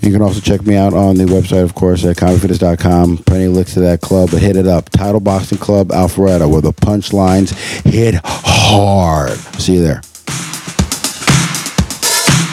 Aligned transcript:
You 0.00 0.12
can 0.12 0.22
also 0.22 0.40
check 0.40 0.62
me 0.62 0.76
out 0.76 0.94
on 0.94 1.16
the 1.16 1.24
website, 1.24 1.62
of 1.62 1.74
course, 1.74 2.02
at 2.06 2.16
comedyfitness.com. 2.16 3.18
Plenty 3.18 3.44
of 3.44 3.52
links 3.52 3.74
to 3.74 3.80
that 3.80 4.00
club, 4.00 4.30
but 4.30 4.40
hit 4.40 4.56
it 4.56 4.66
up. 4.66 4.88
Title 4.88 5.20
Boxing 5.20 5.58
Club 5.58 5.88
Alpharetta, 5.88 6.50
where 6.50 6.62
the 6.62 6.72
punchlines 6.72 7.52
hit 7.84 8.14
hard. 8.24 9.36
See 9.60 9.74
you 9.74 9.82
there. 9.82 10.00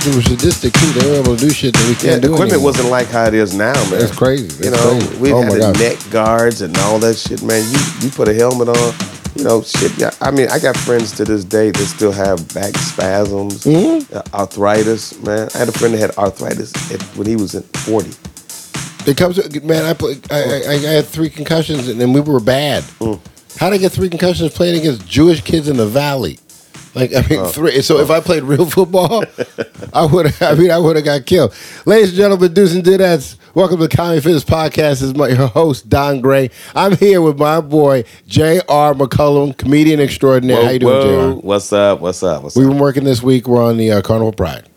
It 0.06 0.16
was 0.16 0.26
sadistic 0.26 0.74
too. 0.74 0.92
They 0.94 1.10
were 1.10 1.16
able 1.22 1.36
to 1.38 1.42
do 1.48 1.50
shit 1.52 1.74
that 1.74 1.84
we 1.88 1.94
Yeah, 1.96 2.14
can't 2.14 2.22
the 2.22 2.28
do 2.28 2.34
equipment 2.34 2.54
anymore. 2.54 2.66
wasn't 2.72 2.90
like 2.90 3.08
how 3.08 3.26
it 3.26 3.34
is 3.34 3.54
now, 3.56 3.74
man. 3.90 4.02
It's 4.02 4.16
crazy. 4.16 4.64
You 4.66 4.72
know, 4.72 5.00
crazy. 5.00 5.18
we 5.18 5.32
Oh 5.34 5.42
had 5.42 5.78
neck 5.80 5.98
guards 6.12 6.62
and 6.62 6.78
all 6.80 7.00
that 7.00 7.16
shit, 7.16 7.42
man. 7.42 7.64
You 7.72 7.80
you 8.02 8.10
put 8.12 8.28
a 8.28 8.34
helmet 8.34 8.68
on, 8.70 8.94
you 9.36 9.44
know, 9.46 9.62
shit. 9.62 9.98
Yeah, 9.98 10.12
I 10.20 10.32
mean, 10.32 10.50
I 10.50 10.60
got 10.60 10.76
friends 10.76 11.14
to 11.14 11.24
this 11.24 11.46
day 11.46 11.72
that 11.72 11.86
still 11.86 12.12
have 12.12 12.38
back 12.54 12.76
spasms, 12.76 13.64
Mm-hmm. 13.64 14.16
uh, 14.16 14.22
arthritis. 14.34 15.18
Man, 15.24 15.48
I 15.56 15.58
had 15.60 15.70
a 15.70 15.72
friend 15.72 15.94
that 15.94 16.00
had 16.00 16.18
arthritis 16.18 16.74
at, 16.92 17.02
when 17.16 17.26
he 17.28 17.36
was 17.38 17.56
in 17.56 17.64
forty. 17.64 18.12
It 19.06 19.18
comes, 19.18 19.38
man. 19.64 19.84
I, 19.86 19.94
play, 19.94 20.16
I, 20.32 20.42
I, 20.44 20.72
I 20.74 20.78
had 21.00 21.06
three 21.06 21.30
concussions 21.30 21.88
and 21.90 22.00
then 22.00 22.14
we 22.14 22.22
were 22.22 22.40
bad. 22.40 22.84
How 23.60 23.70
did 23.70 23.76
I 23.76 23.78
get 23.78 23.92
three 23.92 24.10
concussions 24.10 24.54
playing 24.54 24.80
against 24.80 25.06
Jewish 25.08 25.42
kids 25.42 25.68
in 25.68 25.76
the 25.78 25.86
valley? 25.86 26.40
Like 26.96 27.12
I 27.14 27.26
mean, 27.28 27.46
three. 27.48 27.82
So 27.82 28.00
if 28.00 28.12
I 28.12 28.20
played 28.20 28.44
real 28.44 28.66
football, 28.70 29.24
I 29.94 30.06
would. 30.06 30.34
I 30.42 30.54
mean, 30.54 30.70
I 30.70 30.78
would 30.78 30.96
have 30.96 31.06
got 31.06 31.26
killed. 31.26 31.56
Ladies 31.86 32.10
and 32.10 32.18
gentlemen, 32.18 32.54
dudes 32.54 32.76
and 32.76 32.84
dudettes, 32.84 33.36
welcome 33.56 33.78
to 33.78 33.88
the 33.88 33.96
Comedy 33.96 34.22
Fitness 34.22 34.44
Podcast. 34.44 34.74
This 34.74 35.02
is 35.02 35.16
my 35.16 35.30
your 35.30 35.48
host 35.48 35.90
Don 35.90 36.22
Gray. 36.22 36.52
I'm 36.76 36.96
here 36.98 37.22
with 37.22 37.40
my 37.40 37.62
boy 37.62 38.04
J.R. 38.28 38.94
McCullum, 38.94 39.58
comedian 39.58 40.00
extraordinaire. 40.00 40.64
How 40.64 40.70
you 40.70 40.80
doing, 40.80 41.02
J.R.? 41.02 41.34
What's 41.34 41.74
up? 41.74 42.00
What's 42.00 42.22
up? 42.22 42.44
What's 42.44 42.56
We've 42.56 42.68
up? 42.68 42.74
been 42.74 42.80
working 42.80 43.06
this 43.06 43.24
week. 43.24 43.48
We're 43.48 43.64
on 43.64 43.78
the 43.78 43.92
uh, 43.92 44.02
Carnival 44.04 44.32
Pride. 44.32 44.70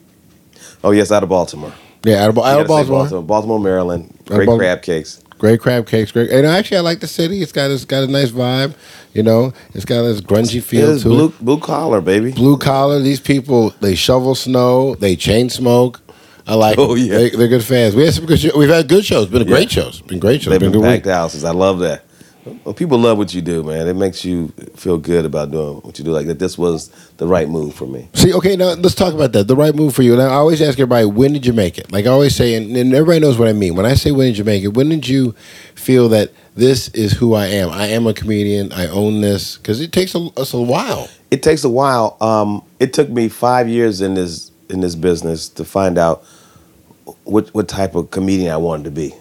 Oh 0.82 0.92
yes, 0.92 1.12
out 1.12 1.22
of 1.22 1.28
Baltimore. 1.28 1.72
Yeah, 2.02 2.24
out 2.24 2.30
of, 2.30 2.38
out 2.38 2.60
of 2.60 2.66
Baltimore. 2.68 3.22
Baltimore, 3.22 3.60
Maryland. 3.60 4.08
Great 4.26 4.46
Baltimore. 4.46 4.58
crab 4.58 4.80
cakes. 4.82 5.22
Great 5.38 5.60
crab 5.60 5.86
cakes, 5.86 6.12
great. 6.12 6.30
And 6.30 6.46
actually, 6.46 6.78
I 6.78 6.80
like 6.80 7.00
the 7.00 7.06
city. 7.06 7.42
It's 7.42 7.52
got 7.52 7.70
it's 7.70 7.84
got 7.84 8.04
a 8.04 8.06
nice 8.06 8.30
vibe. 8.30 8.74
You 9.12 9.22
know, 9.22 9.52
it's 9.74 9.84
got 9.84 10.02
this 10.02 10.20
grungy 10.22 10.62
feel 10.62 10.94
It's 10.94 11.02
to 11.02 11.08
blue 11.10 11.26
it. 11.28 11.38
blue 11.44 11.60
collar, 11.60 12.00
baby. 12.00 12.32
Blue 12.32 12.56
collar. 12.56 13.00
These 13.00 13.20
people 13.20 13.70
they 13.80 13.94
shovel 13.94 14.34
snow. 14.34 14.94
They 14.94 15.14
chain 15.14 15.50
smoke. 15.50 16.00
I 16.46 16.54
like. 16.54 16.78
Oh, 16.78 16.94
yeah. 16.94 17.18
they, 17.18 17.30
they're 17.30 17.48
good 17.48 17.64
fans. 17.64 17.94
We 17.94 18.04
had 18.04 18.14
some 18.14 18.24
good. 18.24 18.38
Show, 18.40 18.56
we've 18.56 18.68
had 18.70 18.88
good 18.88 19.04
shows. 19.04 19.26
Been 19.28 19.42
a 19.42 19.44
great 19.44 19.70
shows. 19.70 20.00
Been 20.00 20.18
great 20.20 20.40
shows. 20.42 20.52
They've 20.52 20.60
been 20.60 20.72
been 20.72 20.80
good 20.80 20.86
packed 20.86 21.04
week. 21.06 21.12
houses. 21.12 21.44
I 21.44 21.50
love 21.50 21.80
that. 21.80 22.04
Well, 22.64 22.74
people 22.74 22.98
love 22.98 23.18
what 23.18 23.34
you 23.34 23.42
do, 23.42 23.62
man. 23.62 23.88
It 23.88 23.94
makes 23.94 24.24
you 24.24 24.48
feel 24.76 24.98
good 24.98 25.24
about 25.24 25.50
doing 25.50 25.76
what 25.78 25.98
you 25.98 26.04
do. 26.04 26.12
Like 26.12 26.26
that, 26.26 26.38
this 26.38 26.56
was 26.56 26.88
the 27.16 27.26
right 27.26 27.48
move 27.48 27.74
for 27.74 27.86
me. 27.86 28.08
See, 28.14 28.32
okay, 28.34 28.54
now 28.56 28.74
let's 28.74 28.94
talk 28.94 29.14
about 29.14 29.32
that. 29.32 29.48
The 29.48 29.56
right 29.56 29.74
move 29.74 29.94
for 29.94 30.02
you. 30.02 30.12
And 30.12 30.22
I 30.22 30.26
always 30.26 30.62
ask 30.62 30.78
everybody, 30.78 31.06
when 31.06 31.32
did 31.32 31.44
you 31.44 31.52
make 31.52 31.78
it? 31.78 31.90
Like 31.90 32.06
I 32.06 32.10
always 32.10 32.36
say, 32.36 32.54
and, 32.54 32.76
and 32.76 32.94
everybody 32.94 33.20
knows 33.20 33.38
what 33.38 33.48
I 33.48 33.52
mean. 33.52 33.74
When 33.74 33.86
I 33.86 33.94
say 33.94 34.12
when 34.12 34.28
did 34.28 34.38
you 34.38 34.44
make 34.44 34.62
it, 34.62 34.74
when 34.74 34.88
did 34.88 35.08
you 35.08 35.32
feel 35.74 36.08
that 36.10 36.30
this 36.54 36.88
is 36.90 37.12
who 37.12 37.34
I 37.34 37.46
am? 37.46 37.70
I 37.70 37.88
am 37.88 38.06
a 38.06 38.14
comedian. 38.14 38.72
I 38.72 38.86
own 38.88 39.20
this 39.20 39.56
because 39.58 39.80
it 39.80 39.92
takes 39.92 40.14
a, 40.14 40.28
us 40.36 40.54
a 40.54 40.60
while. 40.60 41.08
It 41.30 41.42
takes 41.42 41.64
a 41.64 41.68
while. 41.68 42.16
Um, 42.20 42.62
it 42.78 42.92
took 42.92 43.08
me 43.08 43.28
five 43.28 43.68
years 43.68 44.00
in 44.00 44.14
this 44.14 44.52
in 44.68 44.80
this 44.80 44.94
business 44.94 45.48
to 45.50 45.64
find 45.64 45.98
out 45.98 46.24
what 47.24 47.52
what 47.54 47.68
type 47.68 47.94
of 47.96 48.10
comedian 48.10 48.52
I 48.52 48.56
wanted 48.56 48.84
to 48.84 48.90
be. 48.92 49.14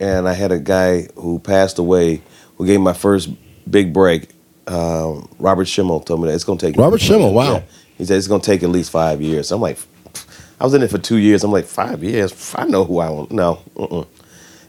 And 0.00 0.28
I 0.28 0.34
had 0.34 0.52
a 0.52 0.58
guy 0.58 1.08
who 1.14 1.38
passed 1.38 1.78
away 1.78 2.22
who 2.56 2.66
gave 2.66 2.78
me 2.78 2.84
my 2.84 2.92
first 2.92 3.30
big 3.70 3.92
break. 3.92 4.30
Um, 4.66 5.28
Robert 5.38 5.66
Schimmel 5.66 6.00
told 6.00 6.20
me 6.20 6.28
that 6.28 6.34
it's 6.34 6.44
going 6.44 6.58
to 6.58 6.66
take 6.66 6.76
Robert 6.76 7.00
Schimmel, 7.00 7.32
wow. 7.34 7.62
He 7.98 8.04
said 8.04 8.16
it's 8.16 8.26
going 8.26 8.40
to 8.40 8.46
take 8.46 8.62
at 8.62 8.70
least 8.70 8.90
five 8.90 9.20
years. 9.20 9.52
I'm 9.52 9.60
like, 9.60 9.78
I 10.60 10.64
was 10.64 10.74
in 10.74 10.82
it 10.82 10.90
for 10.90 10.98
two 10.98 11.16
years. 11.16 11.44
I'm 11.44 11.52
like, 11.52 11.66
five 11.66 12.02
years? 12.02 12.54
I 12.56 12.64
know 12.64 12.84
who 12.84 12.98
I 12.98 13.10
want. 13.10 13.30
No. 13.30 13.60
Uh-uh. 13.76 14.04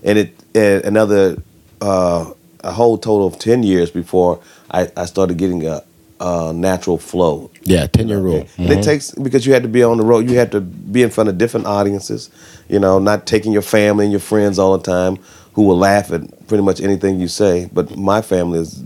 And 0.03 0.17
it 0.19 0.35
and 0.53 0.83
another 0.83 1.41
uh, 1.81 2.31
a 2.63 2.71
whole 2.71 2.97
total 2.97 3.27
of 3.27 3.39
ten 3.39 3.63
years 3.63 3.89
before 3.89 4.41
I, 4.69 4.91
I 4.95 5.05
started 5.05 5.37
getting 5.37 5.65
a, 5.65 5.83
a 6.19 6.53
natural 6.53 6.97
flow. 6.97 7.49
Yeah, 7.63 7.87
ten 7.87 8.07
year 8.07 8.19
rule. 8.19 8.47
And 8.57 8.69
it 8.69 8.83
takes 8.83 9.11
because 9.11 9.45
you 9.47 9.53
had 9.53 9.63
to 9.63 9.69
be 9.69 9.83
on 9.83 9.97
the 9.97 10.03
road. 10.03 10.29
You 10.29 10.37
had 10.37 10.51
to 10.51 10.61
be 10.61 11.01
in 11.01 11.09
front 11.09 11.29
of 11.29 11.37
different 11.37 11.65
audiences. 11.65 12.29
You 12.69 12.79
know, 12.79 12.99
not 12.99 13.25
taking 13.25 13.51
your 13.51 13.63
family 13.63 14.05
and 14.05 14.11
your 14.11 14.21
friends 14.21 14.59
all 14.59 14.77
the 14.77 14.83
time, 14.83 15.17
who 15.55 15.63
will 15.63 15.77
laugh 15.77 16.11
at 16.11 16.47
pretty 16.47 16.63
much 16.63 16.79
anything 16.79 17.19
you 17.19 17.27
say. 17.27 17.69
But 17.73 17.97
my 17.97 18.21
family 18.21 18.59
is 18.59 18.83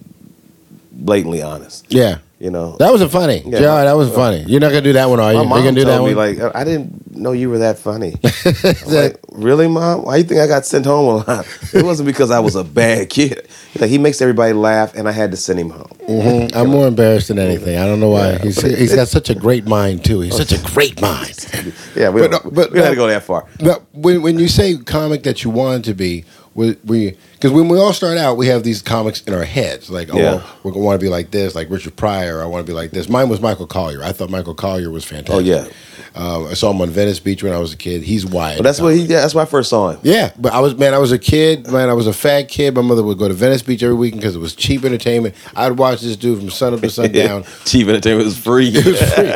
blatantly 0.91 1.41
honest. 1.41 1.85
Yeah. 1.91 2.19
You 2.40 2.50
know, 2.50 2.78
That 2.80 2.90
wasn't 2.94 3.12
funny. 3.12 3.44
Yeah. 3.46 3.59
That 3.84 3.97
was 3.97 4.09
funny. 4.12 4.46
You're 4.47 4.62
not 4.62 4.69
gonna 4.69 4.80
do 4.81 4.94
that 4.94 5.09
one, 5.09 5.19
are 5.19 5.34
you? 5.34 5.40
my 5.40 5.44
You're 5.44 5.50
mom 5.50 5.63
gonna 5.66 5.75
do 5.81 5.85
that 5.85 6.02
one. 6.02 6.16
like, 6.16 6.56
I 6.56 6.63
didn't 6.63 7.13
know 7.18 7.34
you 7.34 7.50
were 7.50 7.57
that 7.57 7.78
funny. 7.80 8.16
Like, 8.88 9.19
really, 9.34 9.68
mom? 9.68 10.03
Why 10.06 10.16
you 10.18 10.24
think 10.24 10.40
I 10.40 10.47
got 10.47 10.66
sent 10.66 10.85
home 10.85 11.06
a 11.06 11.16
lot? 11.30 11.46
It 11.74 11.84
wasn't 11.84 12.07
because 12.07 12.31
I 12.31 12.40
was 12.40 12.56
a 12.56 12.63
bad 12.63 13.09
kid. 13.09 13.46
Like 13.78 13.90
he 13.90 13.97
makes 13.97 14.22
everybody 14.22 14.53
laugh, 14.53 14.96
and 14.96 15.09
I 15.09 15.12
had 15.12 15.31
to 15.31 15.38
send 15.38 15.59
him 15.59 15.69
home. 15.72 15.91
Mhm. 16.07 16.56
I'm 16.56 16.69
more 16.69 16.88
embarrassed 16.88 17.28
than 17.28 17.40
anything. 17.40 17.78
I 17.78 17.86
don't 17.86 18.00
know 18.00 18.09
why. 18.12 18.38
He's 18.38 18.62
he's 18.62 18.96
got 18.96 19.09
such 19.09 19.30
a 19.30 19.36
great 19.36 19.68
mind 19.68 20.06
too. 20.06 20.22
He's 20.22 20.38
such 20.38 20.53
a 20.53 20.59
great 20.74 21.01
mind. 21.01 21.36
Yeah, 21.96 22.09
we, 22.09 22.22
But 22.22 22.31
don't, 22.31 22.46
no- 22.46 22.51
but 22.51 22.72
we 22.72 22.75
don't 22.78 22.86
have 22.86 22.94
to 22.94 22.96
go 22.96 23.07
that 23.07 23.24
far. 23.24 23.47
Now, 23.59 23.81
when 23.91 24.22
when 24.22 24.40
you 24.40 24.47
say 24.47 24.78
comic 24.78 25.24
that 25.24 25.44
you 25.44 25.50
wanted 25.50 25.84
to 25.86 25.94
be, 25.94 26.24
we 26.59 26.75
we 26.83 27.17
because 27.39 27.51
when 27.51 27.69
we 27.69 27.79
all 27.79 27.94
start 27.94 28.17
out, 28.17 28.35
we 28.35 28.47
have 28.47 28.63
these 28.63 28.81
comics 28.81 29.22
in 29.22 29.33
our 29.33 29.44
heads. 29.45 29.89
Like, 29.89 30.13
oh, 30.13 30.17
Yeah. 30.17 30.41
we're 30.63 30.72
gonna 30.72 30.83
want 30.83 31.00
to 31.00 31.03
be 31.05 31.09
like 31.09 31.31
this, 31.31 31.55
like 31.55 31.69
Richard 31.69 31.95
Pryor. 31.95 32.41
I 32.41 32.45
want 32.45 32.66
to 32.66 32.69
be 32.69 32.75
like 32.75 32.91
this. 32.91 33.07
Mine 33.07 33.29
was 33.29 33.39
Michael 33.39 33.67
Colyar. 33.67 34.01
I 34.03 34.11
thought 34.11 34.29
Michael 34.29 34.55
Colyar 34.55 34.91
was 34.91 35.05
fantastic. 35.05 35.33
Oh 35.35 35.39
yeah, 35.39 35.67
Um, 36.16 36.47
I 36.47 36.53
saw 36.53 36.72
him 36.72 36.81
on 36.81 36.89
Venice 36.89 37.19
Beach 37.19 37.41
when 37.44 37.53
I 37.53 37.59
was 37.59 37.72
a 37.73 37.77
kid. 37.77 38.01
He's 38.03 38.25
wild. 38.25 38.57
but 38.57 38.63
that's 38.63 38.81
what 38.81 38.94
he. 38.94 39.01
Yeah, 39.03 39.22
that's 39.22 39.33
when 39.35 39.44
I 39.44 39.50
first 39.50 39.69
saw 39.69 39.91
him. 39.91 40.00
Yeah, 40.03 40.31
but 40.38 40.51
I 40.53 40.59
was 40.59 40.75
man. 40.77 40.94
I 40.94 40.97
was 40.97 41.11
a 41.13 41.19
kid, 41.19 41.72
man. 41.72 41.88
I 41.89 41.94
was 41.94 42.07
a 42.07 42.13
fat 42.13 42.50
kid. 42.50 42.75
My 42.75 42.81
mother 42.81 43.03
would 43.03 43.17
go 43.17 43.27
to 43.27 43.33
Venice 43.33 43.61
Beach 43.61 43.83
every 43.83 43.95
weekend 43.95 44.21
because 44.21 44.35
it 44.35 44.39
was 44.39 44.53
cheap 44.56 44.83
entertainment. 44.83 45.35
I'd 45.56 45.77
watch 45.77 46.01
this 46.01 46.16
dude 46.17 46.39
from 46.39 46.50
sun 46.50 46.73
up 46.73 46.81
to 46.81 46.89
sundown. 46.89 47.45
Cheap 47.66 47.88
entertainment 47.88 48.25
was 48.25 48.38
free. 48.38 48.69
It 48.75 48.85
was 48.85 49.13
free, 49.13 49.31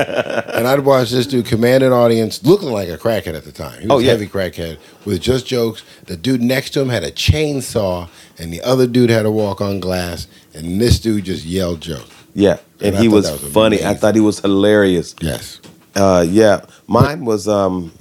and 0.58 0.68
I'd 0.68 0.80
watch 0.82 1.12
this 1.12 1.26
dude 1.28 1.46
command 1.46 1.84
an 1.84 1.94
audience, 1.94 2.44
looking 2.44 2.70
like 2.72 2.90
a 2.90 2.98
crackhead 2.98 3.36
at 3.36 3.46
the 3.46 3.52
time. 3.52 3.80
He 3.80 3.88
was 3.88 3.96
Oh, 3.96 4.00
yeah. 4.00 4.10
a 4.10 4.12
heavy 4.12 4.28
crackhead 4.28 4.78
with 5.06 5.22
just 5.22 5.46
jokes. 5.48 5.84
The 6.06 6.18
dude 6.18 6.42
next 6.42 6.72
to 6.72 6.82
him 6.82 6.90
had 6.90 7.04
a 7.04 7.12
chainsaw, 7.12 7.93
and 8.40 8.52
the 8.54 8.62
other 8.62 8.88
dude 8.88 9.10
had 9.10 9.26
a 9.26 9.32
walk 9.32 9.62
on 9.62 9.80
glass, 9.80 10.28
and 10.54 10.80
this 10.82 11.00
dude 11.00 11.26
just 11.26 11.46
yelled 11.46 11.82
jokes. 11.82 12.10
yeah, 12.34 12.58
And 12.80 12.96
and, 12.96 12.98
he 12.98 13.08
was, 13.08 13.30
was 13.30 13.54
funny. 13.54 13.84
I 13.84 13.94
thought 13.94 14.16
he 14.16 14.22
was 14.22 14.40
hilarious. 14.40 15.16
Yes, 15.22 15.60
Uh, 15.96 16.26
yeah, 16.28 16.62
mine 16.88 17.26
was 17.26 17.48
um, 17.48 17.92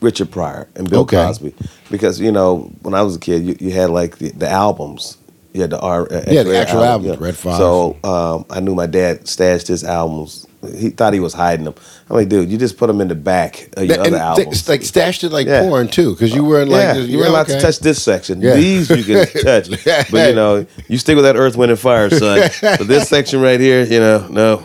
Richard 0.00 0.30
Pryor 0.30 0.68
and 0.76 0.88
Bill 0.88 1.00
Okay. 1.02 1.16
Cosby 1.16 1.54
because 1.90 2.18
you 2.20 2.32
know 2.32 2.70
when 2.82 2.94
I 2.94 3.02
was 3.02 3.16
a 3.16 3.20
kid, 3.20 3.42
you, 3.44 3.56
you 3.60 3.70
had 3.72 3.90
like 3.90 4.16
the, 4.18 4.30
the 4.30 4.48
albums. 4.48 5.18
You 5.54 5.60
had 5.60 5.70
the 5.70 5.78
R, 5.80 6.10
uh, 6.10 6.24
Yeah, 6.28 6.44
the 6.44 6.56
actual 6.56 6.82
albums, 6.82 7.18
Redd 7.18 7.36
Foxx. 7.36 7.58
So 7.58 7.98
um, 8.04 8.46
I 8.48 8.60
knew 8.60 8.74
my 8.74 8.86
dad 8.86 9.28
stashed 9.28 9.68
his 9.68 9.84
albums. 9.84 10.46
He 10.78 10.90
thought 10.90 11.12
he 11.12 11.18
was 11.20 11.34
hiding 11.34 11.64
them. 11.64 11.74
I'm 12.08 12.16
like, 12.16 12.28
dude, 12.28 12.48
you 12.50 12.56
just 12.56 12.76
put 12.76 12.86
them 12.86 13.00
in 13.00 13.08
the 13.08 13.14
back 13.16 13.68
of 13.76 13.84
your 13.84 13.98
and 13.98 14.06
other 14.14 14.16
albums. 14.16 14.62
th- 14.62 14.68
like 14.68 14.82
stashed 14.86 15.24
it 15.24 15.30
like 15.32 15.46
Yeah. 15.48 15.62
porn 15.62 15.88
too, 15.88 16.12
because 16.12 16.32
you 16.34 16.44
weren't 16.44 16.70
like 16.70 16.82
yeah, 16.82 16.94
this- 16.94 17.08
you 17.08 17.18
weren't 17.18 17.30
allowed 17.30 17.46
okay. 17.50 17.54
to 17.58 17.60
touch 17.60 17.80
this 17.80 18.00
section. 18.02 18.40
Yeah. 18.40 18.54
These 18.54 18.88
you 18.90 19.02
can 19.02 19.26
touch, 19.44 19.68
but 20.10 20.28
you 20.28 20.34
know, 20.34 20.64
you 20.88 20.98
stick 20.98 21.16
with 21.16 21.24
that 21.24 21.36
Earth, 21.36 21.56
Wind, 21.56 21.70
and 21.72 21.80
Fire, 21.80 22.10
son. 22.10 22.48
but 22.62 22.86
this 22.86 23.08
section 23.08 23.40
right 23.40 23.58
here, 23.58 23.84
you 23.84 23.98
know, 23.98 24.26
no, 24.28 24.64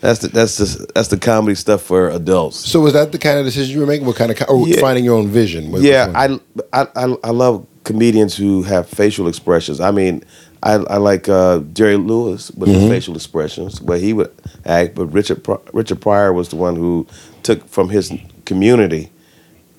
that's 0.00 0.18
the 0.20 0.28
that's 0.28 0.58
the 0.58 0.86
that's 0.94 1.08
the 1.08 1.16
comedy 1.18 1.54
stuff 1.54 1.80
for 1.82 2.10
adults. 2.10 2.58
So 2.58 2.80
was 2.80 2.92
that 2.92 3.12
the 3.12 3.18
kind 3.18 3.38
of 3.38 3.44
decision 3.46 3.74
you 3.74 3.80
were 3.80 3.86
making? 3.86 4.06
What 4.06 4.16
kind 4.16 4.30
of, 4.30 4.38
or 4.48 4.68
Yeah. 4.68 4.80
finding 4.80 5.04
your 5.04 5.16
own 5.16 5.28
vision? 5.28 5.72
Yeah. 5.78 6.12
I, 6.14 6.38
I 6.72 6.86
I 6.96 7.16
I 7.24 7.30
love 7.30 7.66
comedians 7.84 8.36
who 8.36 8.62
have 8.62 8.86
facial 8.88 9.26
expressions. 9.26 9.80
I 9.80 9.90
mean, 9.90 10.22
I 10.62 10.72
I 10.74 10.96
like 10.98 11.28
uh, 11.28 11.60
Jerry 11.72 11.96
Lewis 11.96 12.50
with 12.52 12.68
Mm-hmm. 12.68 12.80
his 12.80 12.90
facial 12.90 13.14
expressions, 13.16 13.80
where 13.80 13.98
he 13.98 14.12
would 14.12 14.30
act. 14.66 14.94
But 14.94 15.06
Richard 15.06 15.42
Pry- 15.44 15.58
Richard 15.72 16.00
Pryor 16.00 16.32
was 16.32 16.48
the 16.48 16.56
one 16.56 16.76
who 16.76 17.06
took 17.42 17.66
from 17.68 17.88
his 17.88 18.12
community 18.44 19.10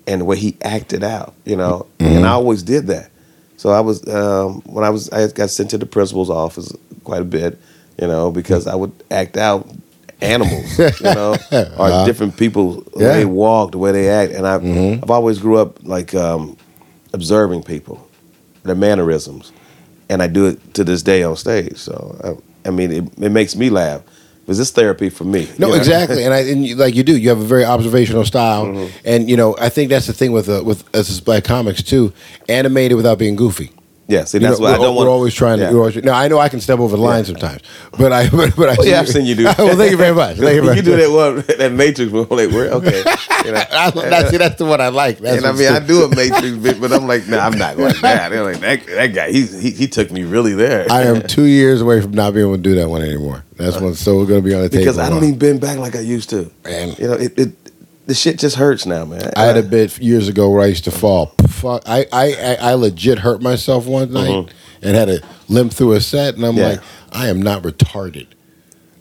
and 0.07 0.22
the 0.22 0.25
way 0.25 0.38
he 0.38 0.57
acted 0.63 1.04
out. 1.04 1.33
You 1.45 1.56
know, 1.57 1.86
Mm-hmm. 2.00 2.16
and 2.18 2.25
I 2.25 2.31
always 2.31 2.63
did 2.63 2.88
that. 2.88 3.10
So 3.57 3.69
I 3.69 3.80
was 3.81 4.07
um, 4.07 4.62
when 4.66 4.83
I 4.83 4.89
was 4.89 5.10
I 5.12 5.28
got 5.28 5.50
sent 5.51 5.69
to 5.72 5.78
the 5.78 5.86
principal's 5.86 6.30
office 6.31 6.74
quite 7.04 7.22
a 7.22 7.25
bit. 7.25 7.60
You 8.01 8.07
know, 8.07 8.31
because 8.31 8.66
I 8.66 8.74
would 8.74 8.92
act 9.12 9.38
out 9.38 9.68
animals, 10.22 10.80
you 10.80 10.89
know, 11.04 11.36
or 11.77 12.06
different 12.06 12.38
people 12.38 12.74
the 12.74 12.80
Uh-huh. 12.81 13.00
Yeah. 13.00 13.06
Mm-hmm. 13.06 13.13
way 13.13 13.19
they 13.19 13.25
walk, 13.25 13.72
the 13.74 13.77
way 13.77 13.92
they 13.92 14.10
act, 14.10 14.31
and 14.34 14.48
I've 14.48 14.63
I've 15.04 15.12
always 15.12 15.38
grew 15.39 15.57
up 15.57 15.77
like 15.84 16.16
um, 16.16 16.57
observing 17.13 17.63
people, 17.63 18.07
their 18.63 18.75
mannerisms, 18.75 19.51
and 20.12 20.22
I 20.22 20.28
do 20.28 20.46
it 20.48 20.74
to 20.75 20.84
this 20.84 21.02
day 21.02 21.24
on 21.24 21.36
stage. 21.38 21.78
So 21.78 21.94
I, 22.24 22.68
I 22.68 22.72
mean, 22.72 22.92
it, 22.92 23.04
it 23.24 23.31
makes 23.31 23.56
me 23.56 23.69
laugh. 23.69 24.02
Because 24.42 24.58
this 24.58 24.72
therapy 24.72 25.10
for 25.10 25.24
me. 25.24 25.48
No, 25.60 25.68
you 25.68 25.74
know? 25.74 25.78
exactly, 25.80 26.24
and 26.25 26.34
I 26.34 26.40
and 26.40 26.66
you, 26.66 26.75
like 26.75 26.96
you 26.96 27.04
do. 27.04 27.16
You 27.16 27.30
have 27.30 27.40
a 27.40 27.46
very 27.46 27.63
observational 27.63 28.25
style, 28.25 28.66
Mm-hmm. 28.66 28.98
and 29.06 29.30
you 29.30 29.38
know 29.38 29.56
I 29.60 29.69
think 29.69 29.90
that's 29.90 30.08
the 30.08 30.13
thing 30.13 30.31
with 30.31 30.50
uh, 30.50 30.63
with 30.66 30.84
us 30.96 31.10
as 31.12 31.22
black 31.22 31.44
comics 31.44 31.84
too. 31.84 32.12
Animated 32.50 32.98
without 32.98 33.19
being 33.19 33.36
goofy. 33.36 33.69
Yeah, 34.07 34.25
see, 34.25 34.39
You 34.39 34.48
that's 34.48 34.59
know, 34.59 34.63
what 34.63 34.75
I 34.75 34.80
we're, 34.80 34.86
don't 34.86 34.95
want. 34.95 35.07
we're 35.07 35.13
always 35.13 35.33
trying 35.33 35.59
to. 35.59 35.71
We're 35.71 35.80
always, 35.80 35.95
now 36.03 36.15
I 36.15 36.27
know 36.27 36.38
I 36.38 36.50
can 36.50 36.59
step 36.59 36.80
over 36.80 36.98
the 36.98 37.01
line 37.01 37.24
sometimes, 37.24 37.62
but 37.98 38.12
I 38.12 38.30
but, 38.31 38.56
but 38.56 38.69
I 38.69 38.75
Well, 38.77 38.88
yeah, 38.88 39.00
I've 39.00 39.07
seen 39.07 39.25
you 39.25 39.36
do. 39.36 39.44
well, 39.57 39.77
thank 39.77 39.92
you 39.92 39.98
very 39.98 40.13
much. 40.13 40.38
Thank 40.38 40.56
you, 40.56 40.62
very 40.65 40.77
you 40.77 40.81
do 40.81 40.98
that 40.98 41.12
one, 41.12 41.57
that 41.57 41.71
Matrix 41.71 42.12
one. 42.12 42.27
Like, 42.30 42.50
where? 42.50 42.71
Okay. 42.71 43.03
You 43.45 43.51
know? 43.53 43.63
I, 43.71 43.92
that's, 43.92 44.30
see, 44.31 44.38
that's 44.38 44.57
the 44.57 44.65
one 44.65 44.81
I 44.81 44.89
like. 44.89 45.19
That's 45.19 45.38
and 45.38 45.45
I 45.45 45.51
mean, 45.53 45.71
I 45.71 45.80
do 45.80 46.03
a 46.03 46.09
Matrix 46.09 46.57
bit, 46.57 46.81
but 46.81 46.92
I'm 46.92 47.07
like, 47.07 47.27
nah, 47.27 47.39
I'm 47.39 47.57
not 47.57 47.77
like 47.77 48.00
that. 48.01 48.30
They're 48.30 48.44
like, 48.44 48.59
that, 48.59 48.86
that 48.88 49.07
guy, 49.07 49.31
he, 49.31 49.45
he 49.45 49.71
he 49.71 49.88
took 49.88 50.12
me 50.12 50.24
really 50.24 50.53
there. 50.53 50.88
I 50.92 51.03
am 51.03 51.21
two 51.21 51.45
years 51.45 51.81
away 51.81 52.01
from 52.01 52.12
not 52.12 52.33
being 52.33 52.45
able 52.45 52.57
to 52.57 52.62
do 52.62 52.75
that 52.75 52.89
one 52.89 53.01
anymore. 53.01 53.44
That's 53.56 53.80
one 53.80 53.94
so 53.94 54.18
we're 54.18 54.25
going 54.25 54.42
to 54.42 54.48
be 54.48 54.56
on 54.56 54.62
the 54.62 54.69
table. 54.69 54.81
because 54.81 54.98
I 54.98 55.09
don't 55.09 55.24
even 55.24 55.39
bend 55.39 55.62
back 55.62 55.77
like 55.77 55.95
I 55.95 56.00
used 56.00 56.30
to. 56.31 56.51
Man. 56.63 56.95
you 56.98 57.07
know, 57.07 57.13
it, 57.13 57.38
it 57.38 57.53
the 58.07 58.15
shit 58.15 58.39
just 58.39 58.56
hurts 58.57 58.86
now, 58.86 59.06
man. 59.06 59.31
I 59.36 59.44
had 59.44 59.57
a 59.57 59.59
uh, 59.59 59.69
bit 59.69 59.98
years 60.00 60.27
ago 60.27 60.50
where 60.50 60.62
I 60.62 60.65
used 60.65 60.83
to 60.86 60.92
fall. 60.92 61.33
Fuck, 61.51 61.83
I, 61.86 62.06
I, 62.12 62.33
I, 62.33 62.53
I 62.71 62.74
legit 62.74 63.19
hurt 63.19 63.42
myself 63.42 63.86
one 63.86 64.12
night 64.13 64.53
and 64.81 64.95
had 64.95 65.06
to 65.06 65.24
limp 65.50 65.74
through 65.74 65.94
a 65.94 66.01
set, 66.01 66.36
and 66.36 66.45
I'm 66.45 66.51
Mm-hmm. 66.56 66.59
Yeah. 66.62 66.68
like, 66.69 66.81
I 67.12 67.27
am 67.27 67.42
not 67.42 67.63
retarded. 67.63 68.27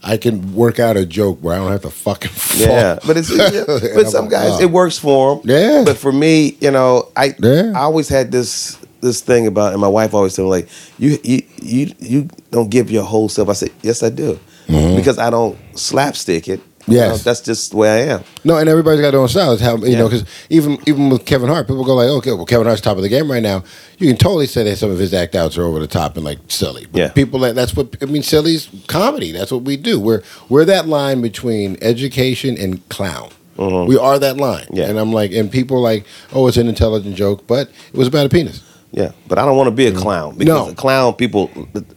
I 0.02 0.16
can 0.16 0.54
work 0.54 0.78
out 0.80 0.96
a 0.96 1.04
joke 1.04 1.38
where 1.40 1.54
I 1.54 1.58
don't 1.58 1.70
have 1.70 1.82
to 1.82 1.90
fucking 1.90 2.30
fall. 2.34 2.66
Yeah, 2.66 2.98
but 3.06 3.16
it's 3.18 3.30
yeah, 3.30 3.64
but 3.94 4.08
some 4.08 4.24
like, 4.24 4.30
guys 4.32 4.50
oh. 4.52 4.60
it 4.62 4.70
works 4.70 4.98
for 4.98 5.36
them. 5.36 5.50
Yeah. 5.50 5.82
but 5.84 5.98
for 5.98 6.10
me, 6.12 6.56
you 6.60 6.70
know, 6.70 7.08
I 7.16 7.34
Yeah. 7.38 7.72
I 7.74 7.80
always 7.80 8.08
had 8.08 8.32
this 8.32 8.78
this 9.02 9.20
thing 9.20 9.46
about, 9.46 9.72
and 9.72 9.80
my 9.80 9.88
wife 9.88 10.12
always 10.14 10.34
told 10.36 10.46
me 10.46 10.50
like, 10.50 10.68
you 10.98 11.18
you 11.22 11.42
you 11.62 11.94
you 11.98 12.28
don't 12.50 12.70
give 12.70 12.90
your 12.90 13.04
whole 13.04 13.28
self. 13.28 13.48
I 13.50 13.52
said, 13.54 13.70
yes, 13.82 14.02
I 14.02 14.08
do, 14.10 14.38
because 14.66 15.18
I 15.18 15.28
don't 15.30 15.58
slapstick 15.78 16.48
it. 16.48 16.60
You 16.90 16.96
Mm-hmm. 16.98 17.10
Yes. 17.10 17.18
know, 17.18 17.30
that's 17.30 17.40
just 17.40 17.70
the 17.70 17.76
way 17.76 18.02
I 18.02 18.14
am. 18.14 18.24
No, 18.44 18.56
and 18.56 18.68
everybody's 18.68 19.00
got 19.00 19.12
their 19.12 19.20
own 19.20 19.28
style. 19.28 19.52
It's 19.52 19.62
how 19.62 19.76
you 19.76 19.86
Yeah. 19.92 19.98
know 20.00 20.08
because 20.08 20.24
even 20.50 20.78
even 20.86 21.08
with 21.10 21.24
Kevin 21.24 21.48
Hart, 21.48 21.66
people 21.66 21.84
go 21.84 21.94
like, 21.94 22.08
okay, 22.08 22.32
well, 22.32 22.46
Kevin 22.46 22.66
Hart's 22.66 22.82
top 22.82 22.96
of 22.96 23.02
the 23.02 23.08
game 23.08 23.30
right 23.30 23.42
now. 23.42 23.62
You 23.98 24.08
can 24.08 24.16
totally 24.16 24.46
say 24.46 24.64
that 24.64 24.76
some 24.76 24.90
of 24.90 24.98
his 24.98 25.14
act 25.14 25.34
outs 25.34 25.56
are 25.56 25.62
over 25.64 25.78
the 25.78 25.86
top 25.86 26.16
and 26.16 26.24
like 26.24 26.38
silly. 26.48 26.86
But 26.90 26.98
Yeah. 26.98 27.08
people 27.10 27.38
that 27.40 27.54
that's 27.54 27.76
what 27.76 27.96
I 28.02 28.06
mean. 28.06 28.22
Silly's 28.22 28.68
comedy. 28.88 29.30
That's 29.32 29.52
what 29.52 29.62
we 29.62 29.76
do. 29.76 30.00
We're 30.00 30.22
we're 30.48 30.64
that 30.64 30.88
line 30.88 31.20
between 31.20 31.76
education 31.80 32.56
and 32.58 32.86
clown. 32.88 33.30
We 33.56 33.98
are 33.98 34.18
that 34.18 34.38
line. 34.38 34.64
Mm-hmm. 34.64 34.76
Yeah. 34.76 34.86
And 34.88 34.98
I'm 34.98 35.12
like, 35.12 35.32
and 35.32 35.52
people 35.52 35.76
are 35.76 35.80
like, 35.80 36.06
oh, 36.32 36.46
it's 36.48 36.56
an 36.56 36.66
intelligent 36.66 37.14
joke, 37.14 37.46
but 37.46 37.68
it 37.92 37.96
was 37.98 38.08
about 38.08 38.24
a 38.24 38.30
penis. 38.30 38.62
Yeah, 38.92 39.12
but 39.28 39.38
I 39.38 39.44
don't 39.44 39.56
want 39.56 39.66
to 39.68 39.70
be 39.70 39.86
a 39.86 39.92
clown 39.92 40.36
because 40.38 40.52
Mm-hmm. 40.54 40.66
No. 40.68 40.72
a 40.72 40.74
clown 40.74 41.12
people, 41.14 41.50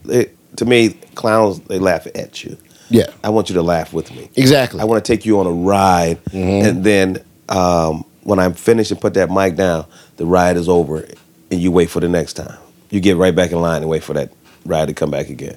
it, 0.08 0.36
to 0.58 0.64
me, 0.66 0.90
clowns 1.14 1.58
they 1.60 1.78
laugh 1.78 2.06
at 2.14 2.44
you. 2.44 2.56
Yeah. 2.94 3.06
I 3.22 3.28
want 3.30 3.48
you 3.48 3.54
to 3.56 3.62
laugh 3.62 3.92
with 3.92 4.10
me. 4.12 4.28
Exactly. 4.36 4.80
I 4.80 4.84
want 4.84 5.04
to 5.04 5.12
take 5.12 5.24
you 5.26 5.40
on 5.40 5.46
a 5.46 5.52
ride, 5.52 6.22
Mm-hmm. 6.26 6.66
and 6.68 6.84
then 6.84 7.24
um, 7.48 8.04
when 8.22 8.38
I'm 8.38 8.54
finished 8.54 8.90
and 8.90 9.00
put 9.00 9.14
that 9.14 9.30
mic 9.30 9.56
down, 9.56 9.84
the 10.16 10.26
ride 10.26 10.56
is 10.56 10.68
over, 10.68 11.06
and 11.50 11.60
you 11.60 11.70
wait 11.72 11.90
for 11.90 12.00
the 12.00 12.08
next 12.08 12.34
time. 12.34 12.56
You 12.90 13.00
get 13.00 13.16
right 13.16 13.34
back 13.34 13.50
in 13.52 13.60
line 13.60 13.82
and 13.82 13.90
wait 13.90 14.02
for 14.04 14.12
that 14.14 14.30
ride 14.64 14.86
to 14.88 14.94
come 14.94 15.10
back 15.10 15.28
again. 15.28 15.56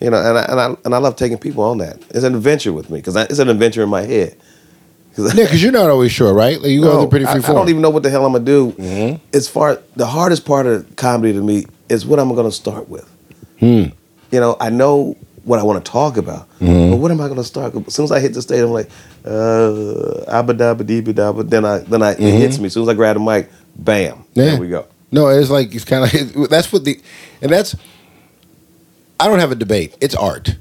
You 0.00 0.10
know, 0.10 0.16
and 0.18 0.38
I, 0.38 0.42
and 0.44 0.60
I 0.60 0.76
and 0.84 0.94
I 0.94 0.98
love 0.98 1.16
taking 1.16 1.36
people 1.38 1.64
on 1.64 1.78
that. 1.78 1.98
It's 2.10 2.24
an 2.24 2.34
adventure 2.34 2.72
with 2.72 2.88
me 2.90 2.98
because 2.98 3.16
it's 3.16 3.38
an 3.40 3.48
adventure 3.48 3.82
in 3.82 3.88
my 3.88 4.02
head. 4.02 4.36
'Cause 5.16 5.34
yeah, 5.34 5.44
because 5.44 5.62
you're 5.62 5.72
not 5.72 5.88
always 5.90 6.12
sure, 6.12 6.32
right? 6.34 6.60
Like 6.60 6.70
you 6.70 6.82
go 6.82 6.92
no, 6.92 7.00
through 7.00 7.10
pretty 7.10 7.24
I, 7.26 7.32
free 7.32 7.42
I 7.42 7.46
form. 7.46 7.56
don't 7.58 7.68
even 7.70 7.82
know 7.82 7.90
what 7.90 8.02
the 8.02 8.10
hell 8.10 8.24
I'm 8.26 8.32
gonna 8.32 8.44
do. 8.44 8.72
Mm-hmm. 8.72 9.16
As 9.34 9.48
far 9.48 9.78
the 9.96 10.06
hardest 10.06 10.44
part 10.44 10.66
of 10.66 10.94
comedy 10.96 11.32
to 11.32 11.42
me 11.42 11.64
is 11.88 12.04
what 12.06 12.18
I'm 12.20 12.34
gonna 12.34 12.52
start 12.52 12.88
with. 12.88 13.08
Hmm. 13.60 13.84
You 14.30 14.40
know, 14.40 14.56
I 14.60 14.68
know 14.70 15.16
what 15.46 15.58
I 15.58 15.62
want 15.62 15.82
to 15.84 15.90
talk 15.90 16.16
about, 16.16 16.48
Mm-hmm. 16.60 16.90
but 16.90 16.96
what 16.98 17.10
am 17.10 17.20
I 17.20 17.28
gonna 17.28 17.44
start? 17.44 17.72
with? 17.74 17.86
As 17.86 17.94
soon 17.94 18.04
as 18.04 18.12
I 18.12 18.20
hit 18.20 18.34
the 18.34 18.42
stage, 18.42 18.60
I'm 18.62 18.70
like, 18.70 18.90
uh, 19.24 20.24
abba 20.28 20.54
dabba 20.54 20.84
dee 20.84 21.00
dabba. 21.02 21.48
Then 21.48 21.64
I 21.64 21.78
then 21.78 22.02
I 22.02 22.12
it 22.12 22.18
hits 22.20 22.58
me. 22.58 22.66
As 22.66 22.72
soon 22.74 22.82
as 22.82 22.88
I 22.88 22.94
grab 22.94 23.16
the 23.16 23.20
mic, 23.20 23.48
bam, 23.76 24.16
Mm-hmm. 24.16 24.40
Yeah. 24.40 24.44
there 24.50 24.60
we 24.60 24.68
go. 24.68 24.86
No, 25.12 25.28
it's 25.28 25.50
like 25.50 25.74
it's 25.74 25.84
kind 25.84 26.04
of 26.04 26.50
that's 26.50 26.72
what 26.72 26.84
the 26.84 27.00
and 27.40 27.50
that's. 27.52 27.74
I 29.18 29.28
don't 29.28 29.38
have 29.38 29.52
a 29.52 29.54
debate. 29.54 29.96
It's 30.00 30.14
art. 30.14 30.56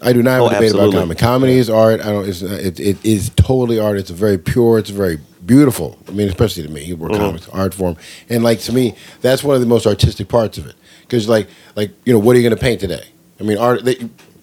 I 0.00 0.12
do 0.12 0.22
not 0.22 0.32
have 0.32 0.40
Oh, 0.42 0.46
a 0.46 0.50
debate 0.54 0.64
absolutely. 0.70 0.88
about 0.96 1.00
comedy. 1.02 1.20
Comedy 1.20 1.52
is 1.58 1.70
art. 1.70 2.00
I 2.00 2.10
don't. 2.10 2.28
It's 2.28 2.42
it, 2.42 2.80
it 2.80 3.04
is 3.04 3.30
totally 3.36 3.78
art. 3.78 3.96
It's 3.98 4.10
very 4.10 4.38
pure. 4.38 4.78
It's 4.78 4.90
very 4.90 5.18
beautiful. 5.46 5.98
I 6.08 6.12
mean, 6.12 6.28
especially 6.28 6.64
to 6.64 6.68
me, 6.70 6.92
we're 6.94 7.08
Mm-hmm. 7.08 7.20
comics, 7.22 7.48
art 7.50 7.74
form, 7.74 7.96
and 8.28 8.42
like 8.42 8.60
to 8.60 8.72
me, 8.72 8.96
that's 9.20 9.44
one 9.44 9.54
of 9.54 9.60
the 9.60 9.68
most 9.68 9.86
artistic 9.86 10.28
parts 10.28 10.58
of 10.58 10.66
it. 10.66 10.74
Because 11.02 11.28
like 11.28 11.46
like 11.76 11.90
you 12.04 12.12
know, 12.12 12.18
what 12.18 12.34
are 12.34 12.40
you 12.40 12.48
going 12.48 12.56
to 12.58 12.60
paint 12.62 12.80
today? 12.80 13.04
I 13.42 13.46
mean, 13.46 13.58
art. 13.58 13.84
They, 13.84 13.96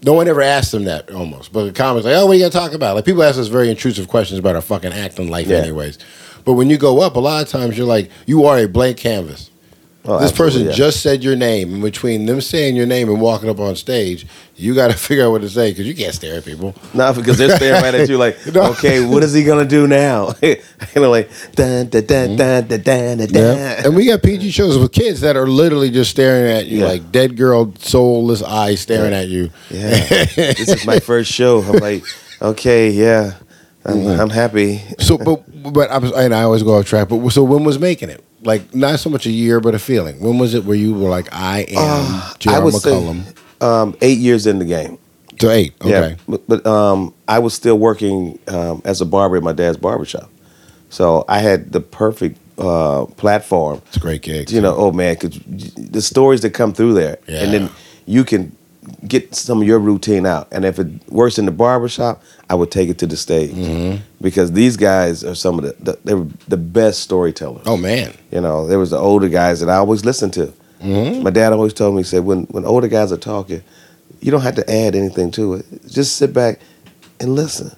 no 0.04 0.14
one 0.14 0.28
ever 0.30 0.42
asked 0.42 0.72
them 0.72 0.86
that 0.86 1.12
almost, 1.12 1.52
but 1.52 1.66
the 1.66 1.72
comics 1.74 2.06
like, 2.06 2.16
oh, 2.16 2.26
what 2.26 2.34
are 2.36 2.40
you 2.40 2.46
to 2.46 2.50
talk 2.50 2.74
about? 2.74 2.96
Like 2.96 3.04
people 3.06 3.22
ask 3.24 3.38
us 3.38 3.48
very 3.48 3.70
intrusive 3.70 4.08
questions 4.08 4.40
about 4.40 4.56
our 4.56 4.62
fucking 4.62 4.94
act 4.94 5.20
in 5.20 5.28
life, 5.28 5.48
Yeah. 5.48 5.58
anyways. 5.58 5.98
But 6.46 6.54
when 6.54 6.70
you 6.70 6.78
go 6.78 7.02
up, 7.02 7.16
a 7.18 7.20
lot 7.20 7.44
of 7.44 7.50
times 7.50 7.78
you're 7.78 7.86
like, 7.86 8.10
you 8.26 8.46
are 8.46 8.60
a 8.60 8.68
blank 8.68 8.96
canvas 8.98 9.49
Oh, 10.06 10.18
this 10.18 10.32
person 10.32 10.66
yeah. 10.66 10.72
just 10.72 11.02
said 11.04 11.24
your 11.26 11.36
name, 11.36 11.74
and 11.74 11.82
between 11.84 12.26
them 12.26 12.40
saying 12.40 12.76
your 12.78 12.86
name 12.86 13.10
and 13.10 13.20
walking 13.20 13.50
up 13.50 13.60
on 13.60 13.76
stage, 13.76 14.26
you 14.56 14.74
got 14.74 14.90
to 14.92 14.98
figure 14.98 15.26
out 15.26 15.32
what 15.32 15.42
to 15.42 15.50
say 15.50 15.72
because 15.72 15.86
you 15.86 15.94
can't 15.94 16.16
stare 16.16 16.38
at 16.38 16.46
people. 16.46 16.74
Not 16.94 17.16
because 17.18 17.38
they're 17.38 17.54
staring 17.58 17.82
right 17.84 17.94
at 17.94 18.08
you 18.10 18.18
like, 18.18 18.38
No. 18.54 18.72
okay, 18.72 19.06
what 19.06 19.24
is 19.24 19.34
he 19.34 19.44
gonna 19.44 19.66
do 19.66 19.88
now? 19.88 20.34
you 20.42 20.56
know, 20.96 21.12
like 21.12 21.30
dun 21.54 21.88
dun 21.90 22.06
dun 22.06 22.36
dun 22.38 22.66
dun 22.68 22.82
dun 22.82 23.18
dun. 23.18 23.28
Mm-hmm. 23.28 23.36
Yeah. 23.36 23.86
And 23.86 23.96
we 23.96 24.06
got 24.06 24.24
PG 24.24 24.52
shows 24.52 24.78
with 24.78 24.94
kids 24.94 25.20
that 25.22 25.36
are 25.36 25.48
literally 25.48 25.92
just 25.92 26.12
staring 26.12 26.50
at 26.50 26.68
you 26.68 26.80
Yeah. 26.80 26.86
like 26.88 27.12
dead 27.12 27.36
girl, 27.36 27.74
soulless 27.80 28.42
eyes 28.42 28.80
staring 28.80 29.14
at 29.14 29.28
you. 29.28 29.50
Yeah, 29.70 30.00
this 30.34 30.70
is 30.70 30.86
my 30.86 31.00
first 31.00 31.30
show. 31.32 31.62
I'm 31.62 31.78
like, 31.78 32.04
okay, 32.42 32.90
yeah, 32.90 33.34
I'm, 33.84 33.96
Mm-hmm. 33.98 34.22
I'm 34.22 34.30
happy. 34.30 34.82
So, 35.00 35.18
but 35.18 35.44
but 35.74 35.90
I 35.92 35.98
was, 35.98 36.12
and 36.14 36.34
I 36.34 36.44
always 36.44 36.64
go 36.64 36.80
off 36.80 36.86
track. 36.86 37.10
But 37.10 37.30
so 37.32 37.44
when 37.44 37.66
was 37.66 37.78
making 37.80 38.10
it? 38.10 38.24
Like 38.44 38.74
not 38.74 39.00
so 39.00 39.10
much 39.10 39.26
a 39.26 39.32
year, 39.32 39.60
but 39.60 39.76
a 39.76 39.80
feeling. 39.80 40.20
When 40.22 40.38
was 40.38 40.54
it 40.54 40.64
where 40.66 40.78
you 40.78 40.94
were 40.94 41.10
like, 41.10 41.28
I 41.34 41.62
am 41.70 41.78
Uh, 41.78 42.32
I 42.34 42.36
J.R. 42.40 42.64
would 42.64 42.74
say 42.76 43.22
um, 43.62 43.96
eight 44.02 44.18
years 44.20 44.48
in 44.48 44.60
the 44.60 44.66
game. 44.66 44.98
to 45.40 45.50
eight. 45.52 45.74
Okay. 45.82 45.90
Yeah, 45.90 46.16
but, 46.28 46.48
but 46.48 46.66
um, 46.66 47.14
I 47.28 47.40
was 47.40 47.54
still 47.54 47.78
working 47.78 48.40
um, 48.48 48.82
as 48.86 49.02
a 49.02 49.06
barber 49.06 49.36
at 49.38 49.44
my 49.44 49.52
dad's 49.54 49.78
barbershop, 49.78 50.30
so 50.90 51.26
I 51.28 51.40
had 51.40 51.72
the 51.74 51.82
perfect 51.82 52.38
uh, 52.58 53.06
platform. 53.18 53.82
It's 53.88 53.98
a 53.98 54.00
great 54.00 54.22
gig. 54.22 54.52
You 54.52 54.62
know, 54.62 54.76
oh 54.76 54.92
man, 54.94 55.16
because 55.20 55.40
the 55.76 56.02
stories 56.02 56.42
that 56.42 56.52
come 56.52 56.72
through 56.74 56.94
there, 56.94 57.20
Yeah. 57.28 57.44
and 57.44 57.54
then 57.54 57.70
you 58.06 58.24
can 58.24 58.56
get 59.08 59.36
some 59.36 59.62
of 59.62 59.68
your 59.68 59.80
routine 59.80 60.26
out. 60.26 60.48
And 60.52 60.66
if 60.66 60.80
it 60.80 60.88
works 61.12 61.38
in 61.38 61.46
the 61.46 61.52
barbershop, 61.52 62.22
I 62.50 62.56
would 62.56 62.72
take 62.72 62.90
it 62.90 62.98
to 63.00 63.08
the 63.08 63.18
stage 63.18 63.52
Mm-hmm. 63.52 64.04
because 64.22 64.52
these 64.52 64.78
guys 64.78 65.24
are 65.24 65.36
some 65.36 65.60
of 65.60 65.66
the, 65.66 65.76
the 65.84 66.00
they 66.04 66.14
were 66.14 66.28
the 66.48 66.58
best 66.58 67.02
storytellers. 67.02 67.64
Oh 67.66 67.78
man. 67.78 68.14
You 68.32 68.42
know, 68.42 68.68
there 68.68 68.80
was 68.80 68.90
the 68.92 68.98
older 68.98 69.30
guys 69.30 69.60
that 69.60 69.70
I 69.70 69.76
always 69.76 70.04
listened 70.06 70.34
to. 70.34 70.54
Mm-hmm. 70.82 71.24
My 71.24 71.30
dad 71.30 71.52
always 71.54 71.74
told 71.74 71.96
me, 71.96 72.02
he 72.02 72.06
said, 72.08 72.24
when 72.24 72.44
when 72.46 72.66
older 72.66 72.88
guys 72.88 73.12
are 73.12 73.18
talking, 73.18 73.62
you 74.22 74.32
don't 74.32 74.42
have 74.42 74.56
to 74.56 74.70
add 74.70 74.96
anything 74.96 75.32
to 75.32 75.56
it. 75.56 75.66
Just 75.88 76.16
sit 76.18 76.34
back 76.34 76.60
and 77.20 77.36
listen. 77.36 77.72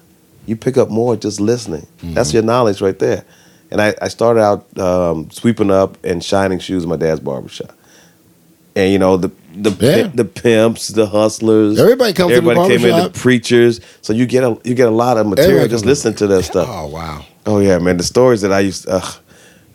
You 0.46 0.56
pick 0.56 0.76
up 0.76 0.88
more 0.90 1.16
just 1.16 1.40
listening. 1.40 1.86
Mm-hmm. 1.98 2.14
That's 2.14 2.32
your 2.32 2.42
knowledge 2.42 2.80
right 2.80 2.98
there. 2.98 3.24
And 3.70 3.80
I, 3.80 3.94
I 4.02 4.08
started 4.08 4.40
out 4.42 4.78
um, 4.78 5.30
sweeping 5.30 5.70
up 5.70 5.96
and 6.04 6.22
shining 6.22 6.58
shoes 6.58 6.82
in 6.84 6.88
my 6.90 6.96
dad's 6.96 7.20
barbershop. 7.20 7.72
And 8.74 8.90
you 8.92 8.98
know 8.98 9.16
the 9.16 9.30
the 9.54 9.70
Yeah. 9.80 10.10
the 10.14 10.24
pimps, 10.24 10.88
the 10.88 11.06
hustlers, 11.06 11.78
Everybody 11.78 12.12
comes 12.14 12.32
to 12.34 12.40
the 12.40 12.50
everybody 12.50 12.76
came 12.78 12.86
in, 12.90 13.02
the 13.04 13.10
preachers. 13.10 13.80
So 14.00 14.12
you 14.12 14.24
get 14.26 14.44
a 14.44 14.58
you 14.64 14.74
get 14.74 14.88
a 14.88 14.92
lot 14.92 15.18
of 15.18 15.26
material 15.26 15.50
Everybody 15.56 15.70
just 15.70 15.84
listening 15.84 16.14
to 16.14 16.26
that 16.28 16.42
stuff. 16.44 16.68
Oh 16.70 16.86
wow. 16.86 17.24
Oh 17.44 17.58
yeah, 17.58 17.78
man. 17.78 17.96
The 17.98 18.02
stories 18.04 18.40
that 18.42 18.52
I 18.52 18.60
used, 18.60 18.88
uh, 18.88 19.02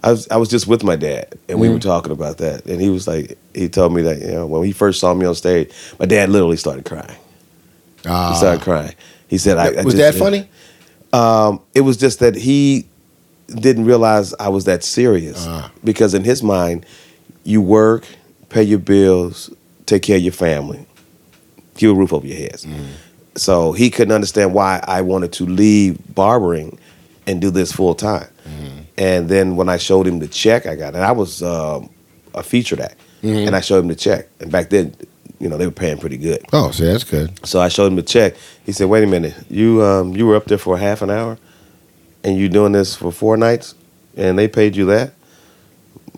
I 0.03 0.11
was 0.11 0.27
I 0.31 0.37
was 0.37 0.49
just 0.49 0.67
with 0.67 0.83
my 0.83 0.95
dad, 0.95 1.27
and 1.47 1.57
Mm. 1.57 1.61
we 1.61 1.69
were 1.69 1.79
talking 1.79 2.11
about 2.11 2.37
that, 2.39 2.65
and 2.65 2.81
he 2.81 2.89
was 2.89 3.07
like, 3.07 3.37
he 3.53 3.69
told 3.69 3.93
me 3.93 4.01
that 4.03 4.19
you 4.19 4.31
know 4.31 4.45
when 4.47 4.63
he 4.63 4.71
first 4.71 4.99
saw 4.99 5.13
me 5.13 5.25
on 5.27 5.35
stage, 5.35 5.69
my 5.99 6.05
dad 6.07 6.29
literally 6.29 6.57
started 6.57 6.85
crying. 6.85 7.17
Ah. 8.05 8.31
He 8.31 8.37
started 8.37 8.61
crying. 8.63 8.95
He 9.27 9.37
said, 9.37 9.57
I, 9.57 9.65
I 9.65 9.83
was 9.83 9.93
just- 9.93 9.97
that 9.97 10.15
funny? 10.15 10.49
Um, 11.13 11.59
it 11.75 11.81
was 11.81 11.97
just 11.97 12.19
that 12.19 12.35
he 12.35 12.87
didn't 13.47 13.85
realize 13.85 14.33
I 14.39 14.49
was 14.49 14.65
that 14.65 14.83
serious 14.83 15.45
Ah. 15.47 15.71
because 15.83 16.13
in 16.13 16.23
his 16.23 16.41
mind, 16.41 16.85
you 17.43 17.61
work, 17.61 18.05
pay 18.49 18.63
your 18.63 18.79
bills, 18.79 19.49
take 19.85 20.03
care 20.03 20.17
of 20.17 20.23
your 20.23 20.33
family, 20.33 20.85
keep 21.75 21.89
a 21.89 21.93
roof 21.93 22.13
over 22.13 22.25
your 22.27 22.37
heads. 22.37 22.65
Mm. 22.65 22.87
So 23.35 23.71
he 23.71 23.89
couldn't 23.89 24.13
understand 24.13 24.53
why 24.53 24.83
I 24.87 25.01
wanted 25.01 25.31
to 25.33 25.45
leave 25.45 25.99
barbering 26.15 26.77
and 27.27 27.39
do 27.39 27.51
this 27.51 27.71
full 27.71 27.93
time. 27.93 28.27
Mm-hmm. 28.47 28.77
And 28.97 29.29
then 29.29 29.55
when 29.57 29.69
I 29.69 29.77
showed 29.77 30.07
him 30.07 30.19
the 30.19 30.27
check 30.27 30.65
I 30.65 30.75
got, 30.75 30.95
and 30.95 31.03
I 31.03 31.11
was 31.11 31.43
um, 31.43 31.89
a 32.33 32.43
featured 32.43 32.79
act, 32.79 32.99
Mm-hmm. 33.23 33.47
and 33.47 33.55
I 33.55 33.61
showed 33.61 33.79
him 33.79 33.87
the 33.87 33.95
check, 33.95 34.27
and 34.39 34.51
back 34.51 34.69
then, 34.69 34.95
you 35.39 35.49
know, 35.49 35.57
they 35.57 35.65
were 35.65 35.71
paying 35.71 35.97
pretty 35.97 36.17
good. 36.17 36.39
Oh, 36.53 36.69
see, 36.69 36.85
that's 36.85 37.03
good. 37.03 37.31
So 37.47 37.59
I 37.59 37.67
showed 37.67 37.87
him 37.87 37.95
the 37.95 38.03
check. 38.03 38.35
He 38.63 38.71
said, 38.71 38.89
"Wait 38.89 39.03
a 39.03 39.07
minute, 39.07 39.33
you 39.49 39.83
um, 39.83 40.15
you 40.15 40.27
were 40.27 40.35
up 40.35 40.45
there 40.45 40.59
for 40.59 40.75
a 40.75 40.79
half 40.79 41.01
an 41.01 41.09
hour, 41.09 41.39
and 42.23 42.37
you're 42.37 42.47
doing 42.47 42.73
this 42.73 42.95
for 42.95 43.11
four 43.11 43.35
nights, 43.35 43.73
and 44.15 44.37
they 44.37 44.47
paid 44.47 44.75
you 44.75 44.85
that? 44.85 45.13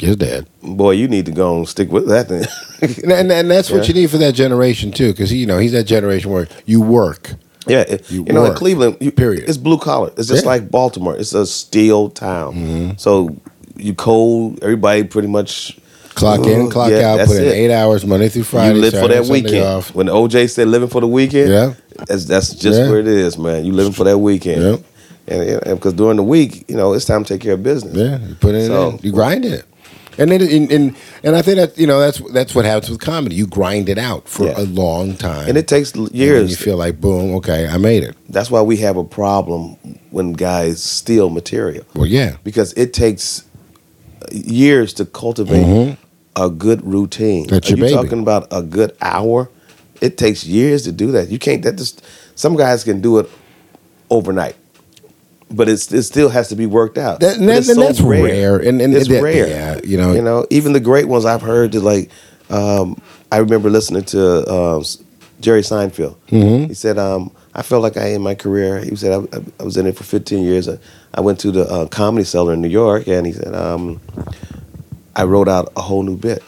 His 0.01 0.15
dad. 0.15 0.47
Boy, 0.63 0.91
you 0.91 1.07
need 1.07 1.25
to 1.25 1.31
go 1.31 1.57
and 1.57 1.67
stick 1.67 1.91
with 1.91 2.07
that 2.07 2.29
then." 2.29 2.45
And, 3.03 3.29
and, 3.31 3.51
that's 3.51 3.69
what 3.69 3.81
Yeah. 3.83 3.87
you 3.89 3.93
need 4.01 4.09
for 4.09 4.17
that 4.19 4.33
generation 4.35 4.91
too, 4.91 5.11
because 5.11 5.33
you 5.33 5.45
know 5.45 5.57
he's 5.57 5.73
that 5.73 5.83
generation 5.83 6.31
where 6.31 6.47
you 6.65 6.79
work, 6.81 7.33
Yeah, 7.67 7.81
it- 7.81 8.09
You 8.09 8.23
you, 8.25 8.31
know, 8.33 8.45
in 8.45 8.53
Cleveland, 8.53 8.95
you, 9.01 9.11
period. 9.11 9.49
It's 9.49 9.57
blue 9.57 9.77
collar. 9.77 10.11
It's 10.17 10.29
just 10.29 10.43
Yeah. 10.45 10.49
like 10.51 10.71
Baltimore. 10.71 11.15
It's 11.17 11.33
a 11.33 11.45
steel 11.45 12.09
town. 12.09 12.53
Mm-hmm. 12.55 12.89
So 12.97 13.35
you 13.75 13.93
cold. 13.93 14.59
Everybody 14.63 15.03
pretty 15.03 15.27
much 15.27 15.77
Clock 16.15 16.45
in, 16.45 16.69
clock 16.69 16.89
yeah, 16.91 17.11
out, 17.15 17.27
put 17.27 17.37
in 17.37 17.43
it. 17.45 17.51
eight 17.53 17.71
hours 17.73 18.05
Monday 18.05 18.27
through 18.29 18.43
Friday. 18.43 18.75
you 18.75 18.81
live 18.81 18.91
for 18.93 18.97
Saturday, 18.99 19.15
that 19.19 19.25
Sunday 19.25 19.41
weekend. 19.43 19.65
Off. 19.65 19.93
When 19.95 20.07
OJ 20.07 20.49
said 20.49 20.67
living 20.69 20.89
for 20.89 21.01
the 21.01 21.07
weekend, 21.07 21.49
Yeah. 21.49 21.73
that's 22.07 22.25
that's 22.25 22.53
just 22.53 22.79
Yeah. 22.79 22.89
where 22.89 22.99
it 22.99 23.07
is, 23.07 23.37
man. 23.37 23.65
You 23.65 23.73
living 23.73 23.93
for 23.93 24.05
that 24.05 24.17
weekend. 24.17 24.61
Yep. 24.61 24.79
And 25.27 25.77
because 25.77 25.93
during 25.93 26.17
the 26.17 26.23
week, 26.23 26.65
you 26.67 26.75
know, 26.75 26.93
it's 26.93 27.05
time 27.05 27.23
to 27.23 27.33
take 27.33 27.41
care 27.41 27.53
of 27.53 27.61
business. 27.63 27.95
Yeah, 27.95 28.17
you 28.27 28.35
put 28.35 28.55
it 28.55 28.65
So- 28.67 28.89
in, 28.91 28.99
you 29.03 29.11
grind 29.11 29.45
it, 29.45 29.63
and 30.19 30.31
then 30.31 30.41
and, 30.41 30.71
and 30.71 30.95
and 31.23 31.35
I 31.35 31.41
think 31.41 31.57
that 31.57 31.77
you 31.77 31.87
know 31.87 31.99
that's 31.99 32.19
that's 32.31 32.53
what 32.53 32.65
happens 32.65 32.89
with 32.91 32.99
comedy. 32.99 33.35
You 33.35 33.47
grind 33.47 33.89
it 33.89 33.97
out 33.97 34.27
for 34.27 34.45
Yeah. 34.45 34.59
a 34.61 34.63
long 34.63 35.15
time, 35.15 35.47
And 35.49 35.57
it 35.57 35.67
takes 35.67 35.95
years. 35.95 36.51
you 36.51 36.55
feel 36.57 36.77
like 36.77 36.99
boom, 37.01 37.33
okay, 37.35 37.67
I 37.67 37.77
made 37.77 38.03
it. 38.03 38.15
That's 38.29 38.51
why 38.51 38.61
we 38.61 38.77
have 38.77 38.97
a 38.97 39.03
problem 39.03 39.77
when 40.11 40.33
guys 40.33 40.83
steal 40.83 41.29
material 41.29 41.85
Well, 41.95 42.05
yeah, 42.07 42.35
because 42.43 42.73
it 42.73 42.93
takes 42.93 43.43
years 44.31 44.93
to 44.93 45.05
cultivate 45.05 45.97
a 46.35 46.49
good 46.49 46.85
routine. 46.85 47.45
Mm-hmm. 47.45 47.53
That's 47.55 47.67
Are 47.67 47.75
your 47.75 47.77
you 47.77 47.83
baby. 47.95 47.95
talking 47.95 48.19
about 48.21 48.47
a 48.51 48.61
good 48.61 48.95
hour? 49.01 49.49
It 50.01 50.17
takes 50.17 50.45
years 50.45 50.83
to 50.83 50.91
do 50.91 51.11
that. 51.11 51.29
You 51.29 51.39
can't. 51.39 51.63
That 51.63 51.75
just 51.77 52.01
some 52.35 52.55
guys 52.55 52.83
can 52.83 53.01
do 53.01 53.19
it 53.19 53.29
overnight, 54.09 54.55
but 55.51 55.67
it's 55.69 55.91
it 55.91 56.03
still 56.03 56.29
has 56.29 56.47
to 56.49 56.55
be 56.55 56.65
worked 56.65 56.97
out. 56.97 57.19
That- 57.21 57.37
and 57.37 57.47
that- 57.49 57.57
it's 57.59 57.69
and 57.69 57.81
that's 57.81 58.01
rare, 58.01 58.57
and- 58.57 58.81
and 58.81 58.93
it's 58.93 59.07
that- 59.07 59.21
rare. 59.23 59.47
yeah, 59.47 59.79
you 59.83 59.97
know. 59.97 60.13
you 60.13 60.21
know, 60.21 60.45
even 60.49 60.73
the 60.73 60.79
great 60.79 61.07
ones 61.07 61.25
I've 61.25 61.41
heard. 61.41 61.73
Is 61.75 61.83
like, 61.83 62.09
um, 62.49 62.99
I 63.31 63.37
remember 63.37 63.69
listening 63.69 64.03
to 64.05 64.51
um, 64.51 64.83
Jerry 65.41 65.61
Seinfeld. 65.61 66.15
Mm-hmm. 66.31 66.65
He 66.67 66.73
said, 66.73 66.97
um, 66.97 67.31
"I 67.55 67.61
felt 67.61 67.81
like 67.83 67.97
I 67.97 68.07
in 68.13 68.21
my 68.21 68.35
career." 68.35 68.79
He 68.79 68.95
said, 68.95 69.11
"I, 69.33 69.37
I 69.59 69.63
was 69.63 69.77
in 69.77 69.85
it 69.87 69.95
for 69.97 70.03
15 70.03 70.43
years. 70.43 70.67
I, 70.69 70.77
I 71.13 71.21
went 71.21 71.39
to 71.39 71.51
the 71.51 71.63
uh, 71.67 71.87
Comedy 71.87 72.23
Cellar 72.25 72.53
in 72.53 72.61
New 72.61 72.67
York, 72.69 73.07
and 73.07 73.25
he 73.25 73.33
said, 73.33 73.55
um, 73.55 73.99
I 75.15 75.23
wrote 75.23 75.47
out 75.47 75.71
a 75.75 75.81
whole 75.81 76.03
new 76.03 76.15
bit. 76.15 76.43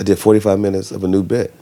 I 0.00 0.02
did 0.02 0.18
45 0.18 0.58
minutes 0.58 0.90
of 0.90 1.04
a 1.04 1.08
new 1.08 1.22
bit. 1.22 1.54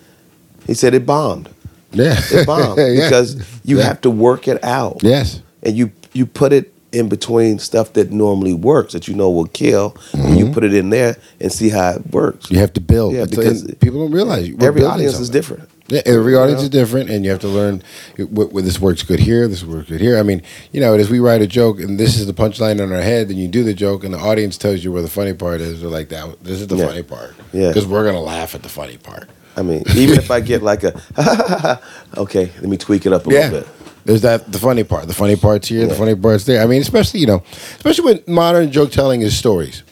He 0.67 0.73
said 0.75 0.95
it 0.95 1.05
bombed. 1.05 1.51
yeah, 1.93 2.17
It 2.33 2.47
bombed 2.47 2.79
Yeah. 2.79 2.95
because 3.09 3.37
you 3.65 3.79
Yeah. 3.79 3.85
have 3.85 4.01
to 4.03 4.11
work 4.11 4.49
it 4.49 4.63
out, 4.65 5.01
yes, 5.03 5.43
and 5.63 5.77
you 5.77 5.91
you 6.13 6.27
put 6.27 6.53
it 6.53 6.73
in 6.93 7.09
between 7.09 7.59
stuff 7.61 7.93
that 7.93 8.11
normally 8.11 8.53
works 8.53 8.93
that 8.95 9.07
you 9.07 9.15
know 9.15 9.31
will 9.31 9.47
kill, 9.47 9.97
and 10.13 10.23
Mm-hmm. 10.25 10.35
you 10.35 10.51
put 10.53 10.65
it 10.65 10.75
in 10.75 10.91
there 10.91 11.17
and 11.41 11.53
see 11.53 11.69
how 11.69 11.91
it 11.93 12.07
works. 12.11 12.51
you 12.51 12.59
have 12.59 12.73
to 12.73 12.81
build. 12.81 13.15
Yeah, 13.15 13.27
because 13.27 13.63
and 13.63 13.79
people 13.81 14.01
don't 14.01 14.11
realize 14.13 14.51
Every 14.61 14.83
audience 14.85 15.21
is 15.21 15.31
different. 15.31 15.69
Yeah, 15.87 16.03
every 16.07 16.37
audience 16.37 16.61
know? 16.61 16.65
is 16.65 16.71
different, 16.71 17.11
and 17.11 17.25
you 17.25 17.31
have 17.33 17.41
to 17.41 17.49
learn 17.49 17.83
what, 18.17 18.53
what 18.53 18.63
this 18.65 18.79
works 18.81 19.03
good 19.03 19.19
here, 19.21 19.49
this 19.49 19.65
works 19.65 19.89
good 19.89 20.01
here. 20.01 20.19
I 20.19 20.23
mean, 20.23 20.41
you 20.73 20.81
know, 20.81 20.95
as 20.95 21.11
we 21.11 21.19
write 21.21 21.43
a 21.43 21.49
joke, 21.49 21.81
and 21.81 21.99
this 21.99 22.17
is 22.19 22.27
the 22.27 22.33
punchline 22.33 22.81
in 22.81 22.93
our 22.93 23.01
head, 23.03 23.29
then 23.29 23.37
you 23.37 23.49
do 23.49 23.65
the 23.65 23.75
joke, 23.75 24.05
and 24.05 24.15
the 24.15 24.19
audience 24.19 24.57
tells 24.57 24.83
you 24.85 24.93
where 24.93 25.03
the 25.03 25.09
funny 25.11 25.33
part 25.33 25.61
is. 25.61 25.81
They're 25.81 25.91
like, 25.91 26.09
"That 26.11 26.43
this 26.45 26.61
is 26.61 26.67
the 26.69 26.77
Yeah. 26.77 26.87
funny 26.89 27.03
part," 27.03 27.35
Yeah. 27.53 27.69
because 27.69 27.87
we're 27.87 28.05
gonna 28.05 28.21
laugh 28.21 28.55
at 28.55 28.63
the 28.63 28.69
funny 28.69 28.97
part. 28.99 29.29
I 29.57 29.63
mean, 29.63 29.83
even 29.97 30.17
if 30.19 30.31
I 30.31 30.39
get 30.53 30.63
like 30.63 30.85
a, 30.85 30.93
okay, 32.17 32.51
let 32.61 32.69
me 32.69 32.77
tweak 32.77 33.07
it 33.07 33.13
up 33.13 33.27
a 33.27 33.31
Yeah, 33.33 33.49
little 33.51 33.61
bit. 33.61 33.69
There's 34.05 34.23
that 34.23 34.51
the 34.51 34.59
funny 34.59 34.85
part. 34.85 35.07
The 35.07 35.15
funny 35.15 35.37
part's 35.37 35.69
here, 35.69 35.87
the 35.87 35.95
funny 35.95 36.15
part's 36.15 36.45
there. 36.45 36.63
I 36.63 36.67
mean, 36.67 36.81
especially 36.83 37.21
you 37.21 37.27
know, 37.27 37.43
especially 37.77 38.05
when 38.05 38.23
modern 38.27 38.71
joke 38.73 38.91
telling 38.93 39.23
is 39.23 39.37
stories. 39.37 39.83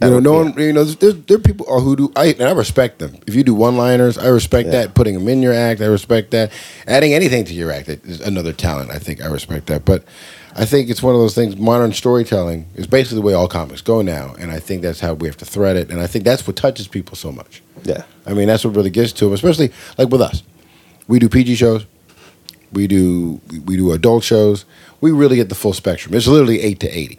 You 0.00 0.10
know, 0.10 0.20
no 0.20 0.32
one. 0.34 0.56
You 0.56 0.72
know, 0.72 0.84
there, 0.84 1.10
there 1.12 1.38
are 1.38 1.40
people 1.40 1.80
who 1.80 1.96
do. 1.96 2.12
I 2.14 2.26
and 2.26 2.42
I 2.44 2.52
respect 2.52 3.00
them. 3.00 3.16
If 3.26 3.34
you 3.34 3.42
do 3.42 3.52
one-liners, 3.52 4.16
I 4.16 4.28
respect 4.28 4.66
Yeah. 4.66 4.72
that. 4.82 4.94
Putting 4.94 5.14
them 5.14 5.26
in 5.28 5.42
your 5.42 5.52
act, 5.52 5.80
I 5.80 5.86
respect 5.86 6.30
that. 6.30 6.52
Adding 6.86 7.14
anything 7.14 7.44
to 7.46 7.52
your 7.54 7.72
act 7.72 7.88
is 7.88 8.20
another 8.20 8.52
talent. 8.52 8.90
I 8.92 8.98
think 9.00 9.20
I 9.20 9.26
respect 9.26 9.66
that. 9.66 9.84
But 9.84 10.04
I 10.54 10.64
think 10.66 10.88
it's 10.88 11.02
one 11.02 11.16
of 11.16 11.20
those 11.20 11.34
things. 11.34 11.56
Modern 11.56 11.92
storytelling 11.92 12.66
is 12.76 12.86
basically 12.86 13.16
the 13.16 13.22
way 13.22 13.34
all 13.34 13.48
comics 13.48 13.80
go 13.80 14.00
now, 14.00 14.36
and 14.38 14.52
I 14.52 14.60
think 14.60 14.82
that's 14.82 15.00
how 15.00 15.14
we 15.14 15.26
have 15.26 15.36
to 15.38 15.44
thread 15.44 15.76
it. 15.76 15.90
And 15.90 16.00
I 16.00 16.06
think 16.06 16.24
that's 16.24 16.46
what 16.46 16.54
touches 16.54 16.86
people 16.86 17.16
so 17.16 17.32
much. 17.32 17.60
Yeah. 17.82 18.04
I 18.24 18.34
mean, 18.34 18.46
that's 18.46 18.64
what 18.64 18.76
really 18.76 18.90
gets 18.90 19.12
to 19.14 19.24
them, 19.24 19.34
especially 19.34 19.72
like 19.96 20.10
with 20.10 20.20
us. 20.20 20.44
We 21.08 21.18
do 21.18 21.28
PG 21.28 21.56
shows. 21.56 21.86
We 22.72 22.86
do 22.86 23.40
we 23.64 23.76
do 23.76 23.92
adult 23.92 24.24
shows. 24.24 24.64
We 25.00 25.10
really 25.10 25.36
get 25.36 25.48
the 25.48 25.54
full 25.54 25.72
spectrum. 25.72 26.14
It's 26.14 26.26
literally 26.26 26.60
eight 26.60 26.80
to 26.80 26.88
eighty. 26.88 27.18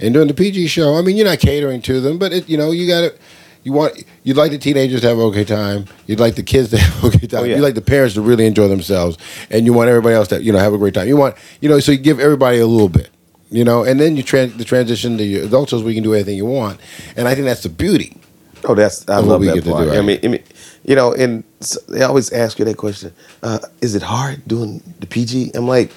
And 0.00 0.14
during 0.14 0.28
the 0.28 0.34
PG 0.34 0.68
show, 0.68 0.96
I 0.96 1.02
mean, 1.02 1.16
you're 1.16 1.26
not 1.26 1.40
catering 1.40 1.82
to 1.82 2.00
them, 2.00 2.18
but 2.18 2.32
it, 2.32 2.48
you 2.48 2.56
know, 2.56 2.70
you 2.70 2.86
got 2.86 3.00
to. 3.00 3.14
You 3.62 3.74
want 3.74 4.04
you'd 4.22 4.38
like 4.38 4.52
the 4.52 4.58
teenagers 4.58 5.02
to 5.02 5.08
have 5.08 5.18
okay 5.18 5.44
time. 5.44 5.84
You'd 6.06 6.18
like 6.18 6.34
the 6.34 6.42
kids 6.42 6.70
to 6.70 6.78
have 6.78 7.04
okay 7.04 7.26
time. 7.26 7.40
Oh, 7.40 7.44
yeah. 7.44 7.56
You'd 7.56 7.62
like 7.62 7.74
the 7.74 7.82
parents 7.82 8.14
to 8.14 8.22
really 8.22 8.46
enjoy 8.46 8.68
themselves, 8.68 9.18
and 9.50 9.66
you 9.66 9.74
want 9.74 9.90
everybody 9.90 10.14
else 10.14 10.28
to 10.28 10.42
you 10.42 10.50
know 10.50 10.58
have 10.58 10.72
a 10.72 10.78
great 10.78 10.94
time. 10.94 11.06
You 11.08 11.18
want 11.18 11.36
you 11.60 11.68
know 11.68 11.78
so 11.78 11.92
you 11.92 11.98
give 11.98 12.18
everybody 12.20 12.58
a 12.58 12.66
little 12.66 12.88
bit, 12.88 13.10
you 13.50 13.62
know, 13.62 13.84
and 13.84 14.00
then 14.00 14.16
you 14.16 14.24
tran 14.24 14.56
the 14.56 14.64
transition 14.64 15.18
to 15.18 15.24
your 15.24 15.44
adult 15.44 15.68
shows 15.68 15.82
where 15.82 15.90
you 15.90 15.96
can 15.96 16.04
do 16.04 16.14
anything 16.14 16.38
you 16.38 16.46
want, 16.46 16.80
and 17.16 17.28
I 17.28 17.34
think 17.34 17.44
that's 17.44 17.62
the 17.62 17.68
beauty. 17.68 18.16
Oh, 18.64 18.74
that's 18.74 19.08
I 19.08 19.16
what 19.20 19.26
love 19.28 19.40
we 19.40 19.46
that 19.48 19.54
get 19.54 19.64
to 19.64 19.70
part. 19.70 19.84
do, 19.86 19.92
I 19.92 19.96
right? 19.96 20.04
mean, 20.04 20.18
I 20.22 20.28
mean, 20.28 20.42
you 20.84 20.94
know, 20.94 21.12
and 21.12 21.44
s- 21.60 21.78
they 21.88 22.02
always 22.02 22.32
ask 22.32 22.58
you 22.58 22.64
that 22.66 22.76
question: 22.76 23.12
uh, 23.42 23.58
Is 23.80 23.94
it 23.94 24.02
hard 24.02 24.46
doing 24.46 24.82
the 25.00 25.06
PG? 25.06 25.52
I'm 25.54 25.66
like, 25.66 25.90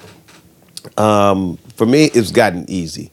um, 0.97 1.57
for 1.75 1.85
me, 1.85 2.05
it's 2.05 2.31
gotten 2.31 2.65
easy, 2.69 3.11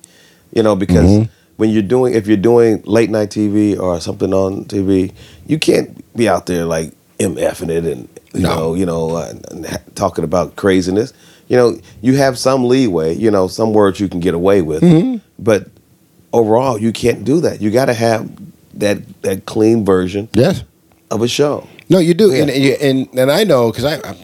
you 0.52 0.62
know, 0.62 0.76
because 0.76 1.04
Mm-hmm. 1.11 1.33
when 1.57 1.71
you're 1.71 1.83
doing, 1.83 2.14
if 2.14 2.26
you're 2.26 2.37
doing 2.37 2.83
late 2.85 3.11
night 3.11 3.30
TV 3.30 3.78
or 3.78 4.00
something 4.00 4.33
on 4.33 4.64
TV, 4.66 5.12
you 5.47 5.59
can't 5.59 5.97
be 6.16 6.28
out 6.28 6.47
there 6.47 6.64
like 6.64 6.92
mfing 7.19 7.69
it 7.71 7.85
and 7.85 8.09
you 8.33 8.40
No. 8.42 8.54
know, 8.57 8.75
you 8.75 8.87
know, 8.87 9.16
uh, 9.16 9.33
and 9.50 9.66
ha- 9.66 9.78
talking 9.95 10.25
about 10.25 10.57
craziness. 10.57 11.12
You 11.49 11.57
know, 11.57 11.78
you 12.00 12.14
have 12.16 12.38
some 12.38 12.64
leeway. 12.69 13.14
You 13.16 13.30
know, 13.30 13.49
some 13.49 13.73
words 13.73 13.99
you 13.99 14.09
can 14.09 14.21
get 14.21 14.35
away 14.35 14.62
with, 14.62 14.83
Mm-hmm. 14.83 15.16
but 15.38 15.66
overall, 16.33 16.78
you 16.78 16.92
can't 16.92 17.25
do 17.25 17.40
that. 17.40 17.61
You 17.61 17.71
got 17.73 17.87
to 17.87 17.95
have 17.95 18.30
that 18.75 19.23
that 19.23 19.47
clean 19.47 19.85
version 19.85 20.29
Yes. 20.33 20.62
of 21.11 21.23
a 21.23 21.29
show. 21.29 21.67
No, 21.89 21.99
you 21.99 22.15
do, 22.15 22.33
Yeah. 22.33 22.43
and, 22.43 22.50
and 22.50 22.83
and 22.83 23.19
and 23.19 23.31
I 23.31 23.45
know 23.45 23.71
because 23.71 23.85
I. 23.85 23.97
I'm, 24.09 24.17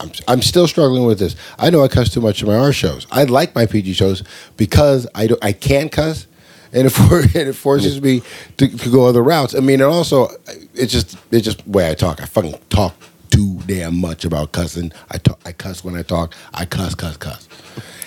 I'm, 0.00 0.10
I'm 0.28 0.42
still 0.42 0.66
struggling 0.66 1.06
with 1.06 1.18
this. 1.20 1.36
I 1.58 1.70
know 1.70 1.82
I 1.82 1.88
cuss 1.88 2.10
too 2.12 2.20
much 2.20 2.42
in 2.42 2.48
my 2.48 2.56
R 2.56 2.72
shows. 2.72 3.06
I 3.10 3.22
like 3.24 3.54
my 3.54 3.66
PG 3.66 3.92
shows 3.94 4.24
because 4.56 5.06
I 5.14 5.28
do, 5.28 5.36
I 5.40 5.52
can 5.52 5.88
cuss, 5.88 6.26
and 6.72 6.86
it, 6.88 6.90
for, 6.98 7.20
and 7.20 7.34
it 7.36 7.52
forces 7.54 8.02
me 8.02 8.22
to, 8.58 8.66
to 8.68 8.90
go 8.90 9.06
other 9.06 9.22
routes. 9.22 9.54
I 9.54 9.60
mean, 9.60 9.80
and 9.80 9.90
also 9.90 10.28
it's 10.74 10.92
just 10.92 11.16
it's 11.30 11.44
just 11.44 11.64
the 11.64 11.70
way 11.70 11.88
I 11.88 11.94
talk. 11.94 12.20
I 12.20 12.26
fucking 12.26 12.54
talk 12.68 12.94
too 13.36 13.60
damn 13.66 14.00
much 14.00 14.24
about 14.24 14.52
cussing. 14.52 14.90
I 15.10 15.18
talk, 15.18 15.38
I 15.44 15.52
cuss 15.52 15.84
when 15.84 15.94
I 15.94 16.02
talk. 16.02 16.34
I 16.54 16.64
cuss, 16.64 16.94
cuss, 16.94 17.18
cuss, 17.18 17.46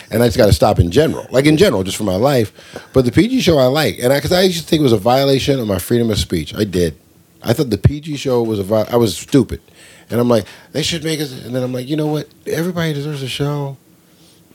and 0.09 0.23
I 0.23 0.27
just 0.27 0.37
got 0.37 0.47
to 0.47 0.53
stop 0.53 0.79
in 0.79 0.89
general, 0.89 1.27
like 1.29 1.45
in 1.45 1.55
general, 1.55 1.83
just 1.83 1.97
for 1.97 2.03
my 2.03 2.15
life. 2.15 2.51
But 2.93 3.05
the 3.05 3.11
PG 3.11 3.41
show 3.41 3.59
I 3.59 3.65
like, 3.65 3.99
and 3.99 4.11
I 4.11 4.17
because 4.17 4.31
I, 4.31 4.41
used 4.41 4.63
to 4.63 4.65
think 4.65 4.79
it 4.79 4.83
was 4.83 4.91
a 4.91 4.97
violation 4.97 5.59
of 5.59 5.67
my 5.67 5.77
freedom 5.77 6.09
of 6.09 6.17
speech. 6.17 6.55
I 6.55 6.63
did. 6.63 6.97
I 7.43 7.53
thought 7.53 7.69
the 7.69 7.77
PG 7.77 8.17
show 8.17 8.41
was 8.41 8.57
a. 8.57 8.63
Vi- 8.63 8.89
I 8.91 8.95
was 8.95 9.15
stupid, 9.15 9.61
and 10.09 10.19
I'm 10.19 10.27
like, 10.27 10.45
they 10.71 10.81
should 10.81 11.03
make 11.03 11.19
us. 11.19 11.31
And 11.31 11.55
then 11.55 11.61
I'm 11.61 11.73
like, 11.73 11.87
you 11.87 11.95
know 11.95 12.07
what? 12.07 12.27
Everybody 12.47 12.93
deserves 12.93 13.21
a 13.21 13.29
show. 13.29 13.77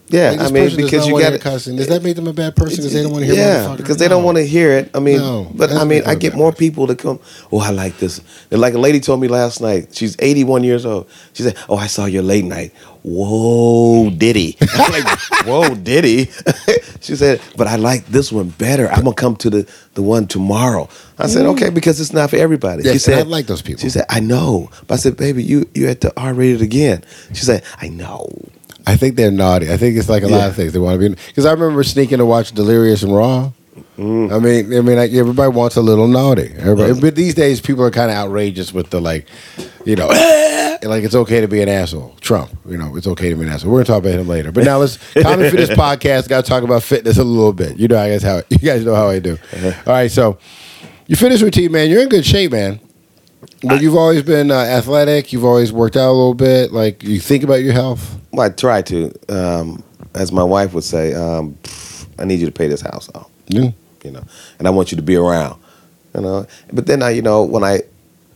Yeah, 0.09 0.31
Like, 0.33 0.41
I 0.41 0.51
mean, 0.51 0.77
because 0.77 1.07
you 1.07 1.19
got 1.19 1.41
cussing. 1.41 1.77
Does 1.77 1.89
that 1.89 2.03
make 2.03 2.17
them 2.17 2.27
a 2.27 2.33
bad 2.33 2.55
person 2.55 2.77
because 2.77 2.93
they 2.93 3.03
don't 3.03 3.13
want 3.13 3.25
to 3.25 3.35
hear? 3.35 3.43
Yeah, 3.43 3.75
because 3.77 3.97
they 3.97 4.09
don't 4.09 4.23
want 4.23 4.37
to 4.37 4.47
hear 4.47 4.73
it. 4.73 4.91
I 4.95 5.01
mean, 5.01 5.19
No, 5.19 5.51
but 5.55 5.73
I 5.73 5.85
mean, 5.85 6.03
I 6.07 6.15
get 6.15 6.35
more 6.35 6.53
person. 6.53 6.59
people 6.59 6.87
to 6.89 6.95
come. 6.95 7.21
Oh, 7.51 7.61
I 7.61 7.71
like 7.71 7.97
this. 7.99 8.21
And 8.51 8.61
like 8.61 8.75
a 8.75 8.79
lady 8.79 9.01
told 9.01 9.21
me 9.21 9.29
last 9.29 9.61
night. 9.61 9.95
She's 9.95 10.17
81 10.19 10.63
years 10.65 10.85
old. 10.85 11.09
She 11.33 11.43
said, 11.43 11.57
"Oh, 11.69 11.77
I 11.77 11.87
saw 11.87 12.05
your 12.05 12.23
late 12.23 12.45
night. 12.45 12.73
Whoa, 13.05 14.09
Diddy. 14.11 14.57
I'm 14.75 14.93
like, 14.93 15.19
whoa, 15.45 15.75
Diddy. 15.75 16.31
she 17.01 17.17
said, 17.17 17.41
but 17.55 17.67
I 17.67 17.77
like 17.77 18.07
this 18.07 18.33
one 18.33 18.49
better. 18.49 18.89
I'm 18.89 19.05
gonna 19.05 19.15
come 19.15 19.37
to 19.37 19.51
the 19.51 19.71
the 19.93 20.03
one 20.03 20.27
tomorrow. 20.27 20.89
I 21.19 21.27
said, 21.27 21.45
okay, 21.47 21.69
mm. 21.69 21.75
because 21.75 22.01
it's 22.01 22.15
not 22.15 22.31
for 22.31 22.37
everybody. 22.37 22.83
Yes, 22.83 22.95
she 22.95 22.99
said, 22.99 23.19
I 23.19 23.23
like 23.23 23.47
those 23.47 23.61
people. 23.61 23.83
She 23.83 23.91
said, 23.91 24.07
I 24.09 24.21
know. 24.21 24.71
But 24.87 24.95
I 24.95 24.97
said, 24.97 25.17
baby, 25.19 25.45
you 25.45 25.69
you 25.75 25.87
at 25.89 26.01
the 26.01 26.19
R 26.19 26.33
rated 26.33 26.63
again. 26.63 27.05
She 27.35 27.45
said, 27.45 27.63
I 27.81 27.89
know. 27.89 28.27
I 28.87 28.97
think 28.97 29.17
they're 29.17 29.31
naughty. 29.31 29.73
I 29.73 29.77
think 29.77 29.97
it's 29.97 30.09
like 30.09 30.23
a 30.23 30.29
lot 30.29 30.49
of 30.49 30.57
things 30.57 30.73
they 30.73 30.79
want 30.79 31.01
to 31.01 31.09
be. 31.09 31.15
Because 31.15 31.47
I 31.47 31.53
remember 31.53 31.83
sneaking 31.85 32.19
to 32.19 32.27
watch 32.27 32.53
Delirious 32.53 33.03
and 33.03 33.15
Raw. 33.15 33.53
Mm. 33.99 34.33
I 34.33 34.39
mean, 34.39 34.77
I 34.77 34.81
mean, 34.81 34.97
like, 34.97 35.13
everybody 35.13 35.53
wants 35.53 35.77
a 35.77 35.83
little 35.83 36.09
naughty. 36.09 36.53
Everybody, 36.57 37.01
but 37.01 37.15
these 37.15 37.35
days, 37.35 37.61
people 37.61 37.85
are 37.85 37.91
kind 37.91 38.11
of 38.11 38.17
outrageous 38.17 38.73
with 38.73 38.91
the 38.91 39.01
like, 39.01 39.27
you 39.85 39.97
know, 39.97 40.09
like 40.83 41.05
it's 41.05 41.15
okay 41.15 41.41
to 41.41 41.49
be 41.49 41.63
an 41.63 41.69
asshole. 41.69 42.15
Trump, 42.21 42.51
you 42.67 42.77
know, 42.77 42.97
it's 42.97 43.07
okay 43.07 43.31
to 43.31 43.37
be 43.37 43.43
an 43.43 43.49
asshole. 43.49 43.71
We're 43.71 43.85
gonna 43.85 44.01
talk 44.01 44.05
about 44.05 44.21
him 44.21 44.29
later. 44.29 44.53
But 44.53 44.65
now 44.65 44.79
let's 44.79 44.97
comment 45.15 45.51
for 45.51 45.57
this 45.57 45.71
podcast. 45.71 46.29
Got 46.29 46.45
to 46.45 46.49
talk 46.49 46.63
about 46.63 46.83
fitness 46.83 47.19
a 47.19 47.25
little 47.25 47.53
bit. 47.53 47.79
You 47.79 47.89
know, 47.89 47.99
I 47.99 48.11
guess 48.11 48.23
how 48.23 48.37
you 48.49 48.59
guys 48.59 48.85
know 48.85 48.95
how 48.95 49.09
I 49.09 49.19
do. 49.19 49.35
Uh-huh. 49.35 49.73
All 49.87 49.93
right, 49.93 50.11
so 50.11 50.39
your 51.07 51.17
fitness 51.17 51.43
routine, 51.43 51.73
man. 51.73 51.89
You're 51.89 52.03
in 52.03 52.09
good 52.09 52.27
shape, 52.27 52.53
man. 52.53 52.81
But 53.63 53.83
you've 53.83 53.97
always 53.97 54.23
been 54.23 54.51
uh, 54.51 54.55
athletic. 54.59 55.33
You've 55.33 55.45
always 55.45 55.73
worked 55.73 55.97
out 55.97 56.11
a 56.11 56.13
little 56.13 56.35
bit. 56.35 56.73
Like 56.73 57.03
you 57.03 57.21
think 57.21 57.45
about 57.45 57.63
your 57.63 57.73
health. 57.73 58.19
Well, 58.33 58.47
I 58.47 58.51
try 58.51 58.83
to. 58.83 59.13
Um, 59.29 59.83
as 60.15 60.31
my 60.33 60.45
wife 60.45 60.75
would 60.75 60.85
say, 60.85 61.13
um, 61.15 61.59
I 62.19 62.25
need 62.25 62.39
you 62.41 62.47
to 62.47 62.53
pay 62.53 62.69
this 62.69 62.81
house 62.81 63.09
off. 63.15 63.29
Yeah. 63.49 63.71
you 64.05 64.11
know, 64.11 64.23
and 64.59 64.69
I 64.69 64.71
want 64.71 64.93
you 64.93 64.97
to 64.97 65.03
be 65.03 65.17
around, 65.17 65.61
you 66.15 66.21
know. 66.21 66.47
But 66.73 66.87
then 66.87 67.03
I, 67.03 67.11
you 67.11 67.23
know, 67.23 67.43
when 67.43 67.65
I, 67.65 67.81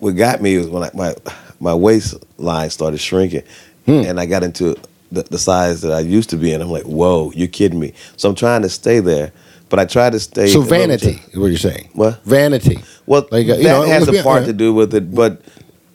what 0.00 0.12
got 0.16 0.42
me 0.42 0.56
was 0.58 0.66
when 0.68 0.82
I, 0.82 0.90
my 0.94 1.14
my 1.60 1.74
waistline 1.74 2.70
started 2.70 2.98
shrinking, 2.98 3.42
Hmm. 3.86 4.02
and 4.06 4.20
I 4.20 4.26
got 4.26 4.42
into 4.42 4.76
the, 5.12 5.22
the 5.22 5.38
size 5.38 5.80
that 5.82 5.92
I 5.92 6.00
used 6.00 6.30
to 6.30 6.36
be 6.36 6.52
in. 6.52 6.60
I'm 6.60 6.68
like, 6.68 6.84
whoa, 6.84 7.32
you're 7.34 7.48
kidding 7.48 7.80
me. 7.80 7.94
So 8.16 8.28
I'm 8.28 8.34
trying 8.34 8.62
to 8.62 8.68
stay 8.68 9.00
there, 9.00 9.32
but 9.68 9.78
I 9.78 9.84
try 9.84 10.10
to 10.10 10.18
stay. 10.18 10.48
So 10.48 10.62
vanity 10.62 11.20
is 11.30 11.38
what 11.38 11.46
you're 11.46 11.58
saying. 11.58 11.90
What? 11.92 12.22
Vanity. 12.25 12.78
Well, 13.06 13.26
Like, 13.30 13.46
that 13.46 13.58
you 13.58 13.64
know, 13.64 13.82
has 13.82 14.08
a 14.08 14.22
part 14.22 14.42
uh, 14.42 14.46
to 14.46 14.52
do 14.52 14.72
with 14.75 14.94
it, 14.94 15.14
but 15.14 15.40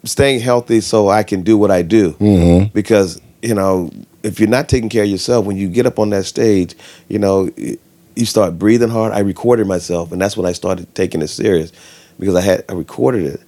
staying 0.04 0.40
healthy 0.40 0.80
so 0.80 1.08
I 1.08 1.22
can 1.22 1.42
do 1.42 1.56
what 1.56 1.70
I 1.70 1.82
do. 1.82 2.12
Mm-hmm. 2.12 2.72
Because 2.72 3.20
you 3.42 3.54
know, 3.54 3.90
if 4.22 4.40
you're 4.40 4.48
not 4.48 4.68
taking 4.68 4.88
care 4.88 5.04
of 5.04 5.10
yourself, 5.10 5.44
when 5.44 5.56
you 5.56 5.68
get 5.68 5.86
up 5.86 5.98
on 5.98 6.10
that 6.10 6.24
stage, 6.24 6.74
you 7.08 7.18
know, 7.18 7.50
you 7.56 8.24
start 8.24 8.58
breathing 8.58 8.88
hard. 8.88 9.12
I 9.12 9.20
recorded 9.20 9.66
myself, 9.66 10.12
and 10.12 10.20
that's 10.20 10.36
when 10.36 10.46
I 10.46 10.52
started 10.52 10.92
taking 10.94 11.22
it 11.22 11.28
serious 11.28 11.72
because 12.18 12.34
I 12.34 12.40
had 12.40 12.64
I 12.68 12.72
recorded 12.72 13.26
it, 13.26 13.40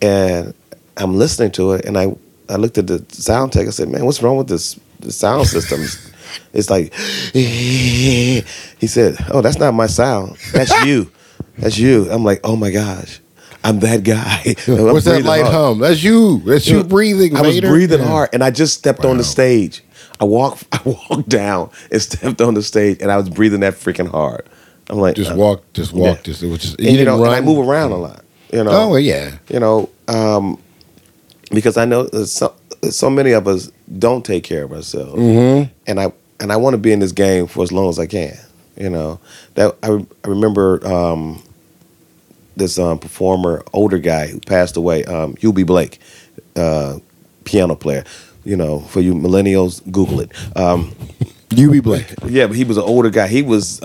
and 0.00 0.54
I'm 0.96 1.16
listening 1.16 1.50
to 1.52 1.72
it, 1.72 1.84
and 1.84 1.98
I 1.98 2.14
I 2.48 2.56
looked 2.56 2.78
at 2.78 2.86
the 2.86 3.04
sound 3.10 3.52
tech. 3.52 3.66
I 3.66 3.70
said, 3.70 3.88
"Man, 3.88 4.04
what's 4.04 4.22
wrong 4.22 4.36
with 4.36 4.48
this 4.48 4.78
the 5.00 5.12
sound 5.12 5.46
system?" 5.46 5.80
it's 6.52 6.70
like 6.70 6.92
he 7.32 8.86
said, 8.86 9.16
"Oh, 9.30 9.40
that's 9.40 9.58
not 9.58 9.74
my 9.74 9.86
sound. 9.86 10.36
That's 10.52 10.84
you. 10.86 11.10
That's 11.58 11.78
you." 11.78 12.10
I'm 12.10 12.24
like, 12.24 12.40
"Oh 12.44 12.56
my 12.56 12.70
gosh." 12.70 13.20
I'm 13.66 13.80
that 13.80 14.04
guy. 14.04 14.54
I'm 14.68 14.92
What's 14.92 15.06
that 15.06 15.24
light 15.24 15.40
hard. 15.42 15.54
hum? 15.54 15.78
That's 15.78 16.02
you. 16.02 16.40
That's 16.40 16.68
you 16.68 16.84
breathing. 16.84 17.34
I 17.34 17.40
was 17.40 17.60
breathing 17.62 18.00
Yeah. 18.00 18.06
hard, 18.08 18.28
and 18.34 18.44
I 18.44 18.50
just 18.50 18.74
stepped 18.76 19.06
on 19.06 19.16
the 19.16 19.24
stage. 19.24 19.82
I 20.20 20.26
walked, 20.26 20.64
I 20.70 20.80
walked 20.84 21.30
down 21.30 21.70
and 21.90 22.00
stepped 22.02 22.42
on 22.42 22.52
the 22.54 22.62
stage, 22.62 22.98
and 23.00 23.10
I 23.10 23.16
was 23.16 23.30
breathing 23.30 23.60
that 23.60 23.72
freaking 23.72 24.10
hard. 24.10 24.46
I'm 24.90 24.98
like, 24.98 25.16
Just 25.16 25.32
uh, 25.32 25.36
walk. 25.36 25.62
Just 25.72 25.94
walk. 25.94 26.18
yeah. 26.18 26.22
Just 26.24 26.42
it 26.42 26.48
was 26.48 26.58
just. 26.60 26.78
and, 26.78 26.88
you 26.90 26.98
you, 26.98 27.04
know, 27.06 27.14
and 27.14 27.22
run. 27.22 27.32
I 27.32 27.40
move 27.40 27.66
around 27.66 27.92
a 27.92 27.96
lot. 27.96 28.22
You 28.52 28.64
know, 28.64 28.70
Oh 28.70 28.96
yeah. 28.96 29.38
you 29.48 29.58
know, 29.60 29.88
um, 30.08 30.60
because 31.50 31.78
I 31.78 31.86
know 31.86 32.06
so, 32.26 32.54
so 32.90 33.08
many 33.08 33.32
of 33.32 33.48
us 33.48 33.70
don't 33.98 34.26
take 34.26 34.44
care 34.44 34.64
of 34.64 34.72
ourselves, 34.72 35.14
Mm-hmm. 35.18 35.72
and 35.86 36.00
I 36.00 36.12
and 36.40 36.52
I 36.52 36.56
want 36.56 36.74
to 36.74 36.78
be 36.78 36.92
in 36.92 37.00
this 37.00 37.12
game 37.12 37.46
for 37.46 37.62
as 37.62 37.72
long 37.72 37.88
as 37.88 37.98
I 37.98 38.06
can. 38.06 38.36
You 38.76 38.90
know, 38.90 39.20
that 39.54 39.76
I, 39.82 40.04
I 40.24 40.28
remember 40.28 40.84
um, 40.86 41.42
this 42.56 42.78
um, 42.78 42.98
performer, 42.98 43.62
older 43.72 43.98
guy 43.98 44.26
who 44.26 44.40
passed 44.40 44.76
away, 44.76 45.04
um, 45.04 45.34
Eubie 45.36 45.66
Blake, 45.66 46.00
uh, 46.56 46.98
piano 47.44 47.76
player. 47.76 48.04
You 48.44 48.56
know, 48.56 48.80
for 48.80 49.00
you 49.00 49.14
millennials, 49.14 49.80
Google 49.90 50.20
it. 50.20 50.30
Um, 50.56 50.94
be 51.48 51.80
Blake. 51.80 52.12
yeah, 52.26 52.46
but 52.46 52.56
he 52.56 52.64
was 52.64 52.76
an 52.76 52.82
older 52.82 53.10
guy. 53.10 53.28
He 53.28 53.42
was 53.42 53.80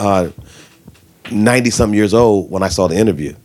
ninety 1.32 1.70
something 1.70 1.96
years 1.98 2.14
old 2.14 2.50
when 2.50 2.64
I 2.64 2.70
saw 2.70 2.88
the 2.88 2.96
interview, 2.96 3.36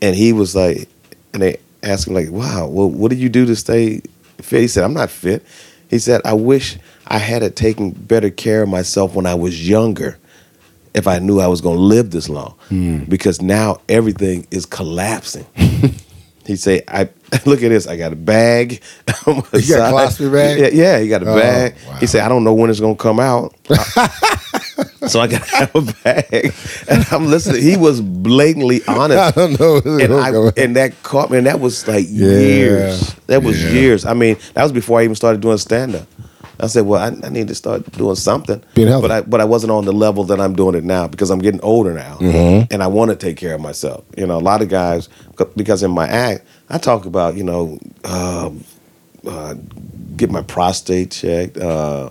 and 0.00 0.14
he 0.14 0.32
was 0.32 0.54
like, 0.54 0.88
and 1.32 1.42
they 1.42 1.58
asked 1.82 2.06
him 2.06 2.14
like, 2.14 2.30
"Wow, 2.30 2.68
well, 2.68 2.88
what 2.88 3.10
did 3.10 3.18
you 3.18 3.28
do 3.28 3.44
to 3.46 3.56
stay 3.56 4.00
fit?" 4.38 4.60
He 4.60 4.68
said, 4.68 4.84
"I'm 4.84 4.94
not 4.94 5.10
fit." 5.10 5.44
He 5.90 5.98
said, 5.98 6.20
"I 6.24 6.34
wish 6.34 6.78
I 7.06 7.18
had 7.18 7.42
it 7.42 7.56
taken 7.56 7.90
better 7.90 8.30
care 8.30 8.62
of 8.62 8.68
myself 8.68 9.14
when 9.14 9.26
I 9.26 9.34
was 9.34 9.68
younger." 9.68 10.18
If 10.94 11.08
I 11.08 11.18
knew 11.18 11.40
I 11.40 11.48
was 11.48 11.60
going 11.60 11.76
to 11.76 11.82
live 11.82 12.12
this 12.12 12.28
long, 12.28 12.54
hmm. 12.68 12.98
because 13.08 13.42
now 13.42 13.80
everything 13.88 14.46
is 14.52 14.64
collapsing. 14.64 15.44
He 16.46 16.56
say, 16.56 16.82
"I 16.88 17.08
look 17.46 17.62
at 17.62 17.70
this. 17.70 17.86
I 17.86 17.96
got 17.96 18.12
a 18.12 18.16
bag. 18.16 18.82
You 19.26 19.34
got 19.40 19.54
a 19.54 19.62
side." 19.62 19.94
colostomy 19.94 20.30
bag? 20.32 20.58
Yeah, 20.60 20.68
yeah. 20.68 20.98
He 21.00 21.08
got 21.08 21.22
a 21.22 21.30
Oh, 21.30 21.34
bag. 21.40 21.74
wow. 21.88 21.94
He 21.96 22.06
said, 22.06 22.20
"I 22.20 22.28
don't 22.28 22.44
know 22.44 22.52
when 22.52 22.68
it's 22.68 22.80
gonna 22.80 22.94
come 22.96 23.18
out." 23.18 23.54
so 25.08 25.20
I 25.20 25.26
got 25.26 25.42
to 25.42 25.56
have 25.56 25.74
a 25.74 25.80
bag, 26.04 26.54
and 26.88 27.06
I'm 27.10 27.26
listening. 27.26 27.62
He 27.62 27.76
was 27.78 28.00
blatantly 28.02 28.82
honest. 28.86 29.18
I 29.18 29.30
don't 29.30 29.58
know. 29.58 29.80
and 29.98 30.12
I 30.12 30.62
and 30.62 30.76
that 30.76 31.02
caught 31.02 31.30
me. 31.30 31.38
And 31.38 31.46
that 31.46 31.60
was 31.60 31.88
like 31.88 32.04
Yeah, 32.08 32.28
years. 32.38 33.14
That 33.26 33.42
was 33.42 33.62
yeah. 33.62 33.70
years. 33.70 34.04
I 34.04 34.12
mean, 34.14 34.36
that 34.54 34.62
was 34.62 34.72
before 34.72 35.00
I 35.00 35.04
even 35.04 35.16
started 35.16 35.40
doing 35.40 35.56
stand 35.58 35.94
up. 35.94 36.06
I 36.60 36.66
said, 36.68 36.86
"Well, 36.86 37.00
I, 37.00 37.26
I 37.26 37.30
need 37.30 37.48
to 37.48 37.54
start 37.54 37.90
doing 37.92 38.14
something." 38.16 38.62
Being 38.74 38.88
healthy. 38.88 39.08
but 39.08 39.10
I 39.10 39.20
but 39.22 39.40
I 39.40 39.44
wasn't 39.44 39.72
on 39.72 39.84
the 39.84 39.92
level 39.92 40.24
that 40.24 40.40
I'm 40.40 40.54
doing 40.54 40.74
it 40.74 40.84
now 40.84 41.06
because 41.08 41.30
I'm 41.30 41.40
getting 41.40 41.60
older 41.62 41.92
now, 41.94 42.16
Mm-hmm. 42.20 42.72
and 42.72 42.82
I 42.82 42.86
want 42.86 43.10
to 43.10 43.16
take 43.16 43.36
care 43.36 43.54
of 43.54 43.60
myself. 43.60 44.04
You 44.16 44.26
know, 44.26 44.36
a 44.38 44.40
lot 44.40 44.62
of 44.62 44.68
guys 44.68 45.08
because 45.56 45.82
in 45.82 45.90
my 45.90 46.06
act, 46.08 46.44
I 46.70 46.78
talk 46.78 47.06
about 47.06 47.36
you 47.36 47.44
know. 47.44 47.78
Um, 48.04 48.64
uh, 49.26 49.54
get 50.16 50.30
my 50.30 50.42
prostate 50.42 51.10
checked, 51.10 51.56
uh, 51.56 52.10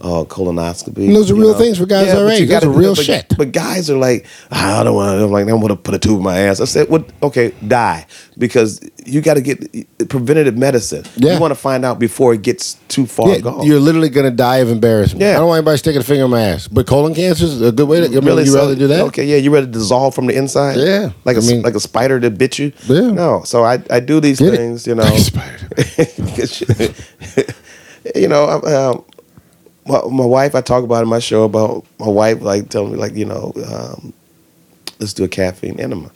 uh, 0.00 0.24
colonoscopy. 0.24 1.12
Those 1.14 1.30
are 1.30 1.34
real 1.34 1.52
know. 1.52 1.58
things 1.58 1.78
for 1.78 1.86
guys 1.86 2.08
our 2.12 2.24
but 2.26 2.38
you 2.38 2.44
age. 2.44 2.48
Gotta 2.50 2.68
real 2.68 2.94
but- 2.94 3.04
shit. 3.04 3.32
But 3.36 3.52
guys 3.52 3.88
are 3.90 3.96
like, 3.96 4.26
"Ah, 4.50 4.80
I 4.80 4.84
don't 4.84 4.94
want. 4.94 5.20
I'm 5.20 5.30
like, 5.30 5.48
I 5.48 5.52
want 5.52 5.68
to 5.68 5.76
put 5.76 5.94
a 5.94 5.98
tube 5.98 6.18
in 6.18 6.22
my 6.24 6.38
ass. 6.38 6.60
I 6.60 6.64
said, 6.66 6.88
"What? 6.88 7.08
Okay, 7.22 7.52
die 7.66 8.06
because 8.38 8.80
you 9.06 9.20
got 9.20 9.34
to 9.34 9.40
get 9.40 10.08
preventative 10.08 10.56
medicine. 10.56 11.04
Yeah. 11.16 11.34
You 11.34 11.40
want 11.40 11.52
to 11.52 11.56
find 11.56 11.84
out 11.84 11.98
before 11.98 12.34
it 12.34 12.42
gets 12.42 12.74
too 12.88 13.06
far 13.06 13.28
Yeah, 13.28 13.38
gone. 13.38 13.66
you're 13.66 13.78
literally 13.80 14.08
gonna 14.08 14.30
die 14.30 14.56
of 14.58 14.70
embarrassment. 14.70 15.22
Yeah. 15.22 15.30
I 15.32 15.34
don't 15.34 15.48
want 15.48 15.58
anybody 15.58 15.78
sticking 15.78 16.00
a 16.00 16.04
finger 16.04 16.24
in 16.24 16.30
my 16.30 16.42
ass. 16.42 16.68
But 16.68 16.86
colon 16.86 17.14
cancer 17.14 17.44
is 17.44 17.60
a 17.62 17.70
good 17.72 17.88
way 17.88 18.00
to. 18.00 18.06
I 18.06 18.20
mean, 18.20 18.38
you 18.38 18.46
so- 18.46 18.58
rather 18.58 18.74
do 18.74 18.86
that? 18.88 19.00
Okay, 19.08 19.24
yeah, 19.24 19.36
you 19.36 19.52
rather 19.54 19.66
dissolve 19.66 20.14
from 20.14 20.26
the 20.26 20.34
inside. 20.36 20.76
Yeah, 20.76 21.10
like 21.24 21.36
a 21.36 21.40
mean- 21.40 21.62
like 21.62 21.74
a 21.76 21.80
spider 21.80 22.18
that 22.20 22.36
bit 22.36 22.58
you. 22.58 22.72
Yeah. 22.86 23.10
no. 23.10 23.42
So 23.44 23.64
I 23.64 23.78
I 23.90 24.00
do 24.00 24.20
these 24.20 24.38
Get 24.40 24.54
it. 24.54 24.56
things, 24.56 24.86
you 24.86 24.94
know. 24.98 25.04
Like 25.04 25.18
spider. 25.20 25.68
you 28.14 28.28
know, 28.28 28.44
um, 28.48 29.04
my, 29.86 30.00
my 30.10 30.24
wife. 30.26 30.54
I 30.54 30.60
talk 30.60 30.84
about 30.84 31.02
in 31.02 31.08
my 31.08 31.18
show 31.18 31.44
about 31.44 31.84
my 31.98 32.08
wife 32.08 32.40
like 32.42 32.68
telling 32.70 32.92
me 32.92 32.98
like 32.98 33.14
you 33.14 33.24
know, 33.24 33.52
um, 33.68 34.12
let's 34.98 35.12
do 35.14 35.24
a 35.24 35.28
caffeine 35.28 35.78
enema. 35.80 36.10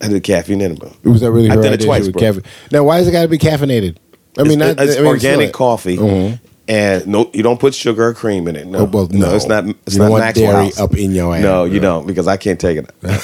I 0.00 0.08
did 0.08 0.16
a 0.16 0.20
caffeine 0.20 0.60
enema. 0.60 0.92
It 1.02 1.08
was 1.08 1.20
that 1.22 1.30
really 1.30 1.50
I 1.50 1.56
did 1.56 1.72
it 1.72 1.84
twice, 1.84 2.08
bro. 2.08 2.20
caffe- 2.20 2.44
Now, 2.72 2.84
why 2.84 2.98
does 2.98 3.08
it 3.08 3.12
got 3.12 3.22
to 3.22 3.28
be 3.28 3.38
caffeinated? 3.38 3.96
I 4.36 4.42
mean, 4.42 4.60
it's, 4.60 4.76
not 4.76 4.80
it's 4.86 4.96
I 4.96 5.00
mean, 5.00 5.06
organic 5.06 5.46
like- 5.48 5.52
coffee, 5.54 5.96
Mhm. 5.96 6.40
and 6.66 7.06
no, 7.06 7.30
you 7.32 7.42
don't 7.44 7.60
put 7.60 7.72
sugar 7.74 8.08
or 8.08 8.14
cream 8.14 8.48
in 8.48 8.56
it. 8.56 8.66
No, 8.66 8.80
Oh, 8.80 8.84
well, 8.84 9.06
no. 9.12 9.34
it's 9.34 9.46
not. 9.46 9.64
It's 9.86 9.94
You 9.94 10.00
not 10.02 10.10
want 10.10 10.34
dairy 10.34 10.64
House. 10.66 10.80
up 10.80 10.96
in 10.96 11.12
your 11.12 11.34
ass, 11.36 11.42
No, 11.42 11.64
you 11.64 11.78
don't 11.78 12.06
because 12.06 12.26
I 12.26 12.36
can't 12.36 12.58
take 12.58 12.78
it. 12.78 12.90
I 13.04 13.16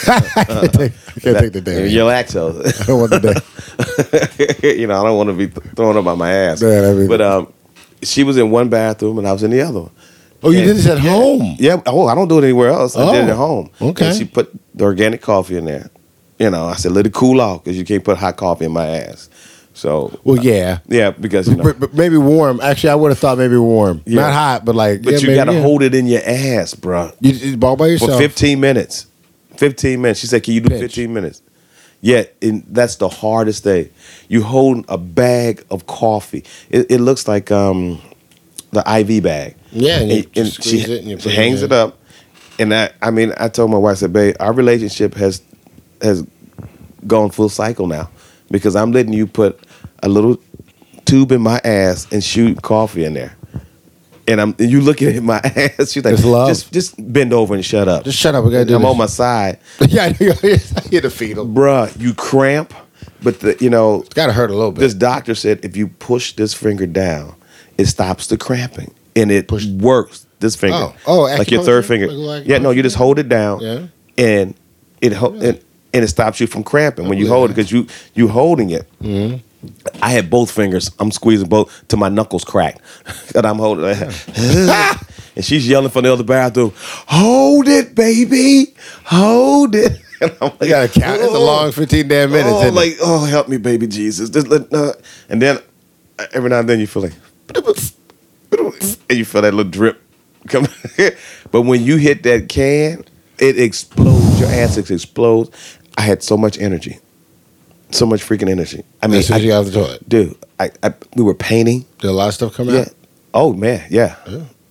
can't 0.44 0.72
take, 0.72 0.92
I 1.16 1.20
can't 1.20 1.38
take 1.38 1.52
the 1.52 1.60
dairy. 1.60 1.88
You're 1.90 2.08
I 2.10 2.22
don't 2.22 3.00
want 3.00 3.10
the 3.10 3.20
dairy. 4.62 4.78
you 4.78 4.86
know, 4.86 5.00
I 5.00 5.04
don't 5.04 5.16
want 5.16 5.28
to 5.30 5.34
be 5.34 5.48
th- 5.48 5.74
thrown 5.74 5.96
up 5.96 6.06
on 6.06 6.16
my 6.18 6.32
ass. 6.32 6.62
Yeah, 6.62 6.90
I 6.90 6.92
mean- 6.94 7.08
but 7.08 7.20
um, 7.20 7.52
she 8.02 8.24
was 8.24 8.36
in 8.36 8.50
one 8.50 8.68
bathroom 8.68 9.18
and 9.18 9.26
I 9.28 9.32
was 9.32 9.42
in 9.42 9.50
the 9.50 9.60
other 9.62 9.80
one. 9.80 9.90
Oh, 10.42 10.50
you 10.50 10.58
And- 10.60 10.68
did 10.68 10.76
this 10.78 10.86
at 10.86 10.98
home? 10.98 11.56
Yeah. 11.58 11.82
Oh, 11.86 12.06
I 12.06 12.14
don't 12.14 12.28
do 12.28 12.38
it 12.38 12.44
anywhere 12.44 12.70
else. 12.70 12.96
I 12.96 13.12
did 13.12 13.24
it 13.24 13.28
Oh, 13.28 13.32
at 13.32 13.36
home. 13.36 13.70
okay. 13.82 14.08
And 14.08 14.16
she 14.16 14.24
put 14.24 14.50
the 14.74 14.84
organic 14.84 15.20
coffee 15.20 15.56
in 15.56 15.66
there. 15.66 15.90
You 16.38 16.48
know, 16.50 16.66
I 16.66 16.76
said 16.76 16.92
let 16.92 17.06
it 17.06 17.12
cool 17.12 17.40
off 17.40 17.62
because 17.64 17.76
you 17.78 17.84
can't 17.84 18.02
put 18.02 18.16
hot 18.16 18.36
coffee 18.36 18.64
in 18.64 18.72
my 18.72 18.86
ass. 18.86 19.28
So 19.74 20.18
Well, 20.24 20.38
yeah. 20.42 20.78
yeah, 20.88 21.10
because 21.10 21.46
you 21.48 21.56
know, 21.56 21.62
But, 21.64 21.78
but 21.80 21.94
maybe 21.94 22.16
warm. 22.16 22.60
Actually, 22.62 22.90
I 22.90 22.94
would 22.94 23.10
have 23.10 23.18
thought 23.18 23.36
maybe 23.38 23.56
warm. 23.56 24.02
Yeah. 24.06 24.22
Not 24.22 24.32
hot, 24.32 24.64
but 24.64 24.74
like. 24.74 25.02
but 25.02 25.12
yeah, 25.14 25.18
you 25.28 25.34
got 25.34 25.44
to 25.44 25.60
hold 25.60 25.82
it 25.82 25.94
in 25.94 26.06
your 26.06 26.22
ass, 26.24 26.74
bruh. 26.74 27.14
You, 27.20 27.32
you 27.32 27.58
all 27.62 27.76
by 27.76 27.86
yourself 27.88 28.12
for 28.12 28.18
15 28.18 28.58
minutes. 28.60 29.06
15 29.56 30.00
minutes. 30.00 30.20
She 30.20 30.26
said, 30.26 30.42
Can 30.42 30.54
you 30.54 30.60
do 30.60 30.70
Pinch. 30.70 30.80
15 30.80 31.12
minutes? 31.12 31.42
Yet, 32.00 32.34
in, 32.40 32.64
that's 32.68 32.96
the 32.96 33.08
hardest 33.08 33.64
thing. 33.64 33.90
You 34.28 34.42
hold 34.42 34.86
a 34.88 34.96
bag 34.96 35.64
of 35.70 35.86
coffee. 35.86 36.44
It, 36.70 36.90
it 36.90 36.98
looks 36.98 37.28
like 37.28 37.50
um, 37.50 38.00
the 38.72 38.80
IV 38.80 39.22
bag. 39.22 39.56
Yeah, 39.70 40.00
and 40.00 40.10
you 40.10 40.24
and, 40.34 40.48
she, 40.48 40.78
it 40.80 40.88
and 41.04 41.10
she 41.10 41.16
put 41.16 41.26
it 41.26 41.34
hangs 41.34 41.62
it 41.62 41.72
up. 41.72 41.98
And 42.58 42.74
I, 42.74 42.90
I 43.02 43.10
mean, 43.10 43.32
I 43.38 43.48
told 43.48 43.70
my 43.70 43.78
wife, 43.78 43.92
I 43.92 43.94
said, 43.94 44.12
babe, 44.12 44.36
our 44.40 44.52
relationship 44.52 45.14
has 45.14 45.42
has 46.00 46.26
gone 47.06 47.30
full 47.30 47.48
cycle 47.48 47.86
now 47.86 48.10
because 48.50 48.76
I'm 48.76 48.92
letting 48.92 49.12
you 49.12 49.26
put 49.26 49.60
a 50.02 50.08
little 50.08 50.38
tube 51.04 51.32
in 51.32 51.40
my 51.40 51.60
ass 51.64 52.06
and 52.12 52.22
shoot 52.22 52.62
coffee 52.62 53.04
in 53.04 53.14
there. 53.14 53.36
And 54.30 54.40
I'm 54.40 54.54
and 54.58 54.70
you 54.70 54.80
looking 54.80 55.08
at 55.16 55.22
my 55.22 55.38
ass. 55.44 55.90
She's 55.92 56.04
like, 56.04 56.14
It's 56.14 56.24
love. 56.24 56.48
just 56.48 56.72
just 56.72 57.12
bend 57.12 57.32
over 57.32 57.54
and 57.54 57.64
shut 57.64 57.88
up. 57.88 58.04
Just 58.04 58.18
shut 58.18 58.34
up. 58.34 58.44
We 58.44 58.50
gotta 58.52 58.64
do 58.64 58.76
I'm 58.76 58.82
this. 58.82 58.90
on 58.90 58.96
my 58.96 59.06
side, 59.06 59.58
yeah, 59.88 60.04
I 60.04 60.12
hear 60.12 61.00
the 61.00 61.10
fetal. 61.12 61.46
bruh. 61.46 61.98
You 62.00 62.14
cramp, 62.14 62.72
but 63.22 63.40
the 63.40 63.56
you 63.60 63.70
know 63.70 64.02
It's 64.02 64.14
got 64.14 64.26
to 64.26 64.32
hurt 64.32 64.50
a 64.50 64.54
little 64.54 64.72
bit. 64.72 64.80
this 64.80 64.94
doctor 64.94 65.34
said 65.34 65.64
if 65.64 65.76
you 65.76 65.88
push 65.88 66.34
this 66.34 66.54
finger 66.54 66.86
down, 66.86 67.34
it 67.78 67.86
stops 67.86 68.28
the 68.28 68.36
cramping 68.38 68.94
and 69.16 69.30
it 69.32 69.50
works. 69.80 70.26
This 70.38 70.56
finger, 70.56 70.76
Oh. 70.76 70.94
Oh, 71.06 71.20
like 71.22 71.50
your 71.50 71.62
third 71.62 71.84
acupuncture? 71.84 71.88
finger. 71.88 72.06
Like- 72.12 72.40
like 72.40 72.48
yeah, 72.48 72.58
no, 72.58 72.68
oh, 72.68 72.72
you 72.72 72.82
just 72.82 72.96
hold 72.96 73.18
it 73.18 73.28
down, 73.28 73.60
Yeah. 73.60 73.86
and 74.16 74.54
it 75.02 75.12
ho- 75.12 75.34
and, 75.34 75.60
and 75.92 76.04
it 76.04 76.08
stops 76.08 76.40
you 76.40 76.46
from 76.46 76.62
cramping 76.62 77.08
when 77.08 77.18
you 77.18 77.24
believe 77.24 77.36
hold 77.36 77.50
it 77.50 77.54
because 77.56 77.70
you 77.72 77.86
you 78.14 78.28
holding 78.28 78.70
it. 78.70 78.86
Mm-hmm. 79.02 79.38
I 80.02 80.10
had 80.10 80.30
both 80.30 80.50
fingers. 80.50 80.90
I'm 80.98 81.10
squeezing 81.10 81.48
both 81.48 81.86
to 81.88 81.96
my 81.96 82.08
knuckles 82.08 82.44
crack, 82.44 82.80
and 83.34 83.46
I'm 83.46 83.56
holding. 83.56 83.84
and 84.36 85.44
she's 85.44 85.68
yelling 85.68 85.90
from 85.90 86.04
the 86.04 86.12
other 86.12 86.24
bathroom, 86.24 86.72
"Hold 86.76 87.68
it, 87.68 87.94
baby, 87.94 88.74
hold 89.04 89.74
it." 89.74 90.00
And 90.22 90.36
I'm 90.42 90.50
like, 90.50 90.60
You 90.60 90.68
got 90.68 90.90
to 90.90 91.00
count. 91.00 91.22
It's 91.22 91.32
a 91.32 91.38
long 91.38 91.72
15 91.72 92.06
damn 92.08 92.30
minutes. 92.30 92.50
Oh, 92.52 92.58
isn't 92.58 92.68
it? 92.68 92.74
like, 92.74 92.96
oh, 93.00 93.24
help 93.24 93.48
me, 93.48 93.56
baby 93.56 93.86
Jesus. 93.86 94.28
Just 94.28 94.48
let, 94.48 94.70
uh, 94.70 94.92
and 95.30 95.40
then 95.40 95.58
uh, 96.18 96.26
every 96.34 96.50
now 96.50 96.58
and 96.58 96.68
then 96.68 96.78
you 96.78 96.86
feel 96.86 97.04
like, 97.04 97.14
and 99.08 99.18
you 99.18 99.24
feel 99.24 99.40
that 99.40 99.54
little 99.54 99.70
drip 99.70 100.02
come. 100.48 100.66
but 101.50 101.62
when 101.62 101.82
you 101.82 101.96
hit 101.96 102.22
that 102.24 102.50
can, 102.50 103.02
it 103.38 103.58
explodes. 103.58 104.40
Your 104.40 104.50
ass 104.50 104.76
explodes. 104.76 105.78
I 105.96 106.02
had 106.02 106.22
so 106.22 106.36
much 106.36 106.58
energy, 106.58 106.98
so 107.90 108.06
much 108.06 108.22
freaking 108.22 108.48
energy. 108.48 108.82
I 109.02 109.06
mean, 109.06 109.18
as 109.18 109.26
soon 109.26 109.36
I, 109.36 109.40
you 109.40 109.48
got 109.48 109.58
out 109.60 109.66
the 109.66 109.72
toilet. 109.72 110.08
dude, 110.08 110.36
I, 110.58 110.70
I 110.82 110.94
we 111.16 111.22
were 111.22 111.34
painting. 111.34 111.84
Did 111.98 112.08
a 112.08 112.12
lot 112.12 112.28
of 112.28 112.34
stuff 112.34 112.54
come 112.54 112.68
Yeah, 112.68 112.80
out? 112.82 112.88
Oh 113.34 113.52
man, 113.52 113.86
yeah. 113.90 114.16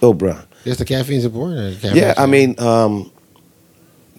Oh, 0.02 0.14
bro. 0.14 0.38
Yes, 0.66 0.78
the 0.78 0.86
caffeine's 0.86 1.26
important. 1.26 1.82
The 1.82 1.94
Yeah, 1.96 2.14
I 2.18 2.26
mean, 2.26 2.56
um, 2.60 3.12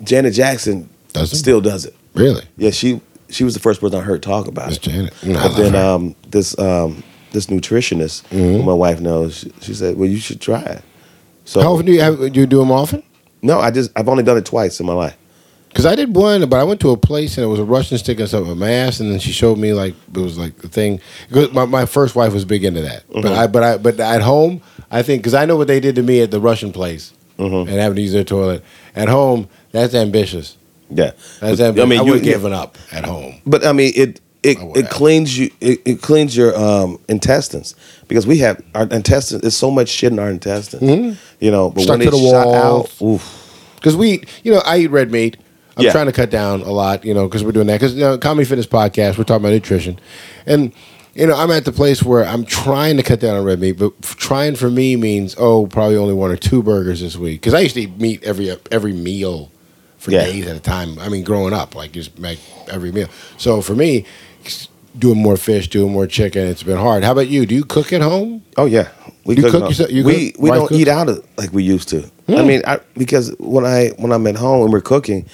Janet 0.03 0.35
Jackson 0.35 0.89
Does 1.13 1.39
still 1.39 1.61
does 1.61 1.85
it. 1.85 1.95
really, 2.15 2.45
Yeah, 2.57 2.71
she 2.71 3.01
she 3.29 3.45
was 3.45 3.55
the 3.55 3.61
first 3.61 3.81
person 3.81 3.99
I 3.99 4.03
heard 4.03 4.23
talk 4.23 4.47
about 4.49 4.69
Miss 4.69 4.77
it. 4.79 4.83
Janet. 4.83 5.15
I 5.25 5.33
But 5.49 5.57
then 5.57 5.75
um, 5.77 6.15
this 6.29 6.59
um, 6.59 7.03
this 7.33 7.47
nutritionist, 7.47 8.23
Mm-hmm. 8.25 8.37
who 8.59 8.63
my 8.63 8.73
wife 8.75 9.01
knows, 9.01 9.39
she, 9.39 9.53
she 9.61 9.75
said, 9.75 9.97
"Well, 9.97 10.09
you 10.09 10.19
should 10.19 10.41
try 10.41 10.63
it." 10.63 10.83
So 11.45 11.63
How 11.63 11.73
often 11.75 11.87
do 11.87 11.93
you 11.93 12.01
have? 12.01 12.19
Do 12.19 12.41
you 12.41 12.47
do 12.47 12.59
them 12.59 12.73
often? 12.73 13.03
no, 13.43 13.59
I 13.61 13.71
just 13.71 13.91
I've 13.97 14.09
only 14.09 14.23
done 14.23 14.37
it 14.37 14.45
twice 14.45 14.81
in 14.81 14.87
my 14.87 14.93
life. 14.95 15.17
Because 15.71 15.87
I 15.87 15.95
did 15.95 16.15
one, 16.15 16.47
but 16.49 16.59
I 16.61 16.65
went 16.65 16.81
to 16.81 16.91
a 16.91 16.97
place 16.97 17.39
and 17.39 17.45
it 17.45 17.49
was 17.49 17.61
a 17.61 17.65
Russian 17.65 17.97
sticking 17.97 18.27
something 18.27 18.53
in 18.53 18.59
my 18.59 18.71
ass, 18.71 18.99
and 19.01 19.11
then 19.11 19.19
she 19.21 19.31
showed 19.33 19.57
me 19.57 19.73
like 19.73 19.95
it 20.15 20.19
was 20.19 20.37
like 20.37 20.57
the 20.59 20.69
thing. 20.69 21.01
My, 21.53 21.65
my 21.65 21.87
first 21.87 22.15
wife 22.17 22.33
was 22.33 22.45
big 22.45 22.65
into 22.65 22.83
that, 22.83 23.05
but 23.13 23.27
I 23.27 23.47
but 23.47 23.63
I 23.63 23.79
but 23.79 23.99
at 24.01 24.21
home 24.21 24.61
I 24.91 25.03
think 25.03 25.23
because 25.23 25.35
I 25.35 25.45
know 25.47 25.57
what 25.57 25.69
they 25.69 25.79
did 25.81 25.95
to 25.95 26.03
me 26.03 26.21
at 26.23 26.31
the 26.33 26.41
Russian 26.41 26.73
place 26.73 27.13
and 27.39 27.69
having 27.69 27.97
to 27.97 28.03
use 28.03 28.13
their 28.13 28.25
toilet 28.25 28.63
at 28.95 29.09
home. 29.09 29.49
That's 29.73 29.95
ambitious. 29.95 30.57
Yeah, 30.91 31.13
That's 31.39 31.59
But, 31.61 31.61
ambitious. 31.61 31.83
I, 31.83 31.87
mean, 31.87 32.05
you 32.07 32.15
you 32.15 32.21
giving 32.21 32.53
up 32.53 32.77
at 32.91 33.05
home. 33.05 33.41
But 33.47 33.65
I 33.65 33.73
mean, 33.73 33.93
it 33.95 34.21
it, 34.43 34.59
it 34.77 34.91
cleans 34.91 35.39
you. 35.39 35.51
It, 35.61 35.81
it 35.85 36.03
cleans 36.03 36.37
your 36.37 36.59
um, 36.59 36.99
intestines 37.09 37.77
because 38.09 38.27
we 38.27 38.39
have 38.39 38.61
our 38.75 38.87
intestines. 38.89 39.43
There's 39.43 39.57
so 39.57 39.71
much 39.71 39.89
shit 39.89 40.13
in 40.13 40.19
our 40.19 40.31
intestines. 40.31 41.17
You 41.39 41.51
know, 41.53 41.71
but 41.71 41.83
Mm-hmm. 41.83 41.85
Stuck 41.85 41.99
when 41.99 42.01
to 42.01 42.09
it's 42.09 42.21
the 42.21 42.31
shot 42.31 42.55
out, 42.55 43.03
oof. 43.03 43.73
Because 43.77 43.97
we, 43.97 44.25
you 44.43 44.53
know, 44.53 44.63
I 44.67 44.79
eat 44.79 44.89
red 44.89 45.13
meat. 45.13 45.37
I'm 45.81 45.87
Yeah. 45.87 45.93
trying 45.93 46.07
to 46.07 46.13
cut 46.13 46.31
down 46.31 46.63
a 46.63 46.71
lot, 46.71 47.05
you 47.05 47.13
know, 47.15 47.27
because 47.27 47.43
we're 47.45 47.53
doing 47.53 47.67
that. 47.67 47.81
Because 47.81 47.95
you 47.95 48.01
know, 48.01 48.19
comedy 48.19 48.47
fitness 48.47 48.67
podcast, 48.67 49.19
we're 49.19 49.25
talking 49.25 49.43
about 49.45 49.53
nutrition, 49.53 49.99
and 50.47 50.73
you 51.15 51.27
know, 51.27 51.35
I'm 51.35 51.51
at 51.51 51.65
the 51.65 51.73
place 51.73 52.03
where 52.05 52.25
I'm 52.25 52.45
trying 52.45 52.97
to 52.97 53.03
cut 53.03 53.19
down 53.21 53.37
on 53.37 53.45
red 53.45 53.59
meat, 53.61 53.73
but 53.73 53.93
f- 54.03 54.17
trying 54.17 54.55
for 54.55 54.71
me 54.71 54.95
means 54.97 55.35
oh, 55.39 55.67
probably 55.67 55.97
only 55.97 56.15
one 56.15 56.31
or 56.31 56.37
two 56.37 56.63
burgers 56.63 57.01
this 57.01 57.17
week. 57.17 57.41
Because 57.41 57.55
I 57.55 57.61
used 57.61 57.75
to 57.75 57.83
eat 57.83 57.99
meat 58.01 58.23
every 58.23 58.57
every 58.71 58.93
meal 58.93 59.51
for 59.99 60.13
Yeah. 60.13 60.25
days 60.25 60.47
at 60.47 60.57
a 60.57 60.61
time. 60.61 60.99
I 61.01 61.09
mean, 61.09 61.25
growing 61.25 61.53
up, 61.53 61.75
like 61.75 61.93
just 61.93 62.19
make 62.19 62.39
every 62.71 62.93
meal. 62.93 63.09
So 63.39 63.61
for 63.61 63.75
me, 63.75 64.05
doing 64.99 65.19
more 65.21 65.37
fish, 65.37 65.69
doing 65.69 65.93
more 65.93 66.07
chicken, 66.07 66.47
it's 66.47 66.63
been 66.63 66.77
hard. 66.79 67.05
How 67.05 67.13
about 67.13 67.29
you? 67.29 67.45
Do 67.47 67.55
you 67.55 67.65
cook 67.65 67.93
at 67.93 68.01
home? 68.01 68.43
Oh 68.57 68.67
yeah, 68.67 68.89
we 69.25 69.37
You 69.37 69.43
cook. 69.43 69.51
cook 69.53 69.69
yourself- 69.69 69.91
you 69.91 70.05
we 70.05 70.31
cook? 70.31 70.43
we 70.43 70.51
Wife 70.51 70.59
don't 70.59 70.69
cook? 70.69 70.79
eat 70.79 70.89
out 70.89 71.09
of, 71.09 71.25
like 71.37 71.53
we 71.53 71.63
used 71.65 71.89
to. 71.91 72.03
Hmm. 72.29 72.37
I 72.37 72.43
mean, 72.43 72.63
I, 72.67 72.79
because 72.97 73.35
when 73.39 73.65
I 73.65 73.89
when 73.99 74.13
I'm 74.13 74.27
at 74.29 74.37
home 74.37 74.63
and 74.65 74.73
we're 74.73 74.81
cooking, 74.81 75.27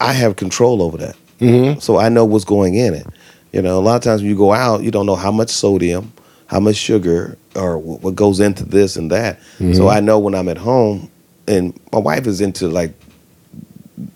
I 0.00 0.12
have 0.12 0.36
control 0.36 0.82
over 0.82 0.96
that. 0.98 1.16
Mm-hmm. 1.40 1.80
So 1.80 1.98
I 1.98 2.08
know 2.08 2.24
what's 2.24 2.44
going 2.44 2.74
in 2.74 2.94
it. 2.94 3.06
You 3.52 3.62
know, 3.62 3.78
a 3.78 3.80
lot 3.82 3.96
of 3.96 4.02
times 4.02 4.20
when 4.22 4.30
you 4.30 4.36
go 4.36 4.52
out, 4.52 4.82
you 4.82 4.90
don't 4.90 5.06
know 5.06 5.14
how 5.16 5.30
much 5.30 5.50
sodium, 5.50 6.12
how 6.46 6.60
much 6.60 6.76
sugar, 6.76 7.36
or 7.54 7.78
what 7.78 8.14
goes 8.16 8.40
into 8.40 8.64
this 8.64 8.96
and 8.96 9.10
that. 9.10 9.38
Mm-hmm. 9.58 9.74
So 9.74 9.88
I 9.88 10.00
know 10.00 10.18
when 10.18 10.34
I'm 10.34 10.48
at 10.48 10.58
home, 10.58 11.10
and 11.46 11.78
my 11.92 11.98
wife 11.98 12.26
is 12.26 12.40
into 12.40 12.68
like 12.68 12.92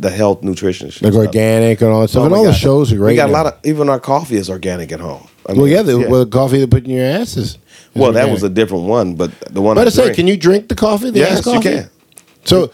the 0.00 0.10
health 0.10 0.42
nutrition. 0.42 0.90
Like 1.00 1.14
organic 1.14 1.80
and 1.80 1.90
all 1.90 2.00
that 2.02 2.08
stuff. 2.08 2.22
Oh 2.22 2.26
and 2.26 2.34
all 2.34 2.44
the 2.44 2.52
shows 2.52 2.92
are 2.92 2.96
great. 2.96 3.12
We 3.12 3.16
got 3.16 3.28
a 3.30 3.32
lot 3.32 3.46
of 3.46 3.54
even 3.64 3.88
our 3.88 4.00
coffee 4.00 4.36
is 4.36 4.50
organic 4.50 4.92
at 4.92 5.00
home. 5.00 5.26
I 5.48 5.52
Well, 5.52 5.68
yeah, 5.68 5.82
the 5.82 5.98
Well, 5.98 6.26
coffee 6.26 6.58
they 6.58 6.66
put 6.66 6.84
in 6.84 6.90
your 6.90 7.04
asses. 7.04 7.36
is 7.36 7.58
well, 7.94 8.12
that 8.12 8.30
was 8.30 8.42
a 8.42 8.48
different 8.48 8.84
one, 8.84 9.14
but 9.14 9.30
the 9.40 9.60
one 9.62 9.76
But 9.76 9.86
I 9.86 9.86
I 9.86 9.90
say, 9.90 10.02
drink- 10.04 10.16
can 10.16 10.26
you 10.26 10.36
drink 10.36 10.68
the 10.68 10.74
coffee? 10.74 11.10
The 11.10 11.20
Yes, 11.20 11.46
ass 11.46 11.54
you 11.54 11.60
can. 11.60 11.90
So 12.44 12.70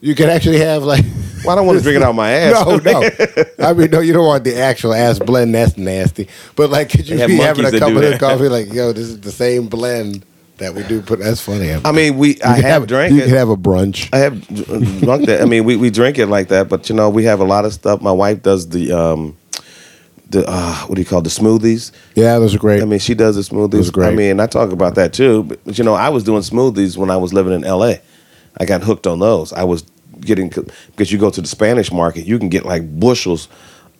you 0.00 0.14
can 0.14 0.28
actually 0.30 0.58
have 0.60 0.82
like. 0.82 1.04
Well, 1.42 1.50
I 1.52 1.54
don't 1.56 1.66
want 1.66 1.78
to 1.78 1.82
drink 1.82 1.96
it 1.96 2.02
out 2.02 2.14
my 2.14 2.30
ass. 2.32 2.66
No, 2.66 2.76
no. 2.76 3.10
I 3.66 3.72
mean, 3.72 3.90
no, 3.90 4.00
you 4.00 4.12
don't 4.12 4.26
want 4.26 4.44
the 4.44 4.58
actual 4.58 4.92
ass 4.92 5.18
blend. 5.18 5.54
That's 5.54 5.78
nasty. 5.78 6.28
But 6.54 6.68
like, 6.68 6.90
could 6.90 7.08
you 7.08 7.16
They 7.16 7.20
have 7.22 7.28
be 7.28 7.36
having 7.36 7.64
a 7.64 7.70
that 7.70 7.78
cup 7.78 7.88
do 7.88 7.96
of 7.96 8.02
that. 8.02 8.20
coffee? 8.20 8.48
Like, 8.48 8.70
yo, 8.72 8.92
this 8.92 9.06
is 9.06 9.20
the 9.20 9.32
same 9.32 9.66
blend 9.68 10.24
that 10.58 10.74
we 10.74 10.82
do. 10.82 11.00
Put 11.00 11.20
that's 11.20 11.40
funny. 11.40 11.72
I 11.72 11.92
mean, 11.92 12.18
we 12.18 12.40
I 12.42 12.60
have 12.60 12.86
drank 12.86 13.14
You 13.14 13.20
it. 13.22 13.26
can 13.28 13.36
have 13.36 13.48
a 13.48 13.56
brunch. 13.56 14.10
I 14.12 14.18
have 14.18 14.46
dr- 14.48 15.00
drunk 15.00 15.26
that. 15.26 15.40
I 15.40 15.46
mean, 15.46 15.64
we, 15.64 15.76
we 15.76 15.88
drink 15.88 16.18
it 16.18 16.26
like 16.26 16.48
that, 16.48 16.68
but 16.68 16.90
you 16.90 16.94
know, 16.94 17.08
we 17.08 17.24
have 17.24 17.40
a 17.40 17.44
lot 17.44 17.64
of 17.64 17.72
stuff. 17.72 18.02
My 18.02 18.12
wife 18.12 18.42
does 18.42 18.68
the 18.68 18.92
um, 18.92 19.34
the 20.28 20.44
uh, 20.46 20.74
what 20.88 20.96
do 20.96 21.00
you 21.00 21.06
call 21.06 21.20
it, 21.20 21.24
the 21.24 21.30
smoothies? 21.30 21.90
Yeah, 22.14 22.38
those 22.38 22.54
are 22.54 22.58
great. 22.58 22.82
I 22.82 22.84
mean, 22.84 22.98
she 22.98 23.14
does 23.14 23.36
the 23.36 23.42
smoothies. 23.42 23.70
Those 23.70 23.88
are 23.88 23.92
great. 23.92 24.08
I 24.08 24.14
mean, 24.14 24.38
I 24.40 24.46
talk 24.46 24.72
about 24.72 24.94
that 24.96 25.14
too. 25.14 25.44
But, 25.44 25.64
but, 25.64 25.78
you 25.78 25.84
know, 25.84 25.94
I 25.94 26.10
was 26.10 26.22
doing 26.22 26.42
smoothies 26.42 26.98
when 26.98 27.10
I 27.10 27.16
was 27.16 27.32
living 27.32 27.54
in 27.54 27.64
L.A. 27.64 28.02
I 28.58 28.66
got 28.66 28.82
hooked 28.82 29.06
on 29.06 29.20
those. 29.20 29.54
I 29.54 29.64
was 29.64 29.82
getting 30.20 30.48
because 30.48 31.10
you 31.12 31.18
go 31.18 31.30
to 31.30 31.40
the 31.40 31.48
Spanish 31.48 31.92
market, 31.92 32.26
you 32.26 32.38
can 32.38 32.48
get 32.48 32.64
like 32.64 33.00
bushels 33.00 33.48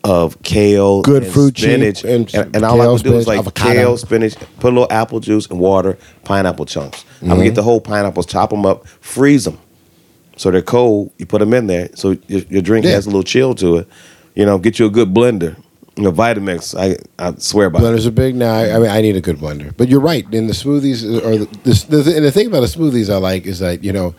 of 0.04 0.42
kale, 0.42 1.02
Good 1.02 1.24
and 1.24 1.33
fruit, 1.33 1.59
spinach, 1.59 2.04
and 2.04 2.33
and, 2.35 2.56
and, 2.56 2.64
all 2.64 2.80
I 2.80 2.85
kale, 2.85 2.92
would 2.94 3.02
do 3.02 3.12
was 3.12 3.26
like 3.26 3.38
avocado. 3.38 3.74
kale, 3.74 3.96
spinach, 3.98 4.37
put 4.59 4.72
a 4.72 4.74
little 4.74 4.90
apple 4.90 5.20
juice 5.20 5.46
and 5.46 5.59
water, 5.59 5.98
pineapple 6.24 6.66
chunks. 6.66 7.04
I'm 7.20 7.28
gonna 7.28 7.42
get 7.42 7.48
mm-hmm. 7.48 7.56
the 7.56 7.62
whole 7.62 7.80
pineapples, 7.80 8.26
chop 8.26 8.50
them 8.50 8.64
up, 8.64 8.87
freeze 8.87 9.44
them, 9.44 9.59
so 10.37 10.50
they're 10.50 10.62
cold. 10.62 11.12
You 11.18 11.26
put 11.26 11.40
them 11.40 11.52
in 11.52 11.66
there, 11.66 11.90
so 11.94 12.16
your, 12.28 12.40
your 12.48 12.62
drink 12.62 12.87
Yeah. 12.87 12.92
has 12.92 13.06
a 13.06 13.11
little 13.11 13.22
chill 13.22 13.54
to 13.56 13.78
it. 13.78 13.88
You 14.35 14.46
know, 14.46 14.59
get 14.59 14.78
you 14.78 14.87
a 14.87 14.90
good 14.90 15.12
blender. 15.12 15.56
You 15.96 16.04
know, 16.04 16.12
Vitamix, 16.12 16.74
I 16.78 16.96
I 17.18 17.35
swear 17.37 17.68
by. 17.68 17.80
it. 17.80 17.83
Blenders 17.83 18.06
are 18.06 18.11
big 18.11 18.37
now. 18.37 18.54
I, 18.54 18.76
I 18.76 18.78
mean, 18.78 18.90
I 18.90 19.00
need 19.02 19.16
a 19.16 19.20
good 19.20 19.37
blender. 19.37 19.76
But 19.76 19.88
you're 19.88 20.00
right. 20.00 20.24
In 20.33 20.46
the 20.46 20.54
smoothies, 20.54 21.04
or 21.04 21.37
the, 21.37 21.44
the, 21.64 22.02
the 22.02 22.16
and 22.16 22.24
the 22.24 22.33
thing 22.33 22.46
about 22.46 22.61
the 22.61 22.68
smoothies 22.68 23.12
I 23.12 23.18
like 23.18 23.44
is 23.44 23.59
that 23.59 23.85
you 23.85 23.92
know, 23.92 24.14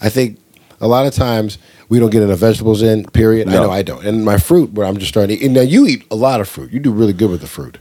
I 0.00 0.08
think 0.08 0.38
a 0.80 0.88
lot 0.88 1.06
of 1.06 1.14
times 1.14 1.58
we 1.88 1.98
don't 1.98 2.10
get 2.10 2.22
enough 2.22 2.38
vegetables 2.38 2.82
in. 2.82 3.04
Period. 3.06 3.48
I 3.48 3.52
know 3.52 3.70
I 3.70 3.82
don't. 3.82 4.04
And 4.04 4.24
my 4.24 4.38
fruit, 4.38 4.72
where 4.72 4.86
I'm 4.86 4.96
just 4.96 5.10
starting. 5.10 5.36
To 5.36 5.42
eat, 5.42 5.46
and 5.46 5.54
now 5.54 5.60
you 5.60 5.86
eat 5.86 6.04
a 6.10 6.16
lot 6.16 6.40
of 6.40 6.48
fruit. 6.48 6.72
You 6.72 6.80
do 6.80 6.92
really 6.92 7.12
good 7.12 7.30
with 7.30 7.40
the 7.40 7.46
fruit. 7.46 7.78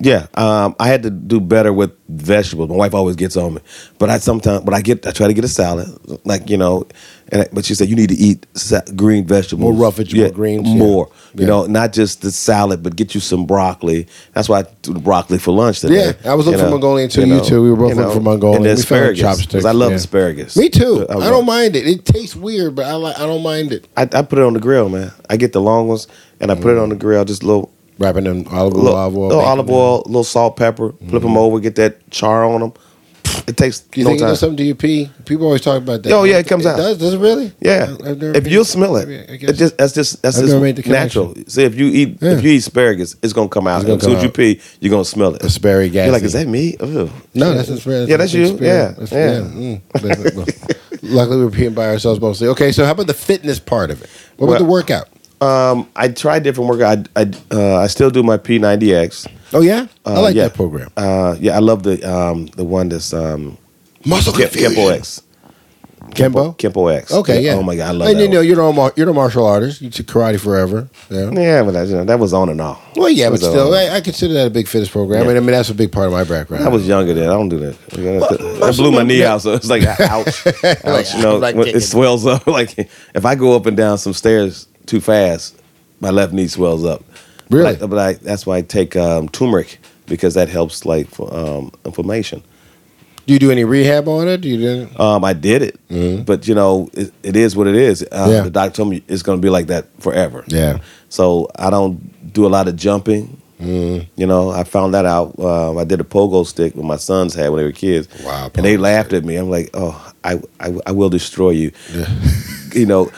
Yeah, 0.00 0.26
um, 0.34 0.76
I 0.78 0.88
had 0.88 1.02
to 1.02 1.10
do 1.10 1.40
better 1.40 1.72
with 1.72 1.92
vegetables. 2.08 2.68
My 2.68 2.76
wife 2.76 2.94
always 2.94 3.16
gets 3.16 3.36
on 3.36 3.54
me, 3.54 3.60
but 3.98 4.08
I 4.08 4.18
sometimes, 4.18 4.64
but 4.64 4.72
I 4.72 4.80
get, 4.80 5.04
I 5.06 5.10
try 5.10 5.26
to 5.26 5.34
get 5.34 5.44
a 5.44 5.48
salad, 5.48 5.88
like 6.24 6.48
you 6.48 6.56
know, 6.56 6.86
and 7.30 7.42
I, 7.42 7.48
but 7.52 7.64
she 7.64 7.74
said 7.74 7.88
you 7.88 7.96
need 7.96 8.10
to 8.10 8.14
eat 8.14 8.46
sa- 8.54 8.82
green 8.94 9.26
vegetables, 9.26 9.60
More 9.60 9.72
rough 9.72 9.96
vegetable 9.96 10.30
greens, 10.30 10.68
yeah. 10.68 10.74
more. 10.76 11.10
You 11.34 11.46
know, 11.46 11.66
not 11.66 11.92
just 11.92 12.22
the 12.22 12.30
salad, 12.30 12.82
but 12.82 12.96
get 12.96 13.14
you 13.14 13.20
some 13.20 13.44
broccoli. 13.44 14.06
That's 14.34 14.48
why 14.48 14.60
I 14.60 14.64
do 14.82 14.92
the 14.92 15.00
broccoli 15.00 15.38
for 15.38 15.52
lunch 15.52 15.80
today. 15.80 16.14
Yeah, 16.22 16.30
I 16.30 16.34
was 16.34 16.46
looking 16.46 16.58
you 16.58 16.64
for 16.64 16.70
know, 16.70 16.76
Mongolian 16.76 17.10
too. 17.10 17.26
You, 17.26 17.44
too. 17.44 17.62
We 17.62 17.70
were 17.70 17.76
both 17.76 17.96
looking 17.96 18.14
for 18.14 18.20
Mongolian. 18.20 18.56
And 18.56 18.64
the 18.66 18.70
we 18.70 18.82
found 18.82 19.02
asparagus, 19.02 19.20
chopsticks. 19.20 19.64
I 19.64 19.72
love 19.72 19.90
yeah. 19.90 19.96
asparagus. 19.96 20.56
Me 20.56 20.68
too. 20.68 21.06
I 21.08 21.14
I, 21.14 21.30
don't 21.30 21.46
mind 21.46 21.74
it. 21.74 21.86
It 21.86 22.04
tastes 22.04 22.36
weird, 22.36 22.76
but 22.76 22.86
I 22.86 22.92
like. 22.92 23.18
I 23.18 23.26
don't 23.26 23.42
mind 23.42 23.72
it. 23.72 23.88
I, 23.96 24.02
I 24.02 24.22
put 24.22 24.38
it 24.38 24.44
on 24.44 24.54
the 24.54 24.60
grill, 24.60 24.88
man. 24.88 25.12
I 25.28 25.36
get 25.36 25.52
the 25.52 25.60
long 25.60 25.88
ones 25.88 26.06
and 26.40 26.50
I 26.50 26.54
put 26.54 26.68
it 26.68 26.78
on 26.78 26.88
the 26.88 26.96
grill, 26.96 27.24
just 27.24 27.42
a 27.42 27.46
little 27.46 27.72
Wrapping 27.98 28.26
in 28.26 28.46
olive 28.48 28.74
oil, 28.74 28.80
little, 28.82 28.96
olive 28.96 29.16
oil, 29.16 29.28
little 29.28 29.42
olive 29.42 29.70
oil, 29.70 30.02
little 30.06 30.24
salt, 30.24 30.56
pepper. 30.56 30.92
Flip 31.08 31.22
them 31.22 31.36
over, 31.36 31.58
get 31.60 31.74
that 31.76 32.08
char 32.10 32.44
on 32.44 32.60
them. 32.60 32.72
It 33.46 33.56
takes 33.56 33.80
Do 33.80 34.00
you 34.00 34.04
no 34.04 34.10
think 34.10 34.18
it 34.18 34.22
time. 34.22 34.30
does 34.30 34.40
something 34.40 34.56
to 34.58 34.62
your 34.64 34.74
pee? 34.74 35.10
People 35.24 35.46
always 35.46 35.60
talk 35.62 35.78
about 35.78 36.02
that. 36.02 36.12
Oh, 36.12 36.24
yeah, 36.24 36.38
it 36.38 36.46
comes 36.46 36.66
out. 36.66 36.76
Does 36.76 36.98
does 36.98 37.14
it 37.14 37.18
really? 37.18 37.52
Yeah, 37.60 37.86
I- 38.04 38.10
I've 38.10 38.20
never 38.20 38.36
if 38.36 38.46
you'll 38.46 38.64
smell 38.64 38.96
it, 38.96 39.08
it 39.08 39.52
just 39.54 39.78
that's 39.78 39.92
just 39.94 40.22
that's 40.22 40.38
just 40.38 40.48
never 40.52 40.60
made 40.62 40.76
the 40.76 40.88
natural. 40.90 41.34
See, 41.46 41.62
if 41.62 41.74
you 41.74 41.86
eat 41.86 42.18
Yeah. 42.20 42.32
if 42.32 42.42
you 42.44 42.50
eat 42.52 42.58
asparagus, 42.58 43.16
it's 43.22 43.32
gonna 43.32 43.48
come 43.48 43.66
out. 43.66 43.82
Gonna 43.82 43.94
as 43.96 44.02
soon 44.02 44.16
as 44.16 44.22
you 44.22 44.30
pee, 44.30 44.60
you're 44.80 44.90
gonna 44.90 45.04
smell 45.04 45.34
it. 45.34 45.42
Asparagus. 45.44 45.94
You're 45.94 46.12
like, 46.12 46.22
is 46.24 46.34
that 46.34 46.46
me? 46.46 46.76
Ugh. 46.80 47.10
No, 47.34 47.54
that's 47.54 47.68
asparagus. 47.68 48.08
Yeah, 48.10 48.16
that's 48.18 48.34
you. 48.34 48.46
Yeah, 48.60 48.92
That's- 48.98 49.12
yeah. 49.12 49.40
mm. 49.40 49.80
But- 49.92 50.34
but- 50.36 50.78
Luckily, 51.02 51.44
we're 51.44 51.50
peeing 51.50 51.74
by 51.74 51.86
ourselves 51.86 52.20
mostly. 52.20 52.48
Okay, 52.48 52.72
so 52.72 52.84
how 52.84 52.90
about 52.90 53.06
the 53.06 53.14
fitness 53.14 53.58
part 53.60 53.90
of 53.90 54.02
it? 54.02 54.10
What 54.36 54.46
about 54.48 54.52
Well- 54.54 54.58
the 54.66 54.72
workout? 54.72 55.08
Um, 55.40 55.88
I 55.94 56.08
tried 56.08 56.42
different 56.42 56.68
workout. 56.70 57.08
I 57.14 57.20
I, 57.22 57.30
uh, 57.54 57.76
I 57.78 57.86
still 57.86 58.10
do 58.10 58.22
my 58.22 58.38
P90X. 58.38 59.26
Oh 59.52 59.60
yeah, 59.60 59.86
I 60.04 60.10
Uh, 60.14 60.22
like 60.22 60.34
yeah. 60.34 60.44
that 60.48 60.54
program. 60.54 60.90
Uh, 60.96 61.36
yeah, 61.38 61.54
I 61.56 61.60
love 61.60 61.82
the 61.84 62.02
um 62.10 62.46
the 62.56 62.64
one 62.64 62.88
that's 62.88 63.12
um 63.14 63.56
Muscle 64.04 64.32
Ke- 64.32 64.50
Kenpo 64.52 64.92
X. 64.92 65.22
Kempo. 66.10 66.56
Kenpo 66.56 66.92
X. 66.94 67.12
Okay, 67.12 67.42
yeah. 67.42 67.54
Oh 67.54 67.62
my 67.62 67.76
god, 67.76 67.88
I 67.88 67.92
love 67.92 68.08
And 68.08 68.18
that. 68.18 68.22
you 68.22 68.28
know, 68.28 68.38
one. 68.38 68.46
you're 68.46 68.56
no 68.56 68.72
mar- 68.72 68.92
you're 68.96 69.06
no 69.06 69.12
martial 69.12 69.46
artist. 69.46 69.80
You 69.82 69.90
took 69.90 70.06
karate 70.06 70.40
forever. 70.40 70.88
Yeah. 71.10 71.30
Yeah, 71.32 71.62
but 71.62 71.72
that, 71.72 71.86
you 71.88 71.94
know, 71.96 72.04
that 72.04 72.18
was 72.18 72.32
on 72.32 72.48
and 72.48 72.60
off. 72.60 72.80
Well, 72.96 73.10
yeah, 73.10 73.26
but 73.26 73.32
was 73.32 73.40
still. 73.42 73.74
I, 73.74 73.90
I 73.96 74.00
consider 74.00 74.32
that 74.34 74.46
a 74.46 74.50
big 74.50 74.68
fitness 74.68 74.88
program. 74.90 75.22
Yeah. 75.24 75.28
And 75.30 75.36
I 75.38 75.40
mean, 75.40 75.50
that's 75.52 75.68
a 75.70 75.74
big 75.74 75.92
part 75.92 76.06
of 76.06 76.12
my 76.12 76.24
background. 76.24 76.64
I 76.64 76.68
was 76.68 76.86
younger 76.88 77.12
then. 77.14 77.28
I 77.28 77.32
don't 77.32 77.48
do 77.50 77.58
that. 77.58 78.62
I 78.62 78.72
blew 78.72 78.90
my 78.92 79.02
knee 79.02 79.22
out, 79.24 79.42
so 79.42 79.52
it's 79.54 79.68
like 79.68 79.82
ouch. 79.84 80.46
ouch 80.84 81.14
you 81.14 81.22
know, 81.22 81.36
like 81.36 81.54
when 81.56 81.64
kicking. 81.66 81.78
it 81.80 81.84
swells 81.84 82.26
up. 82.26 82.46
Like 82.58 82.76
if 83.14 83.24
I 83.26 83.34
go 83.34 83.54
up 83.54 83.66
and 83.66 83.76
down 83.76 83.98
some 83.98 84.12
stairs 84.14 84.66
too 84.88 85.00
fast, 85.00 85.56
my 86.00 86.10
left 86.10 86.32
knee 86.32 86.48
swells 86.48 86.84
up. 86.84 87.04
Really? 87.50 87.74
But, 87.76 87.82
I, 87.82 87.86
but 87.86 87.98
I, 87.98 88.12
that's 88.14 88.44
why 88.46 88.56
I 88.58 88.62
take 88.62 88.96
um, 88.96 89.28
turmeric 89.28 89.78
because 90.06 90.34
that 90.34 90.48
helps 90.48 90.84
like 90.84 91.08
for 91.08 91.32
um, 91.34 91.70
inflammation. 91.84 92.42
Do 93.26 93.34
you 93.34 93.38
do 93.38 93.50
any 93.50 93.64
rehab 93.64 94.08
on 94.08 94.26
it? 94.26 94.40
Do 94.40 94.48
you 94.48 94.56
do? 94.56 94.88
Um, 95.02 95.22
I 95.22 95.34
did 95.34 95.60
it, 95.60 96.24
but 96.24 96.48
you 96.48 96.54
know, 96.54 96.88
it, 96.94 97.12
it 97.22 97.36
is 97.36 97.54
what 97.54 97.66
it 97.66 97.74
is. 97.74 98.02
Uh, 98.02 98.06
Mm-hmm. 98.24 98.32
Yeah. 98.32 98.40
The 98.42 98.50
doctor 98.50 98.76
told 98.76 98.88
me 98.88 99.02
it's 99.06 99.22
going 99.22 99.38
to 99.38 99.42
be 99.42 99.50
like 99.50 99.66
that 99.66 99.86
forever. 100.00 100.44
Yeah. 100.46 100.78
So 101.10 101.48
I 101.58 101.68
don't 101.68 102.32
do 102.32 102.46
a 102.46 102.48
lot 102.48 102.68
of 102.68 102.76
jumping. 102.76 103.40
Mm. 103.60 104.06
You 104.16 104.26
know, 104.26 104.50
I 104.50 104.64
found 104.64 104.94
that 104.94 105.04
out. 105.04 105.38
Um, 105.38 105.76
I 105.78 105.84
did 105.84 106.00
a 106.00 106.04
pogo 106.04 106.46
stick 106.46 106.74
when 106.74 106.86
my 106.86 106.96
sons 106.96 107.34
had 107.34 107.50
when 107.50 107.58
they 107.58 107.64
were 107.64 107.72
kids. 107.72 108.08
Wow, 108.24 108.50
And 108.54 108.64
they 108.64 108.76
laughed 108.78 109.12
at 109.12 109.24
me. 109.24 109.36
I'm 109.36 109.50
like, 109.50 109.70
oh, 109.74 110.12
I, 110.24 110.40
I, 110.60 110.78
I 110.86 110.92
will 110.92 111.10
destroy 111.10 111.50
you. 111.50 111.72
you 112.74 112.86
know, 112.86 113.10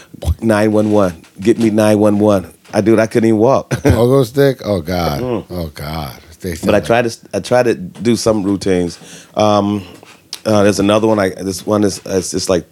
911. 0.43 1.23
Get 1.41 1.59
me 1.59 1.71
911. 1.71 2.53
I 2.73 2.81
dude, 2.81 2.99
I 2.99 3.07
couldn't 3.07 3.29
even 3.29 3.39
walk. 3.41 3.71
Pogo 3.71 4.25
stick? 4.25 4.61
Oh 4.65 4.81
God! 4.81 5.21
Oh 5.51 5.71
God! 5.75 6.21
Mm. 6.21 6.65
but 6.67 6.75
I 6.75 6.79
sound 6.79 6.87
try 6.87 7.03
to 7.03 7.19
I 7.35 7.41
try 7.41 7.63
to 7.63 7.75
do 7.75 8.17
some 8.17 8.43
routines. 8.45 8.99
Um, 9.35 9.83
Uh, 10.47 10.63
there's 10.63 10.79
another 10.81 11.07
one. 11.07 11.19
I 11.19 11.31
this 11.31 11.67
one 11.67 11.85
is 11.85 12.01
it's 12.07 12.31
just 12.31 12.49
like 12.49 12.65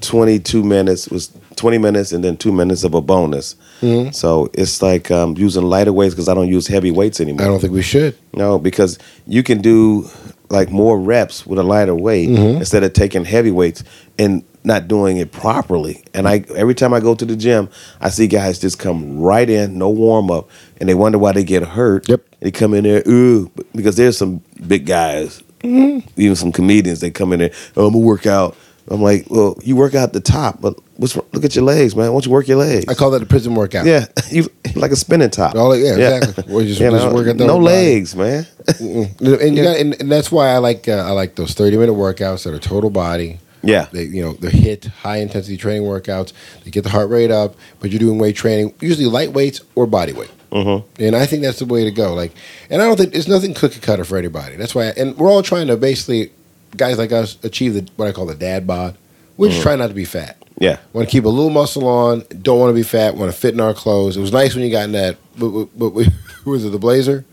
22 0.00 0.62
minutes 0.62 1.08
was 1.08 1.32
20 1.56 1.78
minutes 1.78 2.12
and 2.12 2.22
then 2.24 2.36
two 2.36 2.52
minutes 2.52 2.84
of 2.84 2.94
a 2.94 3.00
bonus. 3.00 3.56
Mm-hmm. 3.80 4.10
So 4.12 4.50
it's 4.54 4.82
like 4.82 5.10
um, 5.10 5.36
using 5.36 5.62
lighter 5.64 5.92
weights 5.92 6.14
because 6.14 6.28
I 6.28 6.34
don't 6.34 6.48
use 6.48 6.66
heavy 6.66 6.90
weights 6.90 7.20
anymore. 7.20 7.42
I 7.42 7.48
don't 7.48 7.60
think 7.60 7.72
we 7.72 7.82
should. 7.82 8.16
No, 8.34 8.58
because 8.58 8.98
you 9.26 9.42
can 9.42 9.60
do 9.60 10.08
like 10.50 10.70
more 10.70 10.98
reps 11.00 11.46
with 11.46 11.58
a 11.58 11.62
lighter 11.62 11.94
weight 11.94 12.28
Mm-hmm. 12.28 12.58
instead 12.58 12.82
of 12.84 12.92
taking 12.92 13.24
heavy 13.24 13.50
weights 13.50 13.82
and 14.18 14.44
not 14.64 14.86
doing 14.88 15.16
it 15.16 15.32
properly. 15.32 16.04
And 16.14 16.28
I 16.28 16.44
every 16.54 16.74
time 16.74 16.94
I 16.94 17.00
go 17.00 17.14
to 17.14 17.24
the 17.24 17.36
gym, 17.36 17.68
I 18.00 18.08
see 18.10 18.26
guys 18.26 18.58
just 18.58 18.78
come 18.78 19.18
right 19.18 19.48
in, 19.48 19.78
no 19.78 19.90
warm 19.90 20.30
up, 20.30 20.48
and 20.80 20.88
they 20.88 20.94
wonder 20.94 21.18
why 21.18 21.32
they 21.32 21.44
get 21.44 21.62
hurt. 21.62 22.08
Yep. 22.08 22.22
They 22.40 22.50
come 22.50 22.74
in 22.74 22.84
there, 22.84 23.02
ooh, 23.08 23.50
because 23.74 23.96
there's 23.96 24.16
some 24.18 24.42
big 24.66 24.86
guys, 24.86 25.42
Mm-hmm. 25.60 26.08
even 26.20 26.34
some 26.36 26.50
comedians. 26.52 26.98
They 27.00 27.10
come 27.12 27.32
in 27.32 27.38
there, 27.38 27.52
oh, 27.76 27.86
I'm 27.86 27.92
gonna 27.92 28.04
work 28.04 28.26
out. 28.26 28.56
I'm 28.88 29.00
like, 29.00 29.26
well, 29.30 29.56
you 29.62 29.76
work 29.76 29.94
out 29.94 30.12
the 30.12 30.20
top, 30.20 30.60
but 30.60 30.74
what's 30.96 31.14
look 31.14 31.44
at 31.44 31.54
your 31.54 31.64
legs, 31.64 31.94
man. 31.94 32.06
Why 32.08 32.14
don't 32.14 32.26
you 32.26 32.32
work 32.32 32.48
your 32.48 32.56
legs? 32.58 32.86
I 32.88 32.94
call 32.94 33.12
that 33.12 33.22
a 33.22 33.26
prison 33.26 33.54
workout. 33.54 33.86
yeah, 33.86 34.06
you 34.30 34.48
like 34.74 34.90
a 34.90 34.96
spinning 34.96 35.30
top. 35.30 35.54
Oh, 35.56 35.72
yeah, 35.72 35.92
exactly. 35.94 36.52
Or 36.52 36.62
just- 36.62 36.80
You 36.80 36.90
just 36.90 37.06
know, 37.06 37.14
work 37.14 37.28
out 37.28 37.38
the 37.38 37.46
no 37.46 37.52
whole 37.54 37.62
body. 37.62 37.74
legs, 37.76 38.16
man. 38.16 38.44
and 38.80 39.56
you 39.56 39.62
got, 39.62 39.76
and, 39.76 39.94
and 40.00 40.10
that's 40.10 40.32
why 40.32 40.48
I 40.48 40.58
like 40.58 40.88
uh, 40.88 40.94
I 40.96 41.12
like 41.12 41.36
those 41.36 41.54
thirty 41.54 41.76
minute 41.76 41.94
workouts 41.94 42.42
that 42.42 42.54
are 42.54 42.58
total 42.58 42.90
body. 42.90 43.38
Yeah, 43.62 43.86
They 43.92 44.04
you 44.04 44.22
know 44.22 44.32
they're 44.34 44.50
hit 44.50 44.84
high 44.86 45.18
intensity 45.18 45.56
training 45.56 45.82
workouts. 45.82 46.32
They 46.64 46.70
get 46.70 46.82
the 46.84 46.90
heart 46.90 47.08
rate 47.10 47.30
up, 47.30 47.54
but 47.80 47.90
you're 47.90 48.00
doing 48.00 48.18
weight 48.18 48.36
training, 48.36 48.74
usually 48.80 49.06
light 49.06 49.32
weights 49.32 49.60
or 49.74 49.86
body 49.86 50.12
weight. 50.12 50.30
Mm-hmm. 50.50 51.02
And 51.02 51.16
I 51.16 51.24
think 51.26 51.42
that's 51.42 51.60
the 51.60 51.64
way 51.64 51.84
to 51.84 51.90
go. 51.90 52.12
Like, 52.14 52.32
and 52.68 52.82
I 52.82 52.84
don't 52.86 52.96
think 52.98 53.14
it's 53.14 53.26
nothing 53.28 53.54
cookie 53.54 53.80
cutter 53.80 54.04
for 54.04 54.18
anybody. 54.18 54.56
That's 54.56 54.74
why, 54.74 54.86
and 54.96 55.16
we're 55.16 55.30
all 55.30 55.42
trying 55.42 55.68
to 55.68 55.76
basically, 55.78 56.30
guys 56.76 56.98
like 56.98 57.10
us, 57.12 57.38
achieve 57.42 57.72
the 57.74 57.88
what 57.96 58.08
I 58.08 58.12
call 58.12 58.26
the 58.26 58.34
dad 58.34 58.66
bod. 58.66 58.96
We're 59.38 59.48
just 59.48 59.62
trying 59.62 59.78
not 59.78 59.88
to 59.88 59.94
be 59.94 60.04
fat. 60.04 60.36
yeah. 60.58 60.76
Want 60.92 61.08
to 61.08 61.10
keep 61.12 61.24
a 61.24 61.28
little 61.28 61.48
muscle 61.50 61.88
on. 61.88 62.22
Don't 62.42 62.58
want 62.60 62.68
to 62.70 62.74
be 62.74 62.82
fat. 62.82 63.16
Want 63.16 63.32
to 63.32 63.36
fit 63.36 63.54
in 63.54 63.60
our 63.60 63.72
clothes. 63.72 64.16
It 64.16 64.20
was 64.20 64.30
nice 64.32 64.54
when 64.54 64.62
you 64.62 64.70
got 64.70 64.84
in 64.84 64.92
that. 64.92 65.16
But, 65.38 65.48
but, 65.76 65.90
but 65.90 66.06
was 66.44 66.64
it? 66.66 66.70
The 66.70 66.78
blazer. 66.78 67.24